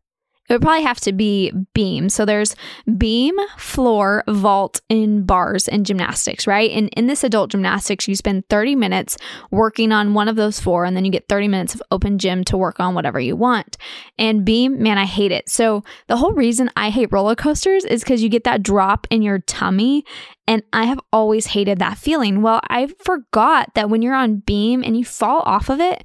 it 0.49 0.53
would 0.53 0.63
probably 0.63 0.83
have 0.83 1.01
to 1.01 1.13
be 1.13 1.53
beam. 1.73 2.09
So 2.09 2.25
there's 2.25 2.55
beam, 2.99 3.35
floor, 3.57 4.25
vault, 4.29 4.83
and 4.91 5.27
bars 5.27 5.69
and 5.69 5.87
gymnastics, 5.87 6.47
right? 6.47 6.71
And 6.71 6.91
in 6.91 7.07
this 7.07 7.25
adult 7.25 7.51
gymnastics, 7.51 8.07
you 8.07 8.15
spend 8.15 8.49
30 8.51 8.75
minutes 8.75 9.17
working 9.51 9.91
on 9.91 10.13
one 10.13 10.29
of 10.29 10.37
those 10.37 10.61
four, 10.61 10.85
and 10.85 10.95
then 10.95 11.05
you 11.07 11.11
get 11.11 11.29
30 11.29 11.49
minutes 11.49 11.75
of 11.75 11.83
open 11.91 12.19
gym 12.19 12.45
to 12.45 12.59
work 12.59 12.79
on 12.79 12.95
whatever 12.95 13.19
you 13.19 13.37
want. 13.37 13.79
And 14.19 14.45
beam, 14.45 14.83
man, 14.83 14.99
I 14.99 15.07
hate 15.07 15.33
it. 15.33 15.49
So 15.49 15.83
the 16.09 16.17
whole 16.19 16.33
reason 16.33 16.71
I 16.77 16.91
hate 16.91 17.13
roller 17.13 17.35
coasters 17.35 17.85
is 17.85 18.03
because 18.03 18.23
you 18.23 18.29
get 18.29 18.45
that 18.45 18.63
drop 18.63 19.07
in 19.11 19.23
your 19.23 19.39
tummy. 19.39 20.05
And 20.47 20.63
I 20.75 20.85
have 20.85 21.01
always 21.11 21.47
hated 21.47 21.79
that 21.79 21.97
feeling. 21.97 22.43
Well, 22.43 22.61
I 22.69 22.89
forgot 23.03 23.71
that 23.75 23.89
when 23.89 24.03
you're 24.03 24.15
on 24.15 24.37
beam 24.37 24.85
and 24.85 24.95
you 24.95 25.05
fall 25.05 25.41
off 25.47 25.71
of 25.71 25.81
it, 25.81 26.05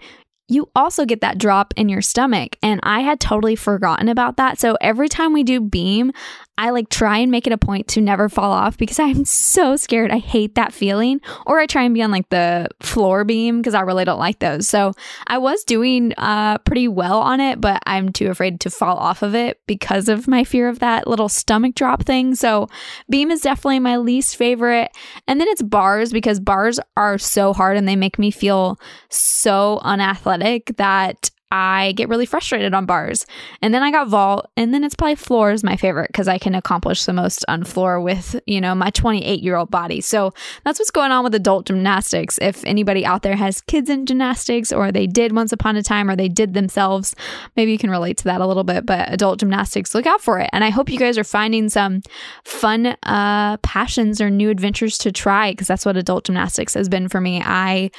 you 0.50 0.70
also 0.76 1.06
get 1.06 1.22
that 1.22 1.38
drop 1.38 1.74
in 1.78 1.88
your 1.88 2.02
stomach. 2.02 2.58
And 2.62 2.80
I 2.84 3.02
had 3.02 3.20
totally 3.20 3.56
forgotten 3.56 4.10
about 4.10 4.38
that. 4.38 4.60
So 4.60 4.78
every 4.82 5.08
time 5.08 5.32
we 5.32 5.44
do 5.44 5.62
beam, 5.62 6.12
I 6.60 6.72
like 6.72 6.90
try 6.90 7.20
and 7.20 7.32
make 7.32 7.48
it 7.48 7.54
a 7.54 7.58
point 7.58 7.88
to 7.90 8.02
never 8.02 8.28
fall 8.28 8.52
off 8.52 8.78
because 8.78 9.00
I'm 9.00 9.24
so 9.24 9.78
scared. 9.78 10.12
I 10.12 10.18
hate 10.18 10.56
that 10.56 10.74
feeling. 10.74 11.22
Or 11.48 11.58
I 11.58 11.66
try 11.66 11.84
and 11.84 11.94
be 11.94 12.02
on 12.02 12.12
like 12.12 12.28
the 12.28 12.68
floor 12.82 13.24
beam 13.24 13.60
because 13.60 13.74
I 13.74 13.80
really 13.80 14.04
don't 14.04 14.20
like 14.20 14.40
those. 14.40 14.68
So 14.68 14.92
I 15.28 15.38
was 15.38 15.64
doing 15.64 16.14
uh, 16.18 16.58
pretty 16.60 16.90
well 16.90 17.22
on 17.22 17.40
it, 17.40 17.62
but 17.62 17.82
I'm 17.86 18.12
too 18.12 18.30
afraid 18.30 18.60
to 18.60 18.70
fall 18.70 18.98
off 18.98 19.22
of 19.22 19.36
it 19.36 19.62
because 19.68 20.10
of 20.10 20.28
my 20.28 20.44
fear 20.44 20.68
of 20.68 20.80
that 20.80 21.08
little 21.08 21.30
stomach 21.30 21.76
drop 21.76 22.04
thing. 22.04 22.36
So 22.36 22.68
beam 23.10 23.32
is 23.32 23.40
definitely 23.40 23.80
my 23.80 23.96
least 23.96 24.36
favorite. 24.36 24.92
And 25.30 25.40
then 25.40 25.48
it's 25.48 25.62
bars 25.62 26.12
because 26.12 26.42
bars 26.42 26.78
are 26.98 27.18
so 27.18 27.54
hard 27.54 27.78
and 27.78 27.88
they 27.88 27.96
make 27.96 28.20
me 28.20 28.32
feel 28.32 28.78
so 29.08 29.80
unathletic 29.84 30.76
that 30.76 31.32
I 31.52 31.94
get 31.94 32.10
really 32.10 32.28
frustrated 32.28 32.76
on 32.76 32.86
bars. 32.86 33.26
And 33.62 33.74
then 33.74 33.82
I 33.82 33.92
got 33.92 34.08
vault, 34.08 34.50
and 34.56 34.72
then 34.72 34.84
it's 34.84 34.94
probably 34.94 35.16
floor 35.16 35.52
is 35.52 35.64
my 35.64 35.76
favorite 35.76 36.10
because 36.10 36.28
I 36.28 36.38
can 36.38 36.54
accomplish 36.54 37.06
the 37.06 37.14
most 37.14 37.44
on 37.48 37.64
floor 37.64 38.00
with, 38.00 38.40
you 38.46 38.62
know, 38.62 38.76
my 38.76 38.92
28 38.92 39.42
year 39.42 39.56
old 39.56 39.72
body. 39.72 40.00
So 40.00 40.32
that's 40.64 40.78
what's 40.78 40.92
going 40.92 41.12
on 41.12 41.24
with 41.24 41.34
adult 41.34 41.66
gymnastics. 41.66 42.38
If 42.40 42.64
anybody 42.66 43.04
out 43.04 43.24
there 43.24 43.36
has 43.36 43.62
kids 43.62 43.90
in 43.90 44.06
gymnastics 44.06 44.72
or 44.72 44.92
they 44.92 45.08
did 45.08 45.36
once 45.36 45.52
upon 45.52 45.76
a 45.76 45.82
time 45.82 46.08
or 46.10 46.16
they 46.16 46.30
did 46.30 46.54
themselves, 46.54 47.16
maybe 47.58 47.72
you 47.72 47.80
can 47.80 47.90
relate 47.90 48.18
to 48.18 48.26
that 48.26 48.42
a 48.42 48.48
little 48.48 48.64
bit. 48.64 48.86
But 48.86 49.12
adult 49.12 49.40
gymnastics, 49.40 49.96
look 49.96 50.06
out 50.06 50.22
for 50.22 50.40
it. 50.40 50.50
And 50.54 50.64
I 50.64 50.70
hope 50.70 50.90
you 50.90 51.00
guys 51.00 51.18
are 51.18 51.24
finding 51.24 51.70
some 51.70 52.02
fun 52.44 52.96
uh, 53.04 53.58
passions 53.58 54.22
or 54.22 54.30
new 54.30 54.52
adventures 54.52 55.00
to 55.00 55.12
try 55.12 55.52
because 55.52 55.68
that's 55.68 55.86
what 55.86 55.98
adult 55.98 56.26
gymnastics 56.26 56.76
has 56.76 56.90
been 56.90 57.10
for 57.10 57.20
me. 57.20 57.42
I 57.44 57.90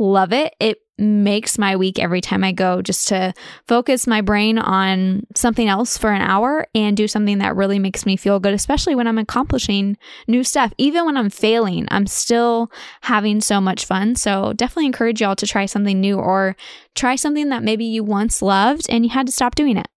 love 0.00 0.32
it. 0.32 0.54
It 0.58 0.78
makes 1.00 1.58
my 1.58 1.76
week 1.76 1.98
every 1.98 2.20
time 2.20 2.44
I 2.44 2.52
go 2.52 2.82
just 2.82 3.08
to 3.08 3.32
focus 3.66 4.06
my 4.06 4.20
brain 4.20 4.58
on 4.58 5.26
something 5.34 5.68
else 5.68 5.96
for 5.96 6.10
an 6.12 6.22
hour 6.22 6.66
and 6.74 6.96
do 6.96 7.08
something 7.08 7.38
that 7.38 7.56
really 7.56 7.78
makes 7.78 8.06
me 8.06 8.16
feel 8.16 8.38
good, 8.38 8.54
especially 8.54 8.94
when 8.94 9.06
I'm 9.06 9.18
accomplishing 9.18 9.96
new 10.28 10.44
stuff. 10.44 10.72
Even 10.78 11.06
when 11.06 11.16
I'm 11.16 11.30
failing, 11.30 11.88
I'm 11.90 12.06
still 12.06 12.70
having 13.02 13.40
so 13.40 13.60
much 13.60 13.84
fun. 13.84 14.14
So 14.14 14.52
definitely 14.52 14.86
encourage 14.86 15.20
y'all 15.20 15.36
to 15.36 15.46
try 15.46 15.66
something 15.66 16.00
new 16.00 16.18
or 16.18 16.56
try 16.94 17.16
something 17.16 17.48
that 17.48 17.62
maybe 17.62 17.84
you 17.84 18.04
once 18.04 18.42
loved 18.42 18.86
and 18.88 19.04
you 19.04 19.10
had 19.10 19.26
to 19.26 19.32
stop 19.32 19.54
doing 19.54 19.76
it. 19.76 19.88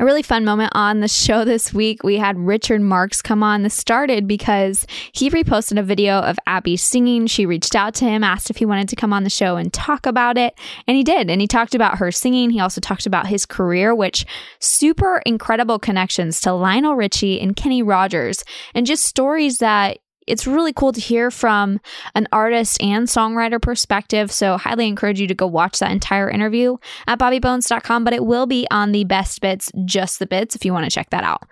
A 0.00 0.04
really 0.04 0.22
fun 0.22 0.44
moment 0.44 0.72
on 0.74 0.98
the 0.98 1.06
show 1.06 1.44
this 1.44 1.72
week, 1.72 2.02
we 2.02 2.16
had 2.16 2.36
Richard 2.36 2.80
Marx 2.80 3.22
come 3.22 3.44
on. 3.44 3.62
This 3.62 3.74
started 3.74 4.26
because 4.26 4.88
he 5.12 5.30
reposted 5.30 5.78
a 5.78 5.84
video 5.84 6.18
of 6.18 6.36
Abby 6.48 6.76
singing. 6.76 7.28
She 7.28 7.46
reached 7.46 7.76
out 7.76 7.94
to 7.94 8.04
him, 8.04 8.24
asked 8.24 8.50
if 8.50 8.56
he 8.56 8.66
wanted 8.66 8.88
to 8.88 8.96
come 8.96 9.12
on 9.12 9.22
the 9.22 9.30
show 9.30 9.54
and 9.54 9.72
talk 9.72 10.04
about 10.04 10.36
it, 10.36 10.58
and 10.88 10.96
he 10.96 11.04
did. 11.04 11.30
And 11.30 11.40
he 11.40 11.46
talked 11.46 11.76
about 11.76 11.98
her 11.98 12.10
singing. 12.10 12.50
He 12.50 12.58
also 12.58 12.80
talked 12.80 13.06
about 13.06 13.28
his 13.28 13.46
career, 13.46 13.94
which 13.94 14.26
super 14.58 15.22
incredible 15.24 15.78
connections 15.78 16.40
to 16.40 16.52
Lionel 16.52 16.96
Richie 16.96 17.40
and 17.40 17.54
Kenny 17.54 17.80
Rogers, 17.80 18.42
and 18.74 18.86
just 18.86 19.04
stories 19.04 19.58
that 19.58 19.98
it's 20.26 20.46
really 20.46 20.72
cool 20.72 20.92
to 20.92 21.00
hear 21.00 21.30
from 21.30 21.80
an 22.14 22.28
artist 22.32 22.82
and 22.82 23.06
songwriter 23.06 23.60
perspective. 23.60 24.30
So, 24.30 24.56
highly 24.56 24.86
encourage 24.86 25.20
you 25.20 25.26
to 25.26 25.34
go 25.34 25.46
watch 25.46 25.78
that 25.78 25.90
entire 25.90 26.30
interview 26.30 26.76
at 27.06 27.18
bobbybones.com, 27.18 28.04
but 28.04 28.12
it 28.12 28.24
will 28.24 28.46
be 28.46 28.66
on 28.70 28.92
the 28.92 29.04
best 29.04 29.40
bits, 29.40 29.70
just 29.84 30.18
the 30.18 30.26
bits, 30.26 30.54
if 30.54 30.64
you 30.64 30.72
want 30.72 30.84
to 30.84 30.90
check 30.90 31.10
that 31.10 31.24
out. 31.24 31.42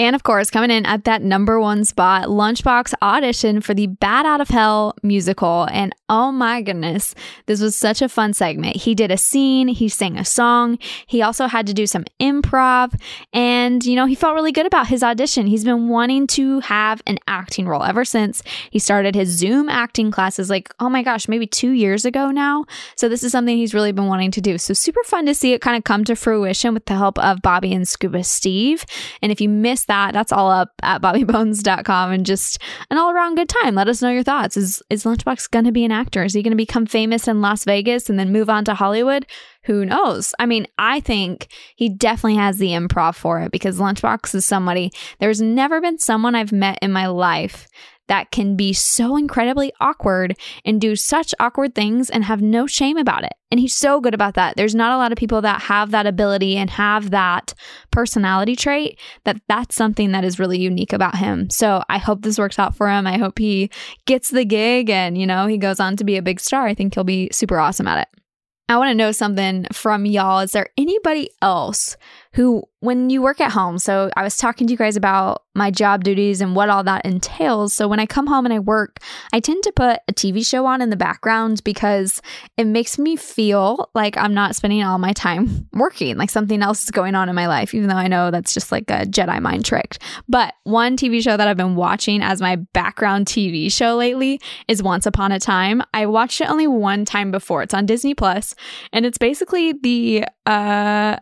And 0.00 0.16
of 0.16 0.22
course, 0.22 0.48
coming 0.48 0.70
in 0.70 0.86
at 0.86 1.04
that 1.04 1.20
number 1.20 1.60
one 1.60 1.84
spot, 1.84 2.28
Lunchbox 2.28 2.94
audition 3.02 3.60
for 3.60 3.74
the 3.74 3.86
Bat 3.86 4.24
Out 4.24 4.40
of 4.40 4.48
Hell 4.48 4.96
musical. 5.02 5.68
And 5.70 5.94
oh 6.08 6.32
my 6.32 6.62
goodness, 6.62 7.14
this 7.44 7.60
was 7.60 7.76
such 7.76 8.00
a 8.00 8.08
fun 8.08 8.32
segment. 8.32 8.76
He 8.76 8.94
did 8.94 9.10
a 9.10 9.18
scene, 9.18 9.68
he 9.68 9.90
sang 9.90 10.16
a 10.16 10.24
song, 10.24 10.78
he 11.06 11.20
also 11.20 11.48
had 11.48 11.66
to 11.66 11.74
do 11.74 11.86
some 11.86 12.06
improv, 12.18 12.98
and 13.34 13.84
you 13.84 13.94
know, 13.94 14.06
he 14.06 14.14
felt 14.14 14.34
really 14.34 14.52
good 14.52 14.64
about 14.64 14.86
his 14.86 15.02
audition. 15.02 15.46
He's 15.46 15.64
been 15.64 15.90
wanting 15.90 16.26
to 16.28 16.60
have 16.60 17.02
an 17.06 17.18
acting 17.28 17.68
role 17.68 17.84
ever 17.84 18.06
since 18.06 18.42
he 18.70 18.78
started 18.78 19.14
his 19.14 19.28
Zoom 19.28 19.68
acting 19.68 20.10
classes, 20.10 20.48
like, 20.48 20.72
oh 20.80 20.88
my 20.88 21.02
gosh, 21.02 21.28
maybe 21.28 21.46
two 21.46 21.72
years 21.72 22.06
ago 22.06 22.30
now. 22.30 22.64
So 22.96 23.10
this 23.10 23.22
is 23.22 23.32
something 23.32 23.54
he's 23.54 23.74
really 23.74 23.92
been 23.92 24.06
wanting 24.06 24.30
to 24.30 24.40
do. 24.40 24.56
So 24.56 24.72
super 24.72 25.04
fun 25.04 25.26
to 25.26 25.34
see 25.34 25.52
it 25.52 25.60
kind 25.60 25.76
of 25.76 25.84
come 25.84 26.04
to 26.04 26.16
fruition 26.16 26.72
with 26.72 26.86
the 26.86 26.94
help 26.94 27.18
of 27.18 27.42
Bobby 27.42 27.74
and 27.74 27.86
Scuba 27.86 28.24
Steve. 28.24 28.86
And 29.20 29.30
if 29.30 29.42
you 29.42 29.50
missed 29.50 29.89
that, 29.90 30.12
that's 30.12 30.30
all 30.30 30.50
up 30.50 30.70
at 30.82 31.02
bobbybones.com 31.02 32.12
and 32.12 32.24
just 32.24 32.60
an 32.90 32.96
all 32.96 33.10
around 33.10 33.34
good 33.34 33.48
time. 33.48 33.74
Let 33.74 33.88
us 33.88 34.00
know 34.00 34.10
your 34.10 34.22
thoughts. 34.22 34.56
Is, 34.56 34.82
is 34.88 35.02
Lunchbox 35.02 35.50
going 35.50 35.64
to 35.64 35.72
be 35.72 35.84
an 35.84 35.90
actor? 35.90 36.22
Is 36.22 36.32
he 36.32 36.42
going 36.42 36.52
to 36.52 36.56
become 36.56 36.86
famous 36.86 37.26
in 37.26 37.40
Las 37.40 37.64
Vegas 37.64 38.08
and 38.08 38.16
then 38.18 38.32
move 38.32 38.48
on 38.48 38.64
to 38.66 38.74
Hollywood? 38.74 39.26
Who 39.64 39.84
knows? 39.84 40.32
I 40.38 40.46
mean, 40.46 40.68
I 40.78 41.00
think 41.00 41.48
he 41.74 41.88
definitely 41.88 42.36
has 42.36 42.58
the 42.58 42.68
improv 42.68 43.16
for 43.16 43.40
it 43.40 43.50
because 43.50 43.80
Lunchbox 43.80 44.32
is 44.34 44.46
somebody, 44.46 44.92
there's 45.18 45.40
never 45.40 45.80
been 45.80 45.98
someone 45.98 46.36
I've 46.36 46.52
met 46.52 46.78
in 46.80 46.92
my 46.92 47.08
life 47.08 47.66
that 48.10 48.32
can 48.32 48.56
be 48.56 48.72
so 48.72 49.16
incredibly 49.16 49.72
awkward 49.80 50.36
and 50.64 50.80
do 50.80 50.96
such 50.96 51.32
awkward 51.38 51.76
things 51.76 52.10
and 52.10 52.24
have 52.24 52.42
no 52.42 52.66
shame 52.66 52.96
about 52.96 53.22
it. 53.22 53.32
And 53.52 53.60
he's 53.60 53.76
so 53.76 54.00
good 54.00 54.14
about 54.14 54.34
that. 54.34 54.56
There's 54.56 54.74
not 54.74 54.92
a 54.92 54.96
lot 54.96 55.12
of 55.12 55.18
people 55.18 55.40
that 55.42 55.62
have 55.62 55.92
that 55.92 56.08
ability 56.08 56.56
and 56.56 56.68
have 56.70 57.10
that 57.10 57.54
personality 57.92 58.56
trait 58.56 58.98
that 59.22 59.40
that's 59.48 59.76
something 59.76 60.10
that 60.10 60.24
is 60.24 60.40
really 60.40 60.58
unique 60.58 60.92
about 60.92 61.14
him. 61.14 61.50
So 61.50 61.84
I 61.88 61.98
hope 61.98 62.22
this 62.22 62.38
works 62.38 62.58
out 62.58 62.74
for 62.74 62.90
him. 62.90 63.06
I 63.06 63.16
hope 63.16 63.38
he 63.38 63.70
gets 64.06 64.30
the 64.30 64.44
gig 64.44 64.90
and, 64.90 65.16
you 65.16 65.26
know, 65.26 65.46
he 65.46 65.56
goes 65.56 65.78
on 65.78 65.96
to 65.96 66.04
be 66.04 66.16
a 66.16 66.22
big 66.22 66.40
star. 66.40 66.66
I 66.66 66.74
think 66.74 66.94
he'll 66.94 67.04
be 67.04 67.28
super 67.30 67.60
awesome 67.60 67.86
at 67.86 68.02
it. 68.02 68.20
I 68.68 68.76
want 68.76 68.90
to 68.90 68.94
know 68.94 69.10
something 69.10 69.66
from 69.72 70.04
y'all. 70.04 70.40
Is 70.40 70.52
there 70.52 70.68
anybody 70.76 71.30
else 71.42 71.96
who, 72.32 72.62
when 72.78 73.10
you 73.10 73.20
work 73.20 73.40
at 73.40 73.50
home, 73.50 73.78
so 73.78 74.10
I 74.16 74.22
was 74.22 74.36
talking 74.36 74.66
to 74.66 74.72
you 74.72 74.76
guys 74.76 74.96
about 74.96 75.42
my 75.54 75.70
job 75.70 76.04
duties 76.04 76.40
and 76.40 76.54
what 76.54 76.70
all 76.70 76.84
that 76.84 77.04
entails. 77.04 77.74
So 77.74 77.88
when 77.88 77.98
I 77.98 78.06
come 78.06 78.28
home 78.28 78.46
and 78.46 78.54
I 78.54 78.60
work, 78.60 78.98
I 79.32 79.40
tend 79.40 79.64
to 79.64 79.72
put 79.72 79.98
a 80.08 80.12
TV 80.12 80.46
show 80.46 80.64
on 80.64 80.80
in 80.80 80.90
the 80.90 80.96
background 80.96 81.62
because 81.64 82.22
it 82.56 82.66
makes 82.66 82.98
me 82.98 83.16
feel 83.16 83.90
like 83.94 84.16
I'm 84.16 84.32
not 84.32 84.54
spending 84.54 84.82
all 84.84 84.98
my 84.98 85.12
time 85.12 85.68
working, 85.72 86.16
like 86.16 86.30
something 86.30 86.62
else 86.62 86.84
is 86.84 86.90
going 86.90 87.16
on 87.16 87.28
in 87.28 87.34
my 87.34 87.48
life, 87.48 87.74
even 87.74 87.88
though 87.88 87.96
I 87.96 88.06
know 88.06 88.30
that's 88.30 88.54
just 88.54 88.70
like 88.70 88.88
a 88.90 89.06
Jedi 89.06 89.40
mind 89.40 89.64
trick. 89.64 89.98
But 90.28 90.54
one 90.62 90.96
TV 90.96 91.20
show 91.22 91.36
that 91.36 91.48
I've 91.48 91.56
been 91.56 91.74
watching 91.74 92.22
as 92.22 92.40
my 92.40 92.56
background 92.56 93.26
TV 93.26 93.72
show 93.72 93.96
lately 93.96 94.40
is 94.68 94.82
Once 94.82 95.04
Upon 95.04 95.32
a 95.32 95.40
Time. 95.40 95.82
I 95.92 96.06
watched 96.06 96.40
it 96.40 96.48
only 96.48 96.68
one 96.68 97.04
time 97.04 97.32
before. 97.32 97.62
It's 97.62 97.74
on 97.74 97.86
Disney 97.86 98.14
Plus, 98.14 98.54
and 98.92 99.04
it's 99.04 99.18
basically 99.18 99.72
the 99.72 100.24
uh 100.46 101.16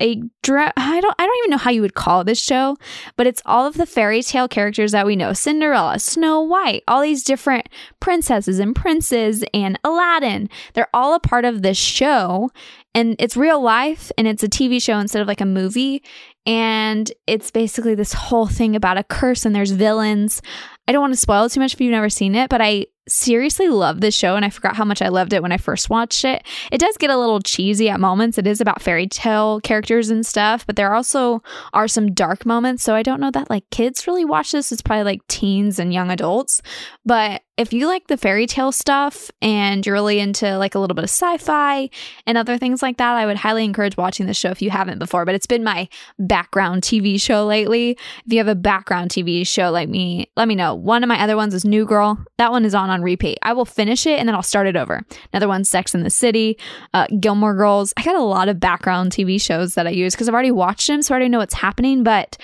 a 0.00 0.22
dra- 0.42 0.72
I 0.76 1.00
don't 1.00 1.14
I 1.18 1.26
don't 1.26 1.38
even 1.38 1.50
know 1.50 1.58
how 1.58 1.70
you 1.70 1.82
would 1.82 1.94
call 1.94 2.24
this 2.24 2.40
show, 2.40 2.76
but 3.16 3.26
it's 3.26 3.42
all 3.46 3.66
of 3.66 3.74
the 3.74 3.86
fairy 3.86 4.22
tale 4.22 4.48
characters 4.48 4.92
that 4.92 5.06
we 5.06 5.16
know: 5.16 5.32
Cinderella, 5.32 5.98
Snow 5.98 6.40
White, 6.40 6.82
all 6.88 7.02
these 7.02 7.22
different 7.22 7.68
princesses 8.00 8.58
and 8.58 8.74
princes, 8.74 9.44
and 9.52 9.78
Aladdin. 9.84 10.48
They're 10.74 10.88
all 10.94 11.14
a 11.14 11.20
part 11.20 11.44
of 11.44 11.62
this 11.62 11.78
show, 11.78 12.50
and 12.94 13.16
it's 13.18 13.36
real 13.36 13.60
life, 13.60 14.10
and 14.18 14.26
it's 14.26 14.42
a 14.42 14.48
TV 14.48 14.82
show 14.82 14.98
instead 14.98 15.22
of 15.22 15.28
like 15.28 15.40
a 15.40 15.46
movie. 15.46 16.02
And 16.46 17.12
it's 17.26 17.50
basically 17.50 17.94
this 17.94 18.14
whole 18.14 18.46
thing 18.46 18.74
about 18.74 18.98
a 18.98 19.04
curse, 19.04 19.44
and 19.44 19.54
there's 19.54 19.72
villains. 19.72 20.40
I 20.88 20.92
don't 20.92 21.02
want 21.02 21.12
to 21.12 21.20
spoil 21.20 21.48
too 21.48 21.60
much 21.60 21.74
if 21.74 21.80
you've 21.80 21.92
never 21.92 22.08
seen 22.08 22.34
it, 22.34 22.48
but 22.48 22.60
I 22.60 22.86
seriously 23.10 23.68
love 23.68 24.00
this 24.00 24.14
show 24.14 24.36
and 24.36 24.44
I 24.44 24.50
forgot 24.50 24.76
how 24.76 24.84
much 24.84 25.02
I 25.02 25.08
loved 25.08 25.32
it 25.32 25.42
when 25.42 25.52
I 25.52 25.56
first 25.56 25.90
watched 25.90 26.24
it. 26.24 26.46
It 26.70 26.78
does 26.78 26.96
get 26.96 27.10
a 27.10 27.18
little 27.18 27.40
cheesy 27.40 27.88
at 27.88 28.00
moments. 28.00 28.38
It 28.38 28.46
is 28.46 28.60
about 28.60 28.82
fairy 28.82 29.06
tale 29.06 29.60
characters 29.60 30.10
and 30.10 30.24
stuff, 30.24 30.66
but 30.66 30.76
there 30.76 30.94
also 30.94 31.42
are 31.72 31.88
some 31.88 32.12
dark 32.12 32.46
moments. 32.46 32.82
So 32.82 32.94
I 32.94 33.02
don't 33.02 33.20
know 33.20 33.30
that 33.30 33.50
like 33.50 33.68
kids 33.70 34.06
really 34.06 34.24
watch 34.24 34.52
this. 34.52 34.72
It's 34.72 34.82
probably 34.82 35.04
like 35.04 35.26
teens 35.28 35.78
and 35.78 35.92
young 35.92 36.10
adults, 36.10 36.62
but 37.04 37.42
if 37.60 37.74
you 37.74 37.86
like 37.86 38.06
the 38.06 38.16
fairy 38.16 38.46
tale 38.46 38.72
stuff 38.72 39.30
and 39.42 39.84
you're 39.84 39.92
really 39.92 40.18
into 40.18 40.56
like 40.56 40.74
a 40.74 40.78
little 40.78 40.94
bit 40.94 41.04
of 41.04 41.10
sci-fi 41.10 41.90
and 42.24 42.38
other 42.38 42.56
things 42.56 42.80
like 42.80 42.96
that, 42.96 43.16
I 43.16 43.26
would 43.26 43.36
highly 43.36 43.66
encourage 43.66 43.98
watching 43.98 44.24
this 44.24 44.38
show 44.38 44.48
if 44.48 44.62
you 44.62 44.70
haven't 44.70 44.98
before. 44.98 45.26
But 45.26 45.34
it's 45.34 45.44
been 45.44 45.62
my 45.62 45.86
background 46.18 46.80
TV 46.80 47.20
show 47.20 47.44
lately. 47.44 47.98
If 48.24 48.32
you 48.32 48.38
have 48.38 48.48
a 48.48 48.54
background 48.54 49.10
TV 49.10 49.46
show 49.46 49.70
like 49.70 49.90
me, 49.90 50.30
let 50.38 50.48
me 50.48 50.54
know. 50.54 50.74
One 50.74 51.04
of 51.04 51.08
my 51.08 51.20
other 51.20 51.36
ones 51.36 51.52
is 51.52 51.66
New 51.66 51.84
Girl. 51.84 52.24
That 52.38 52.50
one 52.50 52.64
is 52.64 52.74
on 52.74 52.88
on 52.88 53.02
repeat. 53.02 53.36
I 53.42 53.52
will 53.52 53.66
finish 53.66 54.06
it 54.06 54.18
and 54.18 54.26
then 54.26 54.34
I'll 54.34 54.42
start 54.42 54.66
it 54.66 54.76
over. 54.76 55.04
Another 55.34 55.48
one, 55.48 55.64
Sex 55.64 55.94
in 55.94 56.02
the 56.02 56.08
City, 56.08 56.56
uh, 56.94 57.08
Gilmore 57.20 57.54
Girls. 57.54 57.92
I 57.98 58.02
got 58.04 58.16
a 58.16 58.22
lot 58.22 58.48
of 58.48 58.58
background 58.58 59.12
TV 59.12 59.38
shows 59.38 59.74
that 59.74 59.86
I 59.86 59.90
use 59.90 60.14
because 60.14 60.28
I've 60.28 60.34
already 60.34 60.50
watched 60.50 60.86
them, 60.86 61.02
so 61.02 61.12
I 61.12 61.16
already 61.16 61.28
know 61.28 61.40
what's 61.40 61.52
happening. 61.52 62.04
But 62.04 62.38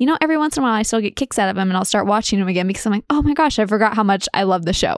you 0.00 0.06
know, 0.06 0.16
every 0.20 0.38
once 0.38 0.56
in 0.56 0.62
a 0.62 0.66
while 0.66 0.74
I 0.74 0.82
still 0.82 1.00
get 1.00 1.14
kicks 1.14 1.38
out 1.38 1.50
of 1.50 1.56
them 1.56 1.68
and 1.68 1.76
I'll 1.76 1.84
start 1.84 2.06
watching 2.06 2.38
them 2.38 2.48
again 2.48 2.66
because 2.66 2.84
I'm 2.86 2.92
like, 2.92 3.04
oh 3.10 3.20
my 3.22 3.34
gosh, 3.34 3.58
I 3.58 3.66
forgot 3.66 3.94
how 3.94 4.02
much 4.02 4.28
I 4.32 4.44
love 4.44 4.64
the 4.64 4.72
show. 4.72 4.96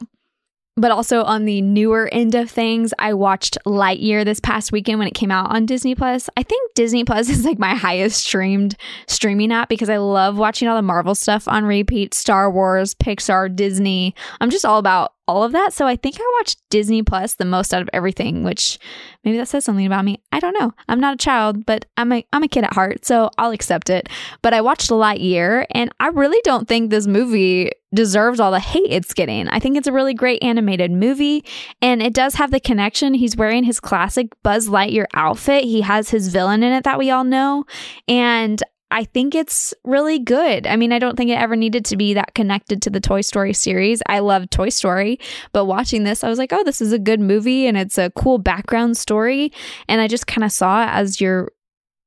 But 0.76 0.92
also 0.92 1.22
on 1.24 1.44
the 1.44 1.60
newer 1.60 2.08
end 2.12 2.34
of 2.34 2.50
things, 2.50 2.94
I 2.98 3.12
watched 3.12 3.58
Lightyear 3.66 4.24
this 4.24 4.40
past 4.40 4.72
weekend 4.72 5.00
when 5.00 5.08
it 5.08 5.14
came 5.14 5.30
out 5.30 5.50
on 5.50 5.66
Disney 5.66 5.94
Plus. 5.94 6.30
I 6.36 6.44
think 6.44 6.72
Disney 6.74 7.04
Plus 7.04 7.28
is 7.30 7.44
like 7.44 7.58
my 7.58 7.74
highest 7.74 8.24
streamed 8.24 8.76
streaming 9.08 9.52
app 9.52 9.68
because 9.68 9.90
I 9.90 9.98
love 9.98 10.38
watching 10.38 10.68
all 10.68 10.76
the 10.76 10.82
Marvel 10.82 11.16
stuff 11.16 11.46
on 11.48 11.64
repeat, 11.64 12.14
Star 12.14 12.50
Wars, 12.50 12.94
Pixar, 12.94 13.54
Disney. 13.54 14.14
I'm 14.40 14.50
just 14.50 14.64
all 14.64 14.78
about 14.78 15.14
all 15.28 15.44
of 15.44 15.52
that. 15.52 15.72
So 15.72 15.86
I 15.86 15.96
think 15.96 16.16
I 16.18 16.32
watched 16.38 16.60
Disney 16.70 17.02
Plus 17.02 17.34
the 17.34 17.44
most 17.44 17.72
out 17.72 17.82
of 17.82 17.90
everything, 17.92 18.42
which 18.42 18.78
maybe 19.24 19.36
that 19.38 19.48
says 19.48 19.64
something 19.64 19.86
about 19.86 20.04
me. 20.04 20.20
I 20.32 20.40
don't 20.40 20.58
know. 20.58 20.72
I'm 20.88 21.00
not 21.00 21.14
a 21.14 21.18
child, 21.18 21.64
but 21.64 21.84
I'm 21.96 22.12
a 22.12 22.26
I'm 22.32 22.42
a 22.42 22.48
kid 22.48 22.64
at 22.64 22.74
heart, 22.74 23.04
so 23.04 23.30
I'll 23.38 23.52
accept 23.52 23.90
it. 23.90 24.08
But 24.42 24.54
I 24.54 24.60
watched 24.60 24.90
Lightyear 24.90 25.66
and 25.70 25.92
I 26.00 26.08
really 26.08 26.40
don't 26.44 26.66
think 26.66 26.90
this 26.90 27.06
movie 27.06 27.70
deserves 27.94 28.40
all 28.40 28.50
the 28.50 28.60
hate 28.60 28.90
it's 28.90 29.12
getting. 29.12 29.48
I 29.48 29.58
think 29.58 29.76
it's 29.76 29.86
a 29.86 29.92
really 29.92 30.14
great 30.14 30.42
animated 30.42 30.90
movie 30.90 31.44
and 31.82 32.02
it 32.02 32.14
does 32.14 32.34
have 32.36 32.50
the 32.50 32.60
connection. 32.60 33.14
He's 33.14 33.36
wearing 33.36 33.64
his 33.64 33.80
classic 33.80 34.28
Buzz 34.42 34.68
Lightyear 34.68 35.06
outfit. 35.14 35.64
He 35.64 35.82
has 35.82 36.08
his 36.08 36.28
villain 36.28 36.62
in 36.62 36.72
it 36.72 36.84
that 36.84 36.98
we 36.98 37.10
all 37.10 37.24
know. 37.24 37.64
And 38.08 38.62
I 38.92 39.04
think 39.04 39.34
it's 39.34 39.72
really 39.84 40.18
good. 40.18 40.66
I 40.66 40.76
mean, 40.76 40.92
I 40.92 40.98
don't 40.98 41.16
think 41.16 41.30
it 41.30 41.38
ever 41.38 41.56
needed 41.56 41.84
to 41.86 41.96
be 41.96 42.12
that 42.14 42.34
connected 42.34 42.82
to 42.82 42.90
the 42.90 43.00
Toy 43.00 43.22
Story 43.22 43.54
series. 43.54 44.02
I 44.06 44.18
love 44.18 44.50
Toy 44.50 44.68
Story, 44.68 45.18
but 45.52 45.64
watching 45.64 46.04
this, 46.04 46.22
I 46.22 46.28
was 46.28 46.38
like, 46.38 46.52
oh, 46.52 46.62
this 46.62 46.82
is 46.82 46.92
a 46.92 46.98
good 46.98 47.18
movie 47.18 47.66
and 47.66 47.78
it's 47.78 47.96
a 47.96 48.10
cool 48.10 48.36
background 48.36 48.98
story. 48.98 49.50
And 49.88 50.00
I 50.02 50.08
just 50.08 50.26
kind 50.26 50.44
of 50.44 50.52
saw 50.52 50.84
it 50.84 50.90
as 50.90 51.20
your 51.22 51.50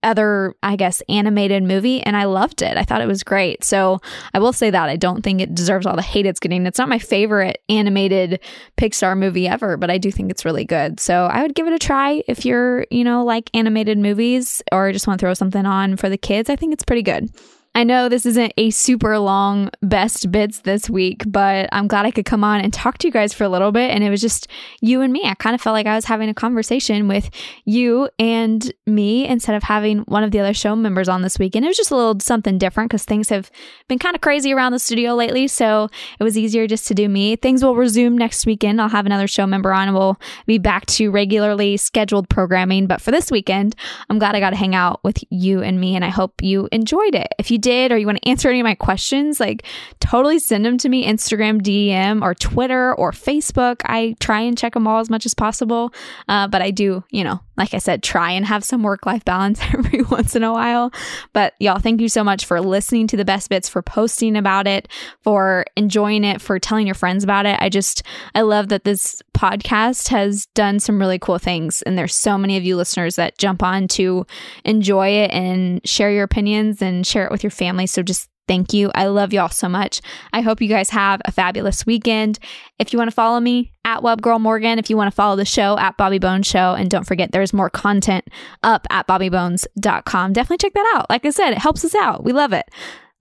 other, 0.06 0.56
I 0.64 0.76
guess, 0.76 1.02
animated 1.10 1.64
movie, 1.64 2.02
and 2.02 2.16
I 2.16 2.26
loved 2.26 2.62
it. 2.62 2.78
I 2.78 2.84
thought 2.84 3.02
it 3.02 3.08
was 3.08 3.24
great. 3.24 3.64
So 3.64 4.00
I 4.34 4.40
will 4.40 4.54
say 4.54 4.70
that 4.70 4.90
I 4.90 4.96
don't 4.96 5.22
think 5.22 5.42
it 5.42 5.54
deserves 5.54 5.86
all 5.86 5.96
the 5.96 6.02
hate 6.02 6.26
it's 6.26 6.40
getting. 6.40 6.66
It's 6.66 6.80
not 6.80 6.88
my 6.88 7.00
favorite 7.00 7.62
animated 7.68 8.40
Pixar 8.78 9.18
movie 9.18 9.48
ever, 9.48 9.76
but 9.76 9.90
I 9.90 9.98
do 9.98 10.12
think 10.12 10.32
it's 10.32 10.46
really 10.46 10.66
good. 10.66 11.00
So 11.00 11.26
I 11.26 11.42
would 11.42 11.56
give 11.56 11.68
it 11.68 11.74
a 11.74 11.80
try 11.80 12.24
if 12.28 12.46
you're, 12.46 12.86
you 12.90 13.04
know, 13.04 13.26
like 13.26 13.50
animated 13.54 13.98
movies 13.98 14.62
or 14.72 14.92
just 14.92 15.08
want 15.08 15.20
to 15.20 15.26
throw 15.26 15.34
something 15.34 15.66
on 15.66 15.98
for 15.98 16.08
the 16.08 16.18
kids. 16.18 16.50
I 16.50 16.56
think 16.56 16.74
it's 16.74 16.86
pretty 16.86 17.04
good. 17.04 17.30
I 17.76 17.84
know 17.84 18.08
this 18.08 18.26
isn't 18.26 18.54
a 18.56 18.70
super 18.70 19.20
long 19.20 19.70
best 19.82 20.32
bits 20.32 20.60
this 20.60 20.90
week, 20.90 21.24
but 21.28 21.68
I'm 21.74 21.88
glad 21.88 22.06
I 22.06 22.12
could 22.12 22.24
come 22.24 22.42
on 22.42 22.62
and 22.62 22.72
talk 22.72 23.00
to 23.00 23.08
you 23.08 23.12
guys 23.12 23.34
for 23.34 23.44
a 23.44 23.50
little 23.50 23.74
bit. 23.74 23.92
And 23.92 24.02
it 24.02 24.10
was 24.10 24.22
just 24.22 24.48
you 24.80 25.02
and 25.02 25.12
me. 25.12 25.24
I 25.26 25.34
kind 25.34 25.54
of 25.54 25.60
felt 25.60 25.74
like 25.74 25.86
I 25.86 25.94
was 25.94 26.06
having 26.06 26.30
a 26.30 26.34
conversation 26.34 27.10
with 27.10 27.30
you 27.66 28.08
and 28.18 28.74
me 28.86 29.28
instead 29.28 29.56
of 29.56 29.64
having 29.64 30.00
one 30.04 30.24
of 30.24 30.32
the 30.32 30.40
other 30.40 30.54
show 30.54 30.74
members 30.74 31.10
on 31.10 31.22
this 31.22 31.38
week. 31.38 31.54
And 31.54 31.66
it 31.66 31.68
was 31.68 31.76
just 31.76 31.92
a 31.92 31.98
little 31.98 32.18
something 32.22 32.58
different 32.58 32.92
because 32.92 33.04
things 33.04 33.28
have 33.28 33.52
been 33.90 34.00
kind 34.00 34.16
of 34.16 34.22
crazy 34.22 34.54
around 34.54 34.72
the 34.72 34.80
studio 34.80 35.14
lately. 35.14 35.50
So 35.50 35.90
it 36.18 36.24
was 36.24 36.38
easier 36.38 36.68
just 36.68 36.88
to 36.88 36.94
do 36.96 37.10
me. 37.10 37.36
Things 37.36 37.62
will 37.62 37.76
resume 37.76 38.18
next 38.18 38.46
weekend. 38.46 38.82
I'll 38.82 38.88
have 38.88 39.06
another 39.06 39.28
show 39.28 39.46
member 39.46 39.74
on 39.74 39.90
and 39.90 39.98
we'll 39.98 40.18
be 40.46 40.60
back 40.60 40.86
to 40.86 41.12
regularly 41.12 41.76
scheduled 41.76 42.30
programming. 42.30 42.88
But 42.88 43.02
for 43.02 43.12
this 43.12 43.30
weekend, 43.30 43.76
I'm 44.10 44.18
glad 44.18 44.34
I 44.34 44.40
got 44.40 44.52
to 44.52 44.56
hang 44.56 44.76
out 44.76 45.04
with 45.04 45.22
you 45.30 45.62
and 45.62 45.78
me. 45.78 45.94
And 45.98 46.06
I 46.06 46.10
hope 46.10 46.42
you 46.42 46.70
enjoyed 46.72 47.16
it. 47.16 47.28
If 47.38 47.52
you 47.52 47.58
did 47.66 47.92
or 47.92 47.98
you 47.98 48.06
want 48.06 48.22
to 48.22 48.30
answer 48.30 48.48
any 48.48 48.60
of 48.60 48.64
my 48.64 48.76
questions, 48.76 49.40
like 49.40 49.66
totally 50.00 50.38
send 50.38 50.64
them 50.64 50.78
to 50.78 50.88
me 50.88 51.04
Instagram 51.04 51.62
DM 51.62 52.22
or 52.22 52.36
Twitter 52.36 52.94
or 52.94 53.12
Facebook. 53.12 53.82
I 53.86 54.16
try 54.20 54.42
and 54.42 54.56
check 54.56 54.76
them 54.76 54.88
all 54.88 55.00
as 55.00 55.10
much 55.10 55.26
as 55.26 55.34
possible. 55.34 55.92
Uh, 56.30 56.48
but 56.48 56.62
I 56.62 56.70
do, 56.70 57.04
you 57.10 57.24
know, 57.24 57.40
like 57.58 57.74
I 57.74 57.78
said, 57.78 58.04
try 58.04 58.32
and 58.32 58.46
have 58.46 58.64
some 58.64 58.84
work 58.84 59.06
life 59.06 59.24
balance 59.26 59.60
every 59.74 60.02
once 60.04 60.36
in 60.36 60.44
a 60.44 60.52
while. 60.52 60.92
But 61.34 61.54
y'all, 61.60 61.80
thank 61.80 62.02
you 62.02 62.10
so 62.10 62.24
much 62.24 62.46
for 62.46 62.62
listening 62.62 63.08
to 63.08 63.18
the 63.18 63.26
best 63.26 63.50
bits, 63.50 63.70
for 63.70 63.82
posting 63.82 64.36
about 64.36 64.68
it, 64.68 64.88
for 65.22 65.66
enjoying 65.76 66.24
it, 66.24 66.42
for 66.42 66.60
telling 66.60 66.86
your 66.86 66.96
friends 66.96 67.24
about 67.24 67.46
it. 67.46 67.58
I 67.62 67.70
just, 67.70 68.04
I 68.34 68.42
love 68.42 68.70
that 68.70 68.84
this 68.84 69.22
podcast 69.34 70.10
has 70.10 70.48
done 70.48 70.80
some 70.80 71.00
really 71.00 71.20
cool 71.20 71.40
things. 71.40 71.82
And 71.84 71.98
there's 71.98 72.16
so 72.16 72.38
many 72.38 72.58
of 72.58 72.64
you 72.64 72.76
listeners 72.76 73.16
that 73.16 73.38
jump 73.38 73.64
on 73.64 73.88
to 73.90 74.26
enjoy 74.64 75.10
it 75.10 75.32
and 75.32 75.82
share 75.88 76.12
your 76.12 76.24
opinions 76.24 76.82
and 76.82 77.06
share 77.06 77.26
it 77.26 77.32
with 77.32 77.44
your 77.44 77.52
family. 77.52 77.88
So 77.88 78.04
just 78.04 78.30
thank 78.48 78.74
you. 78.74 78.92
I 78.96 79.08
love 79.08 79.34
y'all 79.34 79.50
so 79.50 79.70
much. 79.70 80.02
I 80.34 80.42
hope 80.42 80.62
you 80.62 80.68
guys 80.68 80.90
have 80.92 81.22
a 81.26 81.32
fabulous 81.32 81.86
weekend. 81.86 82.40
If 82.80 82.94
you 82.94 83.00
want 83.00 83.10
to 83.10 83.16
follow 83.16 83.40
me 83.40 83.72
at 83.84 84.02
Webgirl 84.02 84.42
Morgan, 84.42 84.80
if 84.80 84.90
you 84.90 84.98
want 84.98 85.12
to 85.12 85.16
follow 85.16 85.36
the 85.36 85.46
show 85.46 85.78
at 85.78 85.98
Bobby 85.98 86.20
Bones 86.20 86.48
Show, 86.48 86.74
and 86.74 86.90
don't 86.90 87.06
forget 87.06 87.32
there's 87.32 87.54
more 87.54 87.70
content 87.70 88.28
up 88.64 88.88
at 88.90 89.08
bobbybones.com. 89.08 90.34
Definitely 90.34 90.58
check 90.58 90.74
that 90.74 90.94
out. 90.96 91.10
Like 91.10 91.26
I 91.26 91.30
said, 91.30 91.52
it 91.52 91.60
helps 91.60 91.86
us 91.86 91.96
out. 91.96 92.24
We 92.24 92.34
love 92.34 92.54
it. 92.54 92.66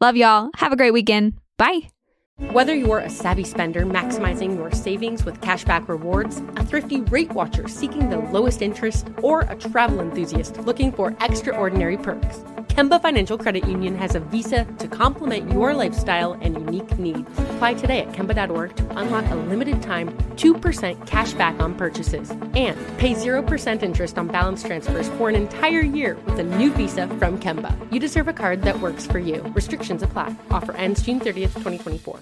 Love 0.00 0.16
y'all. 0.16 0.50
Have 0.56 0.72
a 0.72 0.76
great 0.76 0.92
weekend. 0.92 1.34
Bye. 1.56 1.88
Whether 2.36 2.74
you're 2.74 2.98
a 2.98 3.08
savvy 3.10 3.44
spender 3.44 3.86
maximizing 3.86 4.56
your 4.56 4.72
savings 4.72 5.24
with 5.24 5.40
cashback 5.40 5.86
rewards, 5.86 6.42
a 6.56 6.64
thrifty 6.64 7.00
rate 7.02 7.30
watcher 7.30 7.68
seeking 7.68 8.10
the 8.10 8.18
lowest 8.18 8.60
interest, 8.60 9.06
or 9.22 9.42
a 9.42 9.54
travel 9.54 10.00
enthusiast 10.00 10.58
looking 10.58 10.90
for 10.90 11.16
extraordinary 11.20 11.96
perks, 11.96 12.40
Kemba 12.74 13.00
Financial 13.00 13.38
Credit 13.38 13.68
Union 13.68 13.94
has 13.94 14.16
a 14.16 14.20
visa 14.20 14.64
to 14.80 14.88
complement 14.88 15.48
your 15.52 15.74
lifestyle 15.74 16.32
and 16.32 16.56
unique 16.56 16.98
needs. 16.98 17.30
Apply 17.54 17.74
today 17.74 18.00
at 18.00 18.10
Kemba.org 18.10 18.74
to 18.74 18.98
unlock 18.98 19.30
a 19.30 19.36
limited 19.36 19.80
time 19.80 20.08
2% 20.34 21.06
cash 21.06 21.34
back 21.34 21.60
on 21.60 21.76
purchases 21.76 22.30
and 22.30 22.76
pay 22.98 23.14
0% 23.14 23.84
interest 23.84 24.18
on 24.18 24.26
balance 24.26 24.64
transfers 24.64 25.08
for 25.10 25.28
an 25.28 25.36
entire 25.36 25.82
year 25.82 26.16
with 26.26 26.36
a 26.40 26.42
new 26.42 26.72
visa 26.72 27.06
from 27.06 27.38
Kemba. 27.38 27.70
You 27.92 28.00
deserve 28.00 28.26
a 28.26 28.32
card 28.32 28.62
that 28.62 28.80
works 28.80 29.06
for 29.06 29.20
you. 29.20 29.40
Restrictions 29.54 30.02
apply. 30.02 30.34
Offer 30.50 30.72
ends 30.72 31.00
June 31.00 31.20
30th, 31.20 31.54
2024. 31.54 32.18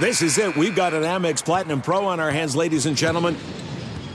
This 0.00 0.22
is 0.22 0.38
it. 0.38 0.56
We've 0.56 0.74
got 0.74 0.94
an 0.94 1.02
Amex 1.02 1.44
Platinum 1.44 1.82
Pro 1.82 2.06
on 2.06 2.18
our 2.18 2.30
hands, 2.30 2.56
ladies 2.56 2.86
and 2.86 2.96
gentlemen. 2.96 3.36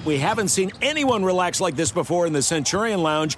We 0.05 0.17
haven't 0.17 0.47
seen 0.47 0.71
anyone 0.81 1.23
relax 1.23 1.61
like 1.61 1.75
this 1.75 1.91
before 1.91 2.25
in 2.25 2.33
the 2.33 2.41
Centurion 2.41 3.03
Lounge. 3.03 3.37